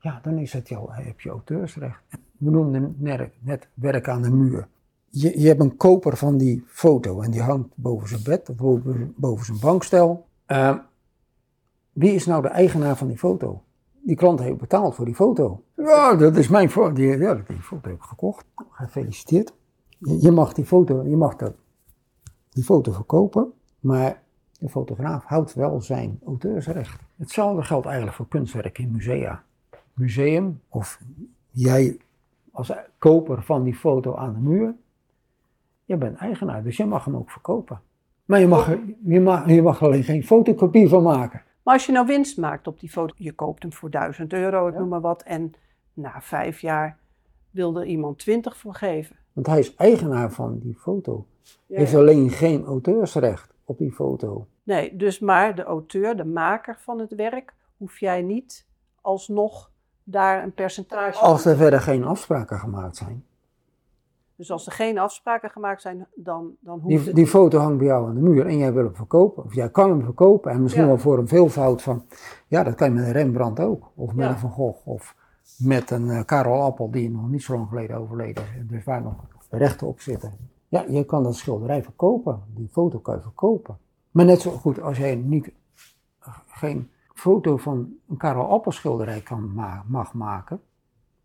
ja, 0.00 0.20
dan 0.22 0.38
is 0.38 0.52
het 0.52 0.68
jouw, 0.68 0.88
heb 0.90 1.20
je 1.20 1.30
auteursrecht. 1.30 2.02
We 2.38 2.50
noemden 2.50 2.94
net, 2.98 3.30
net 3.38 3.68
werk 3.74 4.08
aan 4.08 4.22
de 4.22 4.30
muur. 4.30 4.68
Je, 5.08 5.40
je 5.40 5.46
hebt 5.46 5.60
een 5.60 5.76
koper 5.76 6.16
van 6.16 6.36
die 6.36 6.64
foto 6.66 7.20
en 7.20 7.30
die 7.30 7.42
hangt 7.42 7.68
boven 7.74 8.08
zijn 8.08 8.22
bed 8.22 8.48
of 8.48 8.56
boven, 8.56 9.14
boven 9.16 9.44
zijn 9.46 9.58
bankstel. 9.60 10.26
Eh, 10.46 10.76
wie 11.92 12.12
is 12.12 12.26
nou 12.26 12.42
de 12.42 12.48
eigenaar 12.48 12.96
van 12.96 13.06
die 13.06 13.18
foto? 13.18 13.62
Die 14.00 14.16
klant 14.16 14.40
heeft 14.40 14.58
betaald 14.58 14.94
voor 14.94 15.04
die 15.04 15.14
foto. 15.14 15.62
Ja, 15.76 16.14
dat 16.14 16.36
is 16.36 16.48
mijn 16.48 16.70
foto. 16.70 16.92
Die, 16.92 17.18
ja, 17.18 17.34
die 17.34 17.62
foto 17.62 17.88
heb 17.88 17.96
ik 17.96 18.02
gekocht. 18.02 18.44
Gefeliciteerd. 18.70 19.52
Je, 19.98 20.22
je 20.22 20.30
mag 20.30 20.52
die 20.52 20.66
foto, 20.66 21.02
je 21.02 21.16
mag 21.16 21.36
dat, 21.36 21.54
die 22.50 22.64
foto 22.64 22.92
verkopen, 22.92 23.52
maar 23.80 24.22
de 24.64 24.70
fotograaf 24.70 25.24
houdt 25.24 25.54
wel 25.54 25.80
zijn 25.80 26.18
auteursrecht. 26.26 27.00
Hetzelfde 27.16 27.62
geldt 27.62 27.86
eigenlijk 27.86 28.16
voor 28.16 28.28
kunstwerken 28.28 28.84
in 28.84 28.90
musea. 28.90 29.42
Museum, 29.92 30.60
of 30.68 30.98
jij 31.50 31.96
als 32.52 32.72
koper 32.98 33.42
van 33.42 33.62
die 33.62 33.74
foto 33.74 34.14
aan 34.16 34.32
de 34.32 34.38
muur, 34.38 34.74
je 35.84 35.96
bent 35.96 36.16
eigenaar, 36.16 36.62
dus 36.62 36.76
je 36.76 36.84
mag 36.84 37.04
hem 37.04 37.16
ook 37.16 37.30
verkopen. 37.30 37.80
Maar 38.24 38.40
je 38.40 38.46
mag, 38.46 38.76
je 39.04 39.20
mag, 39.20 39.48
je 39.48 39.62
mag 39.62 39.82
alleen 39.82 40.04
geen 40.04 40.24
fotocopie 40.24 40.88
van 40.88 41.02
maken. 41.02 41.42
Maar 41.62 41.74
als 41.74 41.86
je 41.86 41.92
nou 41.92 42.06
winst 42.06 42.38
maakt 42.38 42.66
op 42.66 42.80
die 42.80 42.90
foto, 42.90 43.14
je 43.18 43.32
koopt 43.32 43.62
hem 43.62 43.72
voor 43.72 43.90
1000 43.90 44.32
euro, 44.32 44.66
ik 44.66 44.72
Ja. 44.72 44.78
noem 44.78 44.88
maar 44.88 45.00
wat, 45.00 45.22
en 45.22 45.52
na 45.94 46.20
vijf 46.20 46.60
jaar 46.60 46.96
wil 47.50 47.76
er 47.76 47.86
iemand 47.86 48.18
20 48.18 48.56
voor 48.56 48.74
geven. 48.74 49.16
Want 49.32 49.46
hij 49.46 49.58
is 49.58 49.74
eigenaar 49.74 50.30
van 50.32 50.58
die 50.58 50.74
foto. 50.74 51.26
Ja, 51.66 51.78
Heeft 51.78 51.94
alleen 51.94 52.30
geen 52.30 52.64
auteursrecht 52.64 53.53
op 53.64 53.78
die 53.78 53.92
foto. 53.92 54.46
Nee, 54.62 54.96
dus 54.96 55.18
maar 55.18 55.54
de 55.54 55.62
auteur, 55.64 56.16
de 56.16 56.24
maker 56.24 56.76
van 56.80 56.98
het 56.98 57.14
werk, 57.14 57.54
hoef 57.76 57.98
jij 57.98 58.22
niet 58.22 58.66
alsnog 59.00 59.70
daar 60.04 60.42
een 60.42 60.52
percentage 60.52 61.18
van 61.18 61.28
Als 61.28 61.44
er 61.44 61.56
verder 61.56 61.80
geen 61.80 62.04
afspraken 62.04 62.58
gemaakt 62.58 62.96
zijn. 62.96 63.24
Dus 64.36 64.50
als 64.50 64.66
er 64.66 64.72
geen 64.72 64.98
afspraken 64.98 65.50
gemaakt 65.50 65.80
zijn, 65.82 66.06
dan, 66.14 66.56
dan 66.60 66.80
hoeft 66.80 66.88
Die, 66.96 67.06
het 67.06 67.14
die 67.14 67.26
foto 67.26 67.58
hangt 67.58 67.78
bij 67.78 67.86
jou 67.86 68.08
aan 68.08 68.14
de 68.14 68.20
muur 68.20 68.46
en 68.46 68.58
jij 68.58 68.72
wil 68.72 68.84
hem 68.84 68.94
verkopen. 68.94 69.44
Of 69.44 69.54
jij 69.54 69.70
kan 69.70 69.90
hem 69.90 70.02
verkopen 70.02 70.50
en 70.52 70.62
misschien 70.62 70.82
Ja. 70.82 70.88
wel 70.88 70.98
voor 70.98 71.18
een 71.18 71.28
veelvoud 71.28 71.82
van... 71.82 72.04
Ja, 72.46 72.62
dat 72.62 72.74
kan 72.74 72.88
je 72.88 72.94
met 72.94 73.04
een 73.04 73.12
Rembrandt 73.12 73.60
ook. 73.60 73.90
Of 73.94 74.14
met 74.14 74.24
Ja. 74.26 74.32
een 74.32 74.38
Van 74.38 74.50
Gogh. 74.50 74.86
Of 74.88 75.16
met 75.58 75.90
een 75.90 76.10
eh, 76.10 76.24
Karel 76.24 76.62
Appel 76.62 76.90
die 76.90 77.10
nog 77.10 77.28
niet 77.28 77.42
zo 77.42 77.54
lang 77.54 77.68
geleden 77.68 77.96
overleden 77.96 78.42
is. 78.42 78.66
Dus 78.66 78.84
waar 78.84 79.02
nog 79.02 79.14
rechten 79.50 79.86
op 79.86 80.00
zitten. 80.00 80.32
Ja, 80.74 80.84
je 80.88 81.04
kan 81.04 81.22
dat 81.22 81.36
schilderij 81.36 81.82
verkopen. 81.82 82.42
Die 82.46 82.68
foto 82.68 82.98
kan 82.98 83.14
je 83.14 83.20
verkopen. 83.20 83.78
Maar 84.10 84.24
net 84.24 84.40
zo 84.40 84.50
goed 84.50 84.80
als 84.80 84.98
jij 84.98 85.14
niet, 85.14 85.52
geen 86.46 86.90
foto 87.14 87.56
van 87.56 87.96
een 88.08 88.16
Karel 88.16 88.48
Appel 88.50 88.72
schilderij 88.72 89.20
kan 89.20 89.54
ma- 89.54 89.84
mag 89.86 90.14
maken. 90.14 90.60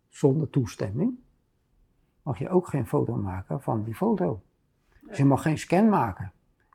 Zonder 0.09 0.49
toestemming. 0.49 1.19
Mag 2.21 2.39
je 2.39 2.49
ook 2.49 2.67
geen 2.67 2.87
foto 2.87 3.15
maken 3.15 3.61
van 3.61 3.83
die 3.83 3.95
foto. 3.95 4.41
Dus 5.01 5.17
je 5.17 5.25
mag 5.25 5.41
geen 5.41 5.57
scan 5.57 5.89
maken. 5.89 6.31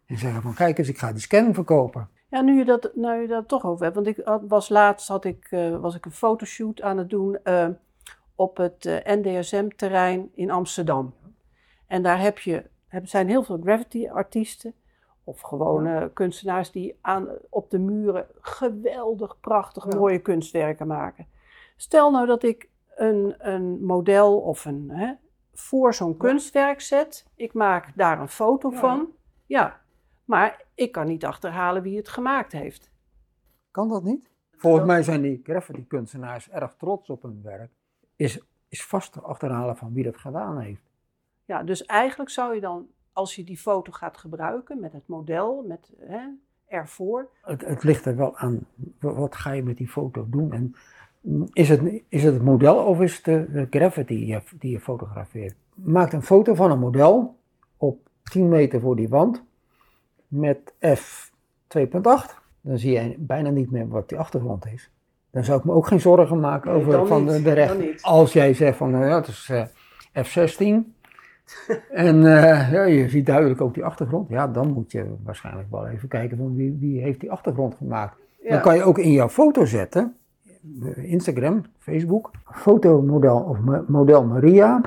En 0.07 0.19
zeggen 0.19 0.43
van 0.43 0.55
kijk 0.55 0.79
eens, 0.79 0.89
ik 0.89 0.99
ga 0.99 1.13
die 1.13 1.21
scan 1.21 1.55
verkopen. 1.55 2.09
Ja, 2.29 2.41
nu 2.41 2.59
je 2.59 2.65
dat, 2.65 2.91
nou 2.95 3.21
je 3.21 3.27
dat 3.29 3.49
toch 3.49 3.65
over 3.65 3.83
hebt. 3.85 3.95
Want 3.95 4.07
ik 4.07 4.39
was 4.49 4.69
laatst 4.69 5.09
had 5.09 5.25
ik, 5.25 5.47
eh, 5.51 5.81
was 5.81 5.95
ik 5.95 6.05
een 6.05 6.11
fotoshoot 6.13 6.83
aan 6.83 6.99
het 6.99 7.11
doen 7.11 7.39
eh, 7.43 7.69
op 8.35 8.57
het 8.57 8.87
eh, 8.87 9.17
NDSM-terrein 9.17 10.31
in 10.35 10.51
Amsterdam. 10.51 11.13
En 11.87 12.03
daar 12.03 12.21
heb 12.21 12.39
je, 12.39 12.65
zijn 13.03 13.29
heel 13.29 13.43
veel 13.43 13.61
graffiti-artiesten 13.63 14.75
of 15.25 15.41
gewone 15.41 16.11
kunstenaars 16.13 16.71
die 16.71 16.99
aan, 17.01 17.29
op 17.51 17.71
de 17.71 17.79
muren 17.79 18.27
geweldig 18.41 19.41
prachtig 19.41 19.85
Ja. 19.93 19.97
mooie 19.99 20.19
kunstwerken 20.19 20.87
maken. 20.87 21.27
Stel 21.77 22.11
nou 22.11 22.27
dat 22.27 22.43
ik 22.43 22.69
een, 22.97 23.35
een 23.39 23.85
model 23.85 24.41
of 24.41 24.65
een, 24.65 24.91
hè, 24.91 25.13
voor 25.53 25.95
zo'n 25.95 26.17
kunstwerk 26.17 26.81
zet. 26.81 27.27
Ik 27.35 27.53
maak 27.53 27.93
daar 27.97 28.21
een 28.21 28.29
foto 28.29 28.71
Ja. 28.71 28.79
van. 28.79 29.09
Ja, 29.47 29.81
maar 30.25 30.65
ik 30.75 30.93
kan 30.93 31.07
niet 31.07 31.25
achterhalen 31.25 31.83
wie 31.83 31.97
het 31.97 32.09
gemaakt 32.09 32.53
heeft. 32.53 32.91
Kan 33.71 33.89
dat 33.89 34.03
niet? 34.05 34.31
Volgens 34.53 34.85
mij 34.87 35.03
zijn 35.03 35.23
die 35.23 35.41
graffiti 35.43 35.87
kunstenaars 35.87 36.51
erg 36.51 36.75
trots 36.75 37.11
op 37.11 37.23
hun 37.23 37.41
werk. 37.43 37.71
Is, 38.17 38.41
is 38.69 38.85
vast 38.85 39.13
te 39.13 39.21
achterhalen 39.21 39.77
van 39.77 39.93
wie 39.93 40.05
dat 40.05 40.17
gedaan 40.17 40.59
heeft. 40.59 40.91
Ja, 41.45 41.63
dus 41.63 41.85
eigenlijk 41.85 42.31
zou 42.31 42.55
je 42.55 42.61
dan, 42.61 42.87
als 43.13 43.35
je 43.35 43.45
die 43.45 43.59
foto 43.59 43.93
gaat 43.93 44.17
gebruiken 44.19 44.81
met 44.81 44.93
het 44.93 45.07
model, 45.07 45.65
met 45.69 45.93
hè, 45.99 46.21
ervoor. 46.67 47.29
Het, 47.43 47.65
het 47.67 47.83
ligt 47.83 48.05
er 48.07 48.17
wel 48.17 48.37
aan, 48.37 48.67
wa- 49.01 49.13
wat 49.13 49.35
ga 49.37 49.53
je 49.53 49.63
met 49.63 49.77
die 49.77 49.89
foto 49.89 50.27
doen? 50.31 50.53
En 50.53 50.75
mm, 51.21 51.49
is 51.53 51.69
het, 51.69 52.03
is 52.09 52.23
het 52.25 52.35
het 52.35 52.43
model 52.43 52.77
of 52.77 53.01
is 53.01 53.17
het 53.17 53.25
de, 53.25 53.47
de 53.53 53.67
graffiti 53.79 54.17
die 54.17 54.27
je, 54.27 54.41
die 54.59 54.71
je 54.71 54.81
fotografeert? 54.81 55.55
Maak 55.75 56.13
een 56.13 56.23
foto 56.23 56.55
van 56.55 56.71
een 56.71 56.79
model 56.79 57.37
op 57.77 58.09
10 58.23 58.49
meter 58.49 58.81
voor 58.81 58.97
die 58.97 59.09
wand 59.09 59.43
met 60.29 60.73
f2.8. 60.75 61.91
Dan 62.61 62.79
zie 62.79 62.93
je 62.93 63.15
bijna 63.19 63.51
niet 63.51 63.71
meer 63.71 63.89
wat 63.89 64.09
die 64.09 64.19
achtergrond 64.19 64.67
is. 64.67 64.91
Dan 65.31 65.45
zou 65.45 65.59
ik 65.59 65.65
me 65.65 65.73
ook 65.73 65.87
geen 65.87 66.01
zorgen 66.01 66.41
maken 66.41 66.73
Nee, 66.73 66.81
over 66.81 67.07
van 67.07 67.25
niet, 67.25 67.33
de, 67.33 67.43
de 67.43 67.53
recht. 67.53 68.03
Als 68.03 68.33
jij 68.33 68.55
zegt 68.55 68.77
van 68.77 68.91
nou 68.91 69.05
ja, 69.05 69.15
het 69.17 69.27
is 69.27 69.49
eh, 69.51 69.67
f16. 70.25 70.94
en 71.91 72.17
eh, 72.27 72.73
ja, 72.73 72.83
je 72.85 73.09
ziet 73.09 73.27
duidelijk 73.27 73.61
ook 73.61 73.75
die 73.75 73.85
achtergrond. 73.85 74.29
Ja, 74.29 74.49
dan 74.49 74.73
moet 74.73 74.93
je 74.93 75.15
waarschijnlijk 75.25 75.71
wel 75.71 75.87
even 75.87 76.09
kijken 76.09 76.37
van 76.37 76.57
wie, 76.57 76.77
wie 76.81 77.01
heeft 77.01 77.21
die 77.21 77.31
achtergrond 77.31 77.75
gemaakt. 77.75 78.17
Dan 78.49 78.61
kan 78.61 78.77
je 78.77 78.83
ook 78.83 78.99
in 78.99 79.13
jouw 79.13 79.29
foto 79.29 79.65
zetten, 79.65 80.17
eh, 80.83 81.11
Instagram, 81.13 81.65
Facebook, 81.79 82.31
fotomodel 82.53 83.39
of 83.39 83.59
mo- 83.59 83.85
model 83.87 84.25
Maria, 84.25 84.81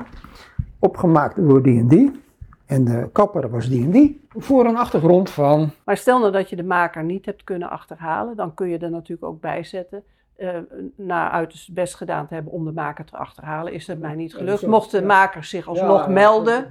opgemaakt 0.78 1.36
door 1.36 1.62
die 1.62 1.78
en 1.80 1.88
die. 1.88 2.20
En 2.66 2.84
de 2.84 3.08
kapper 3.12 3.50
was 3.50 3.68
die 3.68 3.84
en 3.84 3.90
die. 3.90 4.20
Voor 4.28 4.64
een 4.66 4.76
achtergrond 4.76 5.30
van, 5.30 5.70
Maar 5.84 5.96
stel 5.96 6.18
nou 6.18 6.32
dat 6.32 6.50
je 6.50 6.56
de 6.56 6.64
maker 6.64 7.04
niet 7.04 7.26
hebt 7.26 7.44
kunnen 7.44 7.70
achterhalen, 7.70 8.36
dan 8.36 8.54
kun 8.54 8.68
je 8.68 8.78
er 8.78 8.90
natuurlijk 8.90 9.28
ook 9.28 9.40
bij 9.40 9.62
zetten. 9.64 10.02
Uh, 10.38 10.58
na 10.96 11.30
uiterst 11.30 11.72
best 11.72 11.94
gedaan 11.94 12.26
te 12.26 12.34
hebben 12.34 12.52
om 12.52 12.64
de 12.64 12.72
maker 12.72 13.04
te 13.04 13.16
achterhalen, 13.16 13.72
is 13.72 13.86
het 13.86 14.00
mij 14.00 14.14
niet 14.14 14.34
gelukt. 14.34 14.66
Mocht 14.66 14.90
de 14.90 15.02
maker 15.02 15.44
zich 15.44 15.68
alsnog 15.68 16.06
Ja, 16.06 16.12
melden. 16.12 16.68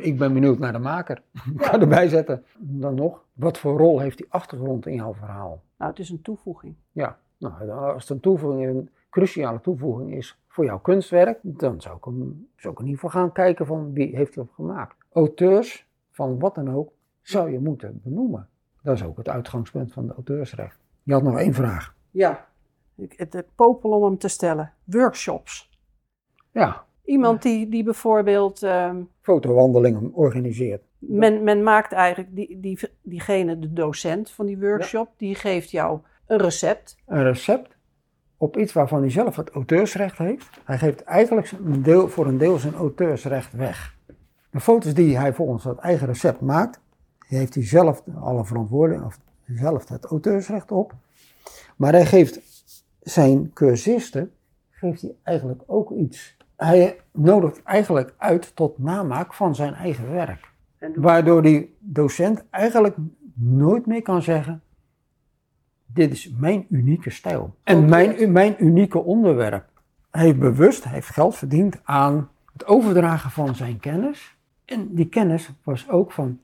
Ik 0.00 0.18
ben 0.18 0.32
benieuwd 0.32 0.58
naar 0.58 0.72
de 0.72 0.78
maker. 0.78 1.22
Ik 1.54 1.64
ga 1.64 1.80
erbij 1.80 2.08
zetten. 2.08 2.44
Dan 2.58 2.94
nog, 2.94 3.24
wat 3.32 3.58
voor 3.58 3.78
rol 3.78 4.00
heeft 4.00 4.16
die 4.16 4.26
achtergrond 4.28 4.86
in 4.86 4.94
jouw 4.94 5.14
verhaal? 5.14 5.62
Nou, 5.76 5.90
het 5.90 6.00
is 6.00 6.10
een 6.10 6.22
toevoeging. 6.22 6.74
Ja, 6.92 7.18
nou, 7.36 7.70
als 7.70 8.02
het 8.02 8.10
een 8.10 8.20
toevoeging, 8.20 8.66
een 8.66 8.90
cruciale 9.10 9.60
toevoeging 9.60 10.14
is 10.14 10.38
voor 10.48 10.64
jouw 10.64 10.78
kunstwerk, 10.78 11.38
dan 11.42 11.80
zou 11.80 11.96
ik, 11.96 12.04
hem, 12.04 12.48
zou 12.56 12.72
ik 12.72 12.80
in 12.80 12.86
ieder 12.86 13.00
geval 13.00 13.20
gaan 13.20 13.32
kijken 13.32 13.66
van 13.66 13.92
wie 13.92 14.16
heeft 14.16 14.34
het 14.34 14.48
gemaakt. 14.54 14.96
Auteurs 15.12 15.86
van 16.10 16.38
wat 16.38 16.54
dan 16.54 16.74
ook 16.74 16.92
zou 17.22 17.50
je 17.52 17.58
moeten 17.58 18.00
benoemen. 18.02 18.48
Dat 18.82 18.94
is 18.94 19.04
ook 19.04 19.16
het 19.16 19.28
uitgangspunt 19.28 19.92
van 19.92 20.06
de 20.06 20.12
auteursrecht. 20.12 20.78
Je 21.02 21.12
had 21.12 21.22
nog 21.22 21.38
één 21.38 21.54
vraag. 21.54 21.94
Ja. 22.10 22.48
Het, 23.08 23.44
popel 23.54 23.90
om 23.90 24.04
hem 24.04 24.18
te 24.18 24.28
stellen. 24.28 24.72
Workshops. 24.84 25.70
Ja, 26.52 26.84
Iemand 27.04 27.42
die, 27.42 27.68
die 27.68 27.84
bijvoorbeeld. 27.84 28.62
ehm, 28.62 29.02
fotowandelingen 29.20 30.10
organiseert. 30.12 30.82
men, 30.98 31.44
men 31.44 31.62
maakt 31.62 31.92
eigenlijk 31.92 32.36
die, 32.36 32.60
die, 32.60 32.78
diegene, 33.02 33.58
de 33.58 33.72
docent 33.72 34.30
van 34.30 34.46
die 34.46 34.58
workshop, 34.58 35.08
die 35.16 35.34
geeft 35.34 35.70
jou 35.70 36.00
een 36.26 36.38
recept. 36.38 36.96
Een 37.06 37.22
recept 37.22 37.76
op 38.36 38.56
iets 38.56 38.72
waarvan 38.72 39.00
hij 39.00 39.10
zelf 39.10 39.36
het 39.36 39.50
auteursrecht 39.50 40.18
heeft. 40.18 40.48
Hij 40.64 40.78
geeft 40.78 41.02
eigenlijk 41.04 41.50
een 41.64 41.82
deel, 41.82 42.08
voor 42.08 42.26
een 42.26 42.38
deel 42.38 42.58
zijn 42.58 42.74
auteursrecht 42.74 43.52
weg. 43.52 43.96
De 44.50 44.60
foto's 44.60 44.94
die 44.94 45.18
hij 45.18 45.32
volgens 45.32 45.62
dat 45.62 45.78
eigen 45.78 46.06
recept 46.06 46.40
maakt, 46.40 46.80
heeft 47.26 47.54
hij 47.54 47.64
zelf 47.64 48.02
alle 48.20 48.44
verantwoording, 48.44 49.04
of 49.04 49.18
zelf 49.46 49.88
het 49.88 50.04
auteursrecht 50.04 50.70
op. 50.72 50.94
Maar 51.76 51.92
hij 51.92 52.06
geeft 52.06 52.40
zijn 53.00 53.52
cursisten, 53.52 54.32
geeft 54.70 55.02
hij 55.02 55.14
eigenlijk 55.22 55.62
ook 55.66 55.90
iets. 55.90 56.36
Hij 56.56 57.00
nodigt 57.12 57.62
eigenlijk 57.62 58.14
uit 58.16 58.56
tot 58.56 58.78
namaak 58.78 59.34
van 59.34 59.54
zijn 59.54 59.74
eigen 59.74 60.10
werk. 60.10 60.48
Waardoor 60.94 61.42
die 61.42 61.76
docent 61.78 62.44
eigenlijk 62.50 62.96
nooit 63.34 63.86
meer 63.86 64.02
kan 64.02 64.22
zeggen: 64.22 64.62
Dit 65.86 66.12
is 66.12 66.30
mijn 66.38 66.66
unieke 66.68 67.10
stijl. 67.10 67.54
En 67.64 67.88
mijn, 67.88 68.32
mijn 68.32 68.64
unieke 68.64 68.98
onderwerp. 68.98 69.68
Hij 70.10 70.24
heeft 70.24 70.38
bewust, 70.38 70.84
hij 70.84 70.92
heeft 70.92 71.08
geld 71.08 71.36
verdiend 71.36 71.80
aan 71.84 72.30
het 72.52 72.66
overdragen 72.66 73.30
van 73.30 73.54
zijn 73.54 73.80
kennis. 73.80 74.36
En 74.64 74.94
die 74.94 75.08
kennis 75.08 75.50
was 75.62 75.88
ook 75.88 76.12
van. 76.12 76.40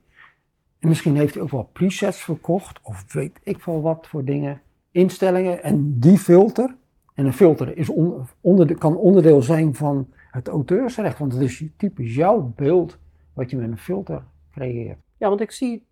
En 0.79 0.87
misschien 0.87 1.15
heeft 1.15 1.33
hij 1.33 1.43
ook 1.43 1.51
wel 1.51 1.69
presets 1.73 2.21
verkocht, 2.21 2.79
of 2.81 3.13
weet 3.13 3.39
ik 3.43 3.61
veel 3.61 3.81
wat 3.81 4.07
voor 4.07 4.23
dingen, 4.23 4.61
instellingen. 4.97 5.63
En 5.63 5.99
die 5.99 6.17
filter, 6.17 6.75
en 7.13 7.25
een 7.25 7.33
filter 7.33 7.77
is 7.77 7.89
on- 7.89 8.27
onder, 8.41 8.77
kan 8.77 8.95
onderdeel 8.95 9.41
zijn 9.41 9.75
van 9.75 10.07
het 10.31 10.47
auteursrecht, 10.47 11.19
want 11.19 11.33
het 11.33 11.41
is 11.41 11.63
typisch 11.77 12.15
jouw 12.15 12.53
beeld 12.55 12.97
wat 13.33 13.49
je 13.49 13.57
met 13.57 13.71
een 13.71 13.77
filter 13.77 14.23
creëert. 14.51 14.97
Ja, 15.17 15.29
want 15.29 15.41
ik 15.41 15.51
zie 15.51 15.85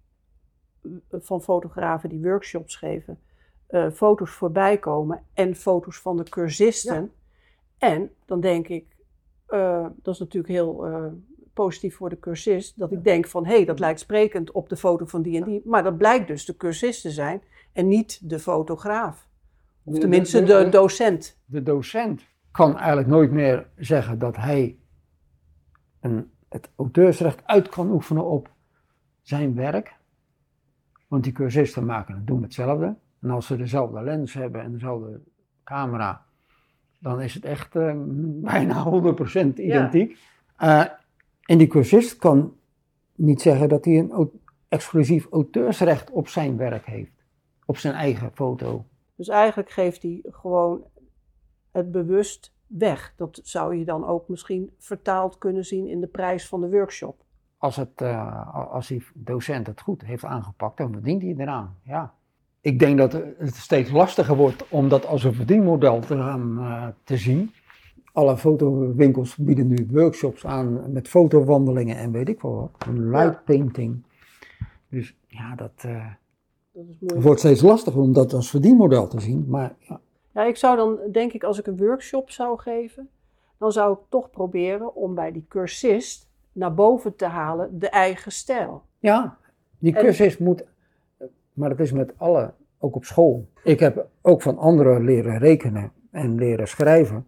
eh, 0.82 0.92
van 1.12 1.42
fotografen 1.42 2.10
die 2.10 2.22
workshops 2.22 2.76
geven, 2.76 3.20
eh, 3.68 3.90
foto's 3.92 4.32
voorbij 4.32 4.78
komen 4.78 5.22
en 5.34 5.56
foto's 5.56 6.00
van 6.00 6.18
de 6.18 6.24
cursisten. 6.24 7.12
En 7.78 8.10
dan 8.26 8.40
denk 8.40 8.68
ik, 8.68 8.86
eh, 9.46 9.88
dat 10.02 10.14
is 10.14 10.20
natuurlijk 10.20 10.54
heel 10.54 10.88
positief 11.54 11.96
voor 11.96 12.10
de 12.10 12.20
cursist, 12.20 12.80
dat 12.80 12.92
ik 12.92 13.04
denk 13.04 13.28
van 13.28 13.46
hé, 13.46 13.56
hey, 13.56 13.66
dat 13.66 13.80
lijkt 13.80 14.00
sprekend 14.00 14.52
op 14.52 14.70
de 14.70 14.76
foto 14.78 15.06
van 15.06 15.22
die 15.22 15.38
en 15.38 15.44
die. 15.44 15.62
Maar 15.66 15.84
dat 15.84 15.98
blijkt 15.98 16.28
dus 16.28 16.46
de 16.46 16.58
cursist 16.58 17.02
te 17.02 17.12
zijn 17.12 17.42
en 17.76 17.88
niet 17.88 18.30
de 18.30 18.40
fotograaf. 18.40 19.28
Of 19.84 20.00
tenminste 20.00 20.40
de- 20.40 20.46
de- 20.46 20.64
de 20.64 20.70
docent. 20.70 21.40
De 21.46 21.64
docent 21.64 22.22
kan 22.52 22.78
eigenlijk 22.78 23.08
nooit 23.08 23.32
meer 23.32 23.68
zeggen 23.78 24.20
dat 24.20 24.36
hij 24.36 24.78
een, 26.00 26.32
het 26.50 26.70
auteursrecht 26.76 27.42
uit 27.46 27.70
kan 27.70 27.90
oefenen 27.92 28.26
op 28.26 28.50
zijn 29.22 29.56
werk. 29.56 29.96
Want 31.08 31.24
die 31.24 31.34
cursisten 31.34 31.86
maken 31.86 32.16
het 32.16 32.28
doen 32.28 32.42
hetzelfde. 32.42 32.96
En 33.22 33.30
als 33.30 33.46
ze 33.46 33.56
dezelfde 33.58 34.02
lens 34.04 34.34
hebben 34.34 34.62
en 34.62 34.72
dezelfde 34.72 35.22
camera, 35.64 36.26
dan 37.00 37.22
is 37.22 37.34
het 37.34 37.46
echt 37.46 37.76
eh, 37.76 37.94
bijna 38.52 38.84
100% 38.84 39.48
identiek. 39.56 40.18
Eh, 40.58 40.86
en 41.42 41.58
die 41.58 41.68
cursist 41.68 42.18
kan 42.18 42.56
niet 43.16 43.42
zeggen 43.42 43.70
dat 43.70 43.86
hij 43.86 43.98
een 44.00 44.32
exclusief 44.68 45.28
auteursrecht 45.32 46.10
op 46.12 46.28
zijn 46.28 46.58
werk 46.58 46.86
heeft. 46.86 47.12
Op 47.66 47.78
zijn 47.78 47.94
eigen 47.94 48.32
foto. 48.34 48.86
Dus 49.16 49.28
eigenlijk 49.28 49.70
geeft 49.70 50.02
hij 50.02 50.20
gewoon 50.24 50.84
het 51.72 51.92
bewust 51.92 52.54
weg. 52.68 53.14
Dat 53.16 53.40
zou 53.44 53.76
je 53.76 53.86
dan 53.86 54.06
ook 54.06 54.28
misschien 54.28 54.72
vertaald 54.78 55.38
kunnen 55.38 55.66
zien 55.66 55.88
in 55.88 56.00
de 56.00 56.08
prijs 56.08 56.48
van 56.48 56.62
de 56.62 56.70
workshop. 56.70 57.24
als, 57.58 57.76
het, 57.76 58.02
eh, 58.02 58.72
als 58.72 58.88
die 58.88 59.04
docent 59.14 59.68
het 59.68 59.82
goed 59.82 60.02
heeft 60.02 60.26
aangepakt, 60.26 60.78
dan 60.78 60.92
verdient 60.92 61.22
hij 61.22 61.36
eraan. 61.38 61.76
Ja. 61.84 62.14
Ik 62.62 62.80
denk 62.80 62.98
dat 62.98 63.12
het 63.12 63.56
steeds 63.56 63.92
lastiger 63.92 64.36
wordt 64.36 64.68
om 64.70 64.90
dat 64.90 65.06
als 65.06 65.24
een 65.24 65.34
verdienmodel 65.34 66.00
te, 66.00 66.18
gaan, 66.18 66.60
eh, 66.60 66.88
te 67.04 67.18
zien. 67.18 67.52
Alle 68.14 68.38
fotowinkels 68.38 69.36
bieden 69.36 69.68
nu 69.68 69.88
workshops 69.92 70.46
aan 70.46 70.92
met 70.92 71.08
fotowandelingen 71.08 71.98
en 71.98 72.12
weet 72.12 72.30
ik 72.30 72.42
wel 72.42 72.56
wat. 72.56 72.88
Een 72.88 73.10
light 73.10 73.44
painting. 73.44 74.04
Dus 74.90 75.16
ja, 75.28 75.56
dat 75.56 75.84
eh, 75.84 76.06
Dat 76.76 76.84
is 76.90 76.96
moeilijk. 77.00 77.24
wordt 77.26 77.40
steeds 77.40 77.62
lastiger 77.62 78.02
om 78.02 78.14
dat 78.14 78.34
als 78.34 78.50
verdienmodel 78.50 79.08
te 79.08 79.20
zien. 79.20 79.46
Maar 79.48 79.76
ja, 79.80 80.00
Ja, 80.34 80.44
ik 80.44 80.56
zou 80.58 80.76
dan, 80.78 80.98
denk 81.12 81.34
ik, 81.34 81.44
als 81.44 81.60
ik 81.60 81.68
een 81.68 81.78
workshop 81.78 82.30
zou 82.30 82.60
geven, 82.60 83.10
dan 83.58 83.72
zou 83.72 83.94
ik 83.94 84.00
toch 84.10 84.30
proberen 84.30 84.96
om 84.96 85.16
bij 85.16 85.32
die 85.32 85.46
cursist 85.50 86.28
naar 86.52 86.74
boven 86.74 87.16
te 87.16 87.26
halen 87.26 87.80
de 87.80 87.90
eigen 87.90 88.32
stijl. 88.32 88.82
Ja, 89.00 89.38
die 89.80 89.96
En- 89.96 90.04
cursus 90.04 90.38
moet, 90.38 90.64
maar 91.54 91.70
dat 91.70 91.80
is 91.80 91.92
met 91.92 92.14
alle, 92.18 92.54
ook 92.80 92.96
op 92.96 93.06
school. 93.06 93.48
Ik 93.64 93.80
heb 93.80 94.08
ook 94.22 94.42
van 94.42 94.58
anderen 94.58 95.04
leren 95.04 95.38
rekenen 95.38 95.92
en 96.12 96.36
leren 96.36 96.68
schrijven. 96.68 97.28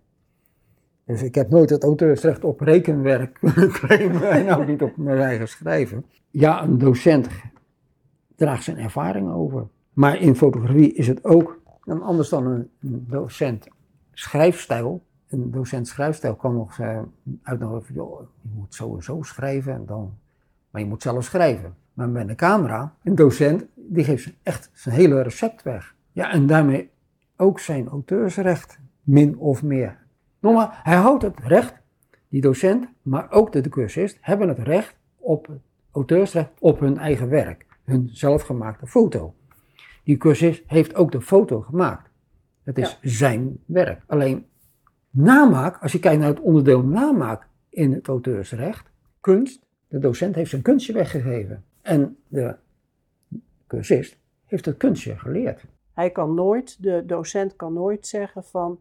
Dus 1.06 1.24
ik 1.24 1.36
heb 1.36 1.50
nooit 1.50 1.70
het 1.70 1.84
auteursrecht 1.84 2.44
op 2.44 2.60
rekenwerk 2.60 3.34
kunnen 3.34 3.72
claimen 3.80 4.30
en 4.30 4.50
ook 4.56 4.68
niet 4.68 4.82
op 4.82 4.98
mijn 4.98 5.20
eigen 5.20 5.48
schrijven. 5.48 6.06
Ja, 6.30 6.64
een 6.64 6.78
docent 6.78 7.28
draagt 8.38 8.64
zijn 8.64 8.78
ervaring 8.78 9.32
over. 9.32 9.68
Maar 9.94 10.22
in 10.22 10.36
fotografie 10.36 10.94
is 10.94 11.08
het 11.08 11.24
ook 11.24 11.60
dan 11.84 12.02
anders 12.02 12.30
dan 12.30 12.46
een 12.46 12.70
docent 13.10 13.68
schrijfstijl. 14.14 15.04
Een 15.28 15.52
docent 15.52 15.88
schrijfstijl 15.88 16.36
kan 16.36 16.54
nog 16.54 16.80
uitnodigen 17.44 17.96
van, 17.96 18.28
je 18.42 18.50
moet 18.56 18.76
zo 18.76 18.96
en 18.96 19.04
zo 19.04 19.22
schrijven 19.22 19.74
en 19.74 19.86
dan 19.86 20.14
maar 20.78 20.82
je 20.82 20.92
moet 20.92 21.02
zelf 21.02 21.24
schrijven. 21.24 21.76
Maar 21.94 22.10
met 22.10 22.30
een 22.30 22.36
camera, 22.36 22.96
een 23.04 23.16
docent, 23.16 23.66
die 23.76 24.04
geeft 24.04 24.34
echt 24.44 24.70
zijn 24.74 24.96
hele 24.96 25.22
recept 25.22 25.64
weg. 25.64 25.96
Ja, 26.12 26.32
en 26.32 26.48
daarmee 26.48 26.90
ook 27.36 27.60
zijn 27.60 27.88
auteursrecht, 27.88 28.80
min 29.04 29.38
of 29.38 29.64
meer. 29.64 29.98
Nogmaals, 30.40 30.70
hij 30.84 30.96
houdt 30.96 31.24
het 31.24 31.40
recht, 31.40 31.74
die 32.30 32.42
docent, 32.42 32.88
maar 33.02 33.32
ook 33.32 33.52
de, 33.52 33.70
cursist, 33.70 34.18
hebben 34.22 34.48
het 34.48 34.60
recht 34.60 34.96
op 35.16 35.50
auteursrecht 35.92 36.50
op 36.60 36.80
hun 36.80 36.98
eigen 36.98 37.30
werk. 37.30 37.66
Hun 37.88 38.10
zelfgemaakte 38.12 38.88
foto. 38.88 39.36
Die 40.04 40.18
cursist 40.18 40.64
heeft 40.66 40.96
ook 40.96 41.12
de 41.12 41.22
foto 41.22 41.62
gemaakt. 41.62 42.10
Het 42.64 42.78
is 42.78 42.98
zijn 43.02 43.58
werk. 43.66 44.02
Alleen 44.08 44.46
namaak, 45.10 45.82
als 45.82 45.92
je 45.92 46.00
kijkt 46.00 46.20
naar 46.20 46.30
het 46.30 46.40
onderdeel 46.40 46.84
namaak 46.84 47.48
in 47.70 47.94
het 47.94 48.08
auteursrecht, 48.08 48.92
kunst, 49.22 49.66
de 49.88 50.00
docent 50.00 50.36
heeft 50.36 50.50
zijn 50.50 50.62
kunstje 50.62 50.94
weggegeven. 50.94 51.64
En 51.82 52.18
de 52.28 52.56
cursist 53.68 54.18
heeft 54.46 54.66
het 54.66 54.78
kunstje 54.78 55.18
geleerd. 55.18 55.66
Hij 55.94 56.10
kan 56.10 56.34
nooit, 56.34 56.84
de 56.84 57.04
docent 57.06 57.56
kan 57.56 57.74
nooit 57.74 58.08
zeggen 58.08 58.44
van, 58.44 58.80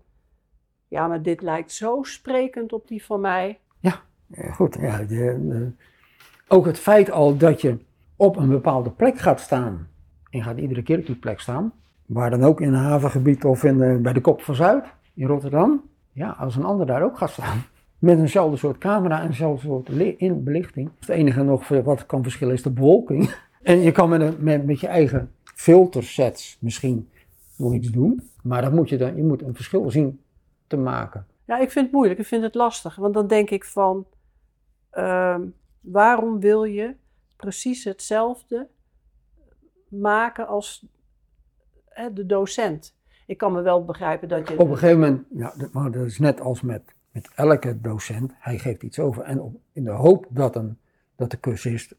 ja, 0.88 1.06
maar 1.08 1.22
dit 1.22 1.42
lijkt 1.42 1.72
zo 1.72 2.02
sprekend 2.02 2.72
op 2.72 2.88
die 2.88 3.04
van 3.04 3.20
mij. 3.20 3.60
Ja, 3.80 4.52
goed. 4.52 4.76
Ja, 4.80 4.98
de, 4.98 5.06
de- 5.48 5.70
ook 6.48 6.66
het 6.66 6.78
feit 6.78 7.10
al 7.10 7.36
dat 7.36 7.60
je 7.60 7.78
op 8.16 8.36
een 8.36 8.48
bepaalde 8.48 8.90
plek 8.90 9.18
gaat 9.18 9.40
staan. 9.40 9.88
En 10.30 10.42
gaat 10.42 10.58
iedere 10.58 10.82
keer 10.82 10.98
op 10.98 11.06
die 11.06 11.16
plek 11.16 11.40
staan. 11.40 11.72
Waar 12.06 12.30
dan 12.30 12.42
ook 12.42 12.60
in 12.60 12.68
een 12.68 12.82
havengebied 12.82 13.44
of 13.44 13.64
in 13.64 14.02
bij 14.02 14.12
de 14.12 14.20
Kop 14.20 14.42
van 14.42 14.54
Zuid 14.54 14.84
in 15.14 15.26
Rotterdam. 15.26 15.82
Ja, 16.12 16.30
als 16.30 16.56
een 16.56 16.64
ander 16.64 16.86
daar 16.86 17.02
ook 17.02 17.18
gaat 17.18 17.30
staan. 17.30 17.62
Met 17.98 18.18
eenzelfde 18.18 18.56
soort 18.56 18.78
camera 18.78 19.20
en 19.20 19.26
eenzelfde 19.26 19.66
soort 19.66 19.88
li- 19.88 20.14
in 20.18 20.44
belichting. 20.44 20.90
Het 21.00 21.08
enige 21.08 21.42
nog 21.42 21.68
wat 21.68 22.06
kan 22.06 22.22
verschillen 22.22 22.54
is 22.54 22.62
de 22.62 22.70
bewolking. 22.70 23.30
En 23.62 23.80
je 23.80 23.92
kan 23.92 24.08
met, 24.08 24.42
met 24.66 24.80
je 24.80 24.86
eigen 24.86 25.30
filtersets 25.44 26.56
misschien 26.60 27.08
nog 27.56 27.74
iets 27.74 27.90
doen. 27.90 28.30
Maar 28.42 28.62
dat 28.62 28.72
moet 28.72 28.88
je, 28.88 28.96
dan, 28.96 29.16
je 29.16 29.22
moet 29.22 29.42
een 29.42 29.54
verschil 29.54 29.90
zien 29.90 30.20
te 30.66 30.76
maken. 30.76 31.26
Ja, 31.44 31.58
ik 31.58 31.70
vind 31.70 31.84
het 31.84 31.94
moeilijk, 31.94 32.20
ik 32.20 32.26
vind 32.26 32.42
het 32.42 32.54
lastig. 32.54 32.96
Want 32.96 33.14
dan 33.14 33.26
denk 33.26 33.50
ik 33.50 33.64
van, 33.64 34.06
ehm, 34.90 35.40
waarom 35.80 36.40
wil 36.40 36.64
je 36.64 36.94
precies 37.36 37.84
hetzelfde 37.84 38.68
maken 39.88 40.46
als 40.46 40.86
hè, 41.88 42.12
de 42.12 42.26
docent? 42.26 42.94
ik 43.26 43.38
kan 43.38 43.52
me 43.52 43.60
wel 43.62 43.84
begrijpen 43.84 44.28
dat 44.28 44.48
je... 44.48 44.58
Op 44.58 44.68
een 44.70 44.78
gegeven 44.78 45.00
moment, 45.00 45.26
ja, 45.34 45.52
dat- 45.56 45.72
maar 45.72 45.90
dat 45.90 46.04
is 46.06 46.18
net 46.18 46.40
als 46.40 46.60
met, 46.60 46.82
met 47.10 47.28
elke 47.34 47.80
docent, 47.80 48.32
hij 48.38 48.58
geeft 48.58 48.82
iets 48.82 48.98
over 48.98 49.22
en 49.22 49.40
op, 49.40 49.56
in 49.72 49.84
de 49.84 49.90
hoop 49.90 50.26
dat, 50.28 50.56
een, 50.56 50.78
dat 51.16 51.30
de 51.30 51.40
cursist 51.40 51.94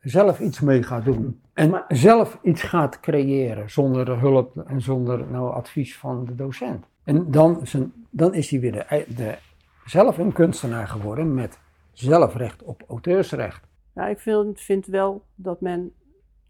zelf 0.00 0.40
iets 0.40 0.60
mee 0.60 0.82
gaat 0.82 1.04
doen. 1.04 1.40
En 1.52 1.70
Maar- 1.70 1.84
zelf 1.88 2.38
iets 2.42 2.62
gaat 2.62 3.00
creëren 3.00 3.70
zonder 3.70 4.04
de 4.04 4.12
hulp 4.12 4.56
en 4.66 4.80
zonder 4.80 5.26
nou, 5.30 5.52
advies 5.54 5.98
van 5.98 6.24
de 6.24 6.34
docent. 6.34 6.84
En 7.04 7.30
dan, 7.30 7.60
is 7.60 7.72
een- 7.72 8.06
dan 8.10 8.34
is 8.34 8.50
hij 8.50 8.60
weer 8.60 8.72
de, 8.72 9.04
de, 9.16 9.38
zelf 9.86 10.18
een 10.18 10.32
kunstenaar 10.32 10.88
geworden 10.88 11.34
met 11.34 11.58
zelfrecht 11.92 12.62
op 12.62 12.82
auteursrecht. 12.88 13.66
Nou, 13.94 14.10
ik 14.10 14.18
vind, 14.18 14.60
vind 14.60 14.86
wel 14.86 15.24
dat 15.34 15.60
men 15.60 15.92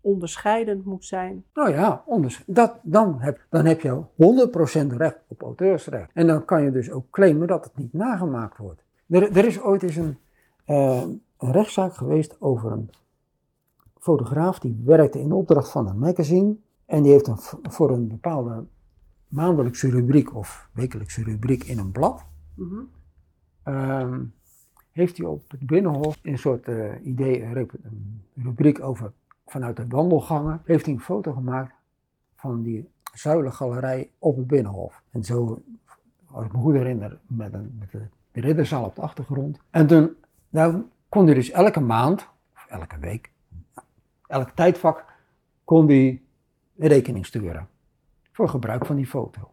onderscheidend 0.01 0.84
moet 0.84 1.05
zijn. 1.05 1.45
Nou 1.55 1.70
ja, 1.70 2.03
onders- 2.07 2.42
dat, 2.47 2.78
dan, 2.82 3.20
heb, 3.20 3.40
dan 3.51 3.64
heb 3.64 3.80
je 3.80 4.03
100% 4.92 4.97
recht 4.97 5.18
op 5.26 5.42
auteursrecht. 5.42 6.11
En 6.12 6.26
dan 6.26 6.45
kan 6.45 6.62
je 6.62 6.70
dus 6.70 6.90
ook 6.90 7.11
claimen 7.11 7.47
dat 7.47 7.64
het 7.64 7.76
niet 7.76 7.92
nagemaakt 7.92 8.59
wordt. 8.59 8.82
Er, 9.09 9.36
er 9.36 9.45
is 9.45 9.61
ooit 9.61 9.82
eens 9.82 9.97
een, 9.97 10.18
eh, 10.64 11.03
een 11.38 11.53
rechtszaak 11.53 11.95
geweest 11.95 12.36
over 12.40 12.72
een 12.72 12.90
fotograaf 13.99 14.59
die 14.59 14.82
werkte 14.84 15.20
in 15.20 15.32
opdracht 15.32 15.70
van 15.70 15.88
een 15.88 15.99
magazine. 15.99 16.57
En 16.86 17.03
die 17.03 17.12
heeft 17.12 17.26
een, 17.26 17.38
voor 17.62 17.90
een 17.90 18.09
bepaalde 18.09 18.64
maandelijkse 19.28 19.90
rubriek 19.90 20.34
of 20.34 20.68
wekelijkse 20.72 21.22
rubriek 21.22 21.64
in 21.64 21.78
een 21.78 21.92
blad. 21.92 22.24
Ehm, 23.62 24.20
heeft 24.95 25.16
hij 25.16 25.26
op 25.26 25.51
het 25.51 25.66
Binnenhof 25.66 26.18
een 26.22 26.38
soort 26.38 26.68
eh, 26.68 27.07
idee, 27.07 27.42
een 27.42 27.68
rubriek 28.34 28.82
over 28.82 29.12
vanuit 29.47 29.76
de 29.76 29.86
wandelgangen, 29.88 30.62
heeft 30.64 30.84
hij 30.84 30.95
een 30.95 31.01
foto 31.01 31.32
gemaakt 31.32 31.74
van 32.36 32.62
die 32.62 32.88
zuilengalerij 33.12 34.11
op 34.18 34.36
het 34.36 34.47
Binnenhof. 34.47 35.03
En 35.11 35.24
zo, 35.24 35.62
als 36.30 36.45
ik 36.47 36.53
me 36.53 36.59
goed 36.59 36.74
herinner, 36.74 37.18
met, 37.26 37.53
een, 37.53 37.76
met 37.78 37.90
de, 37.90 38.07
de 38.32 38.40
ridderzaal 38.40 38.84
op 38.84 38.95
de 38.95 39.01
achtergrond. 39.01 39.61
En 39.70 39.86
toen 39.86 40.14
nou, 40.49 40.82
kon 41.09 41.24
hij 41.24 41.34
dus 41.34 41.51
elke 41.51 41.80
maand, 41.80 42.28
of 42.55 42.66
elke 42.68 42.99
week, 42.99 43.30
elk 44.26 44.51
tijdvak, 44.51 45.05
kon 45.64 45.86
hij 45.86 46.22
een 46.76 46.88
rekening 46.88 47.26
sturen 47.26 47.68
voor 48.32 48.49
gebruik 48.49 48.86
van 48.86 48.97
die 48.97 49.07
foto. 49.07 49.51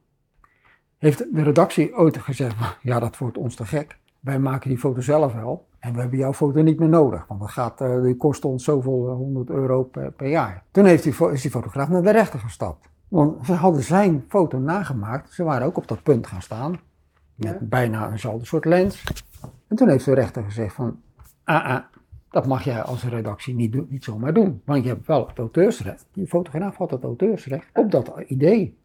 Heeft 0.98 1.36
de 1.36 1.44
redactie 1.44 1.96
ooit 1.96 2.18
gezegd, 2.18 2.78
ja 2.82 3.00
dat 3.00 3.18
wordt 3.18 3.38
ons 3.38 3.56
te 3.56 3.66
gek. 3.66 4.00
Wij 4.22 4.40
maken 4.40 4.70
die 4.70 4.78
foto 4.78 5.02
zelf 5.02 5.34
wel 5.34 5.68
en 5.80 5.94
we 5.94 6.00
hebben 6.00 6.18
jouw 6.20 6.34
foto 6.34 6.62
niet 6.62 6.80
meer 6.80 6.90
nodig. 6.90 7.26
Want 7.28 7.40
dat 7.40 7.50
gaat, 7.50 7.82
eh, 7.82 8.02
die 8.02 8.16
kost 8.16 8.46
ons 8.46 8.64
zoveel 8.64 9.08
eh, 9.08 9.14
100 9.16 9.50
euro 9.50 9.84
per, 9.84 10.12
per 10.12 10.28
jaar. 10.28 10.64
Toen 10.72 10.86
heeft 10.86 11.04
die, 11.04 11.32
is 11.32 11.42
die 11.42 11.52
fotograaf 11.52 11.90
naar 11.90 12.02
de 12.02 12.12
rechter 12.12 12.40
gestapt. 12.40 12.90
Want 13.08 13.46
ze 13.46 13.54
hadden 13.54 13.84
zijn 13.84 14.26
foto 14.28 14.60
nagemaakt. 14.60 15.34
Ze 15.34 15.44
waren 15.44 15.68
ook 15.68 15.78
op 15.78 15.88
dat 15.88 16.04
punt 16.04 16.28
gaan 16.28 16.42
staan. 16.42 16.72
Met 17.36 17.50
Ja. 17.50 17.58
bijna 17.62 18.12
eenzelfde 18.12 18.46
soort 18.46 18.66
lens. 18.66 19.04
En 19.68 19.76
toen 19.76 19.90
heeft 19.90 20.06
de 20.06 20.14
rechter 20.14 20.44
gezegd 20.44 20.74
van, 20.76 21.00
ah, 21.44 21.66
ah, 21.66 21.84
dat 22.30 22.48
mag 22.48 22.64
jij 22.64 22.82
als 22.82 23.04
redactie 23.04 23.56
niet, 23.56 23.72
doen, 23.72 23.88
niet 23.90 24.04
zomaar 24.04 24.34
doen. 24.34 24.62
Want 24.66 24.84
je 24.84 24.90
hebt 24.90 25.08
wel 25.08 25.28
het 25.28 25.38
auteursrecht. 25.38 26.06
Die 26.14 26.28
fotograaf 26.28 26.76
had 26.76 26.92
het 26.92 27.04
auteursrecht 27.04 27.68
op 27.74 27.92
dat 27.92 28.14
idee. 28.28 28.78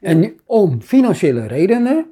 En 0.00 0.34
om 0.44 0.80
financiële 0.80 1.46
redenen 1.46 2.06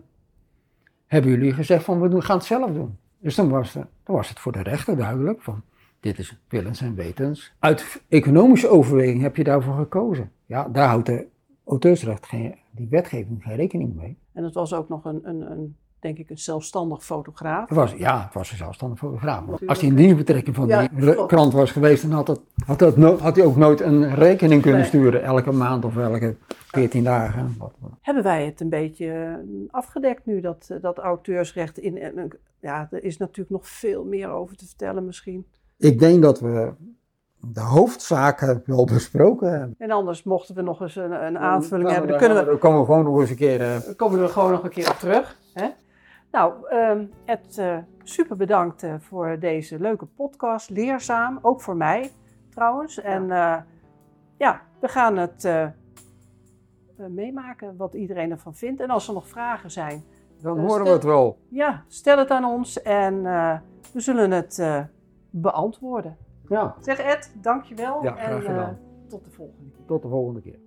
hebben 1.08 1.30
jullie 1.30 1.52
gezegd 1.52 1.84
van 1.84 2.00
we 2.00 2.20
gaan 2.20 2.36
het 2.36 2.46
zelf 2.46 2.72
doen. 2.72 2.98
Dus 3.18 3.34
dan 3.34 3.48
was, 3.48 3.76
was 4.04 4.28
het 4.28 4.38
voor 4.38 4.52
de 4.52 4.62
rechter 4.62 4.96
duidelijk 4.96 5.42
van 5.42 5.62
dit 6.00 6.18
is 6.18 6.38
willens 6.48 6.80
en 6.80 6.94
wetens. 6.94 7.52
Uit 7.58 8.02
economische 8.08 8.68
overweging 8.68 9.20
heb 9.20 9.36
je 9.36 9.44
daarvoor 9.44 9.74
gekozen. 9.74 10.32
Ja, 10.46 10.68
daar 10.68 10.88
houdt 10.88 11.06
de 11.06 11.26
auteursrecht 11.64 12.26
geen, 12.26 12.54
die 12.70 12.88
wetgeving 12.90 13.42
geen 13.42 13.56
rekening 13.56 13.94
mee. 13.94 14.16
En 14.32 14.44
het 14.44 14.54
was 14.54 14.74
ook 14.74 14.88
nog 14.88 15.04
een, 15.04 15.20
een, 15.28 15.50
een, 15.50 15.76
denk 16.00 16.18
ik, 16.18 16.30
een 16.30 16.38
zelfstandig 16.38 17.04
fotograaf. 17.04 17.68
Het 17.68 17.78
was, 17.78 17.92
ja, 17.92 18.22
het 18.24 18.34
was 18.34 18.50
een 18.50 18.56
zelfstandig 18.56 18.98
fotograaf. 18.98 19.44
Als 19.66 19.80
hij 19.80 19.88
in 19.88 19.94
dienstbetrekking 19.94 20.56
van 20.56 20.66
Ja, 20.66 20.88
die 20.92 21.26
krant 21.26 21.52
was 21.52 21.70
geweest, 21.70 22.02
dan 22.02 22.10
had, 22.10 22.28
het, 22.28 22.40
had, 22.66 22.78
dat 22.78 22.96
no- 22.96 23.18
had 23.18 23.36
hij 23.36 23.44
ook 23.44 23.56
nooit 23.56 23.80
een 23.80 24.14
rekening 24.14 24.62
kunnen 24.62 24.80
Nee. 24.80 24.88
sturen. 24.88 25.22
Elke 25.22 25.52
maand 25.52 25.84
of 25.84 25.96
elke 25.96 26.36
14 26.48 27.04
dagen. 27.04 27.56
Hebben 28.00 28.22
wij 28.22 28.44
het 28.44 28.60
een 28.60 28.68
beetje 28.68 29.06
eh, 29.12 29.34
afgedekt 29.70 30.26
nu, 30.26 30.40
dat, 30.40 30.66
eh, 30.70 30.82
dat 30.82 30.98
auteursrecht? 30.98 31.78
In, 31.78 31.98
en, 31.98 32.28
ja, 32.60 32.88
er 32.90 33.04
is 33.04 33.16
natuurlijk 33.16 33.50
nog 33.50 33.68
veel 33.68 34.04
meer 34.04 34.28
over 34.30 34.56
te 34.56 34.66
vertellen 34.66 35.04
misschien. 35.06 35.46
Ik 35.76 35.98
denk 35.98 36.22
dat 36.22 36.40
we 36.40 36.72
de 37.40 37.60
hoofdzaken 37.60 38.62
wel 38.66 38.84
besproken 38.84 39.50
hebben. 39.50 39.74
En 39.78 39.90
anders 39.90 40.22
mochten 40.22 40.54
we 40.54 40.62
nog 40.62 40.80
eens 40.80 40.96
een, 40.96 41.24
een 41.26 41.38
aanvulling 41.38 41.90
hebben, 41.90 42.08
dan, 42.08 42.18
kunnen 42.18 42.38
we, 42.38 42.44
Dan 42.44 42.58
komen 42.58 42.78
we 42.80 42.84
gewoon 42.84 43.04
nog 43.04 43.20
eens 43.20 43.30
een 43.30 43.36
keer... 43.36 43.60
eh, 43.60 43.80
dan 43.84 43.96
komen 43.96 44.18
we 44.18 44.24
er 44.24 44.30
gewoon 44.30 44.50
nog 44.50 44.62
een 44.64 44.70
keer 44.70 44.88
op 44.90 44.96
terug. 44.96 45.36
Hè? 45.54 45.68
Nou, 46.30 46.68
ehm 46.68 47.04
Ed, 47.24 47.58
eh, 47.58 47.78
super 48.02 48.36
bedankt 48.36 48.82
eh, 48.82 48.94
voor 48.98 49.36
deze 49.40 49.80
leuke 49.80 50.06
podcast. 50.06 50.70
Leerzaam, 50.70 51.38
ook 51.42 51.60
voor 51.60 51.76
mij 51.76 52.10
trouwens. 52.50 53.00
En 53.00 53.30
eh, 53.30 53.56
ja, 54.36 54.60
we 54.80 54.88
gaan 54.88 55.16
het 55.16 55.48
meemaken 56.96 57.76
wat 57.76 57.94
iedereen 57.94 58.30
ervan 58.30 58.54
vindt. 58.54 58.80
En 58.80 58.90
als 58.90 59.08
er 59.08 59.14
nog 59.14 59.28
vragen 59.28 59.70
zijn, 59.70 60.04
dan 60.40 60.58
horen 60.58 60.84
we 60.84 60.90
het 60.90 61.04
wel. 61.04 61.38
ja, 61.48 61.84
stel 61.88 62.18
het 62.18 62.30
aan 62.30 62.44
ons 62.44 62.82
en 62.82 63.22
we 63.92 64.00
zullen 64.00 64.30
het 64.30 64.62
beantwoorden. 65.30 66.16
Ja, 66.48 66.74
Zeg 66.80 66.98
Ed, 66.98 67.34
dankjewel 67.42 68.02
Ja, 68.02 68.12
graag 68.12 68.28
en 68.30 68.40
gedaan. 68.42 68.78
tot 69.08 69.24
de 69.24 69.30
volgende 69.30 69.70
keer. 69.70 69.84
tot 69.86 70.02
de 70.02 70.08
volgende 70.08 70.40
keer. 70.40 70.58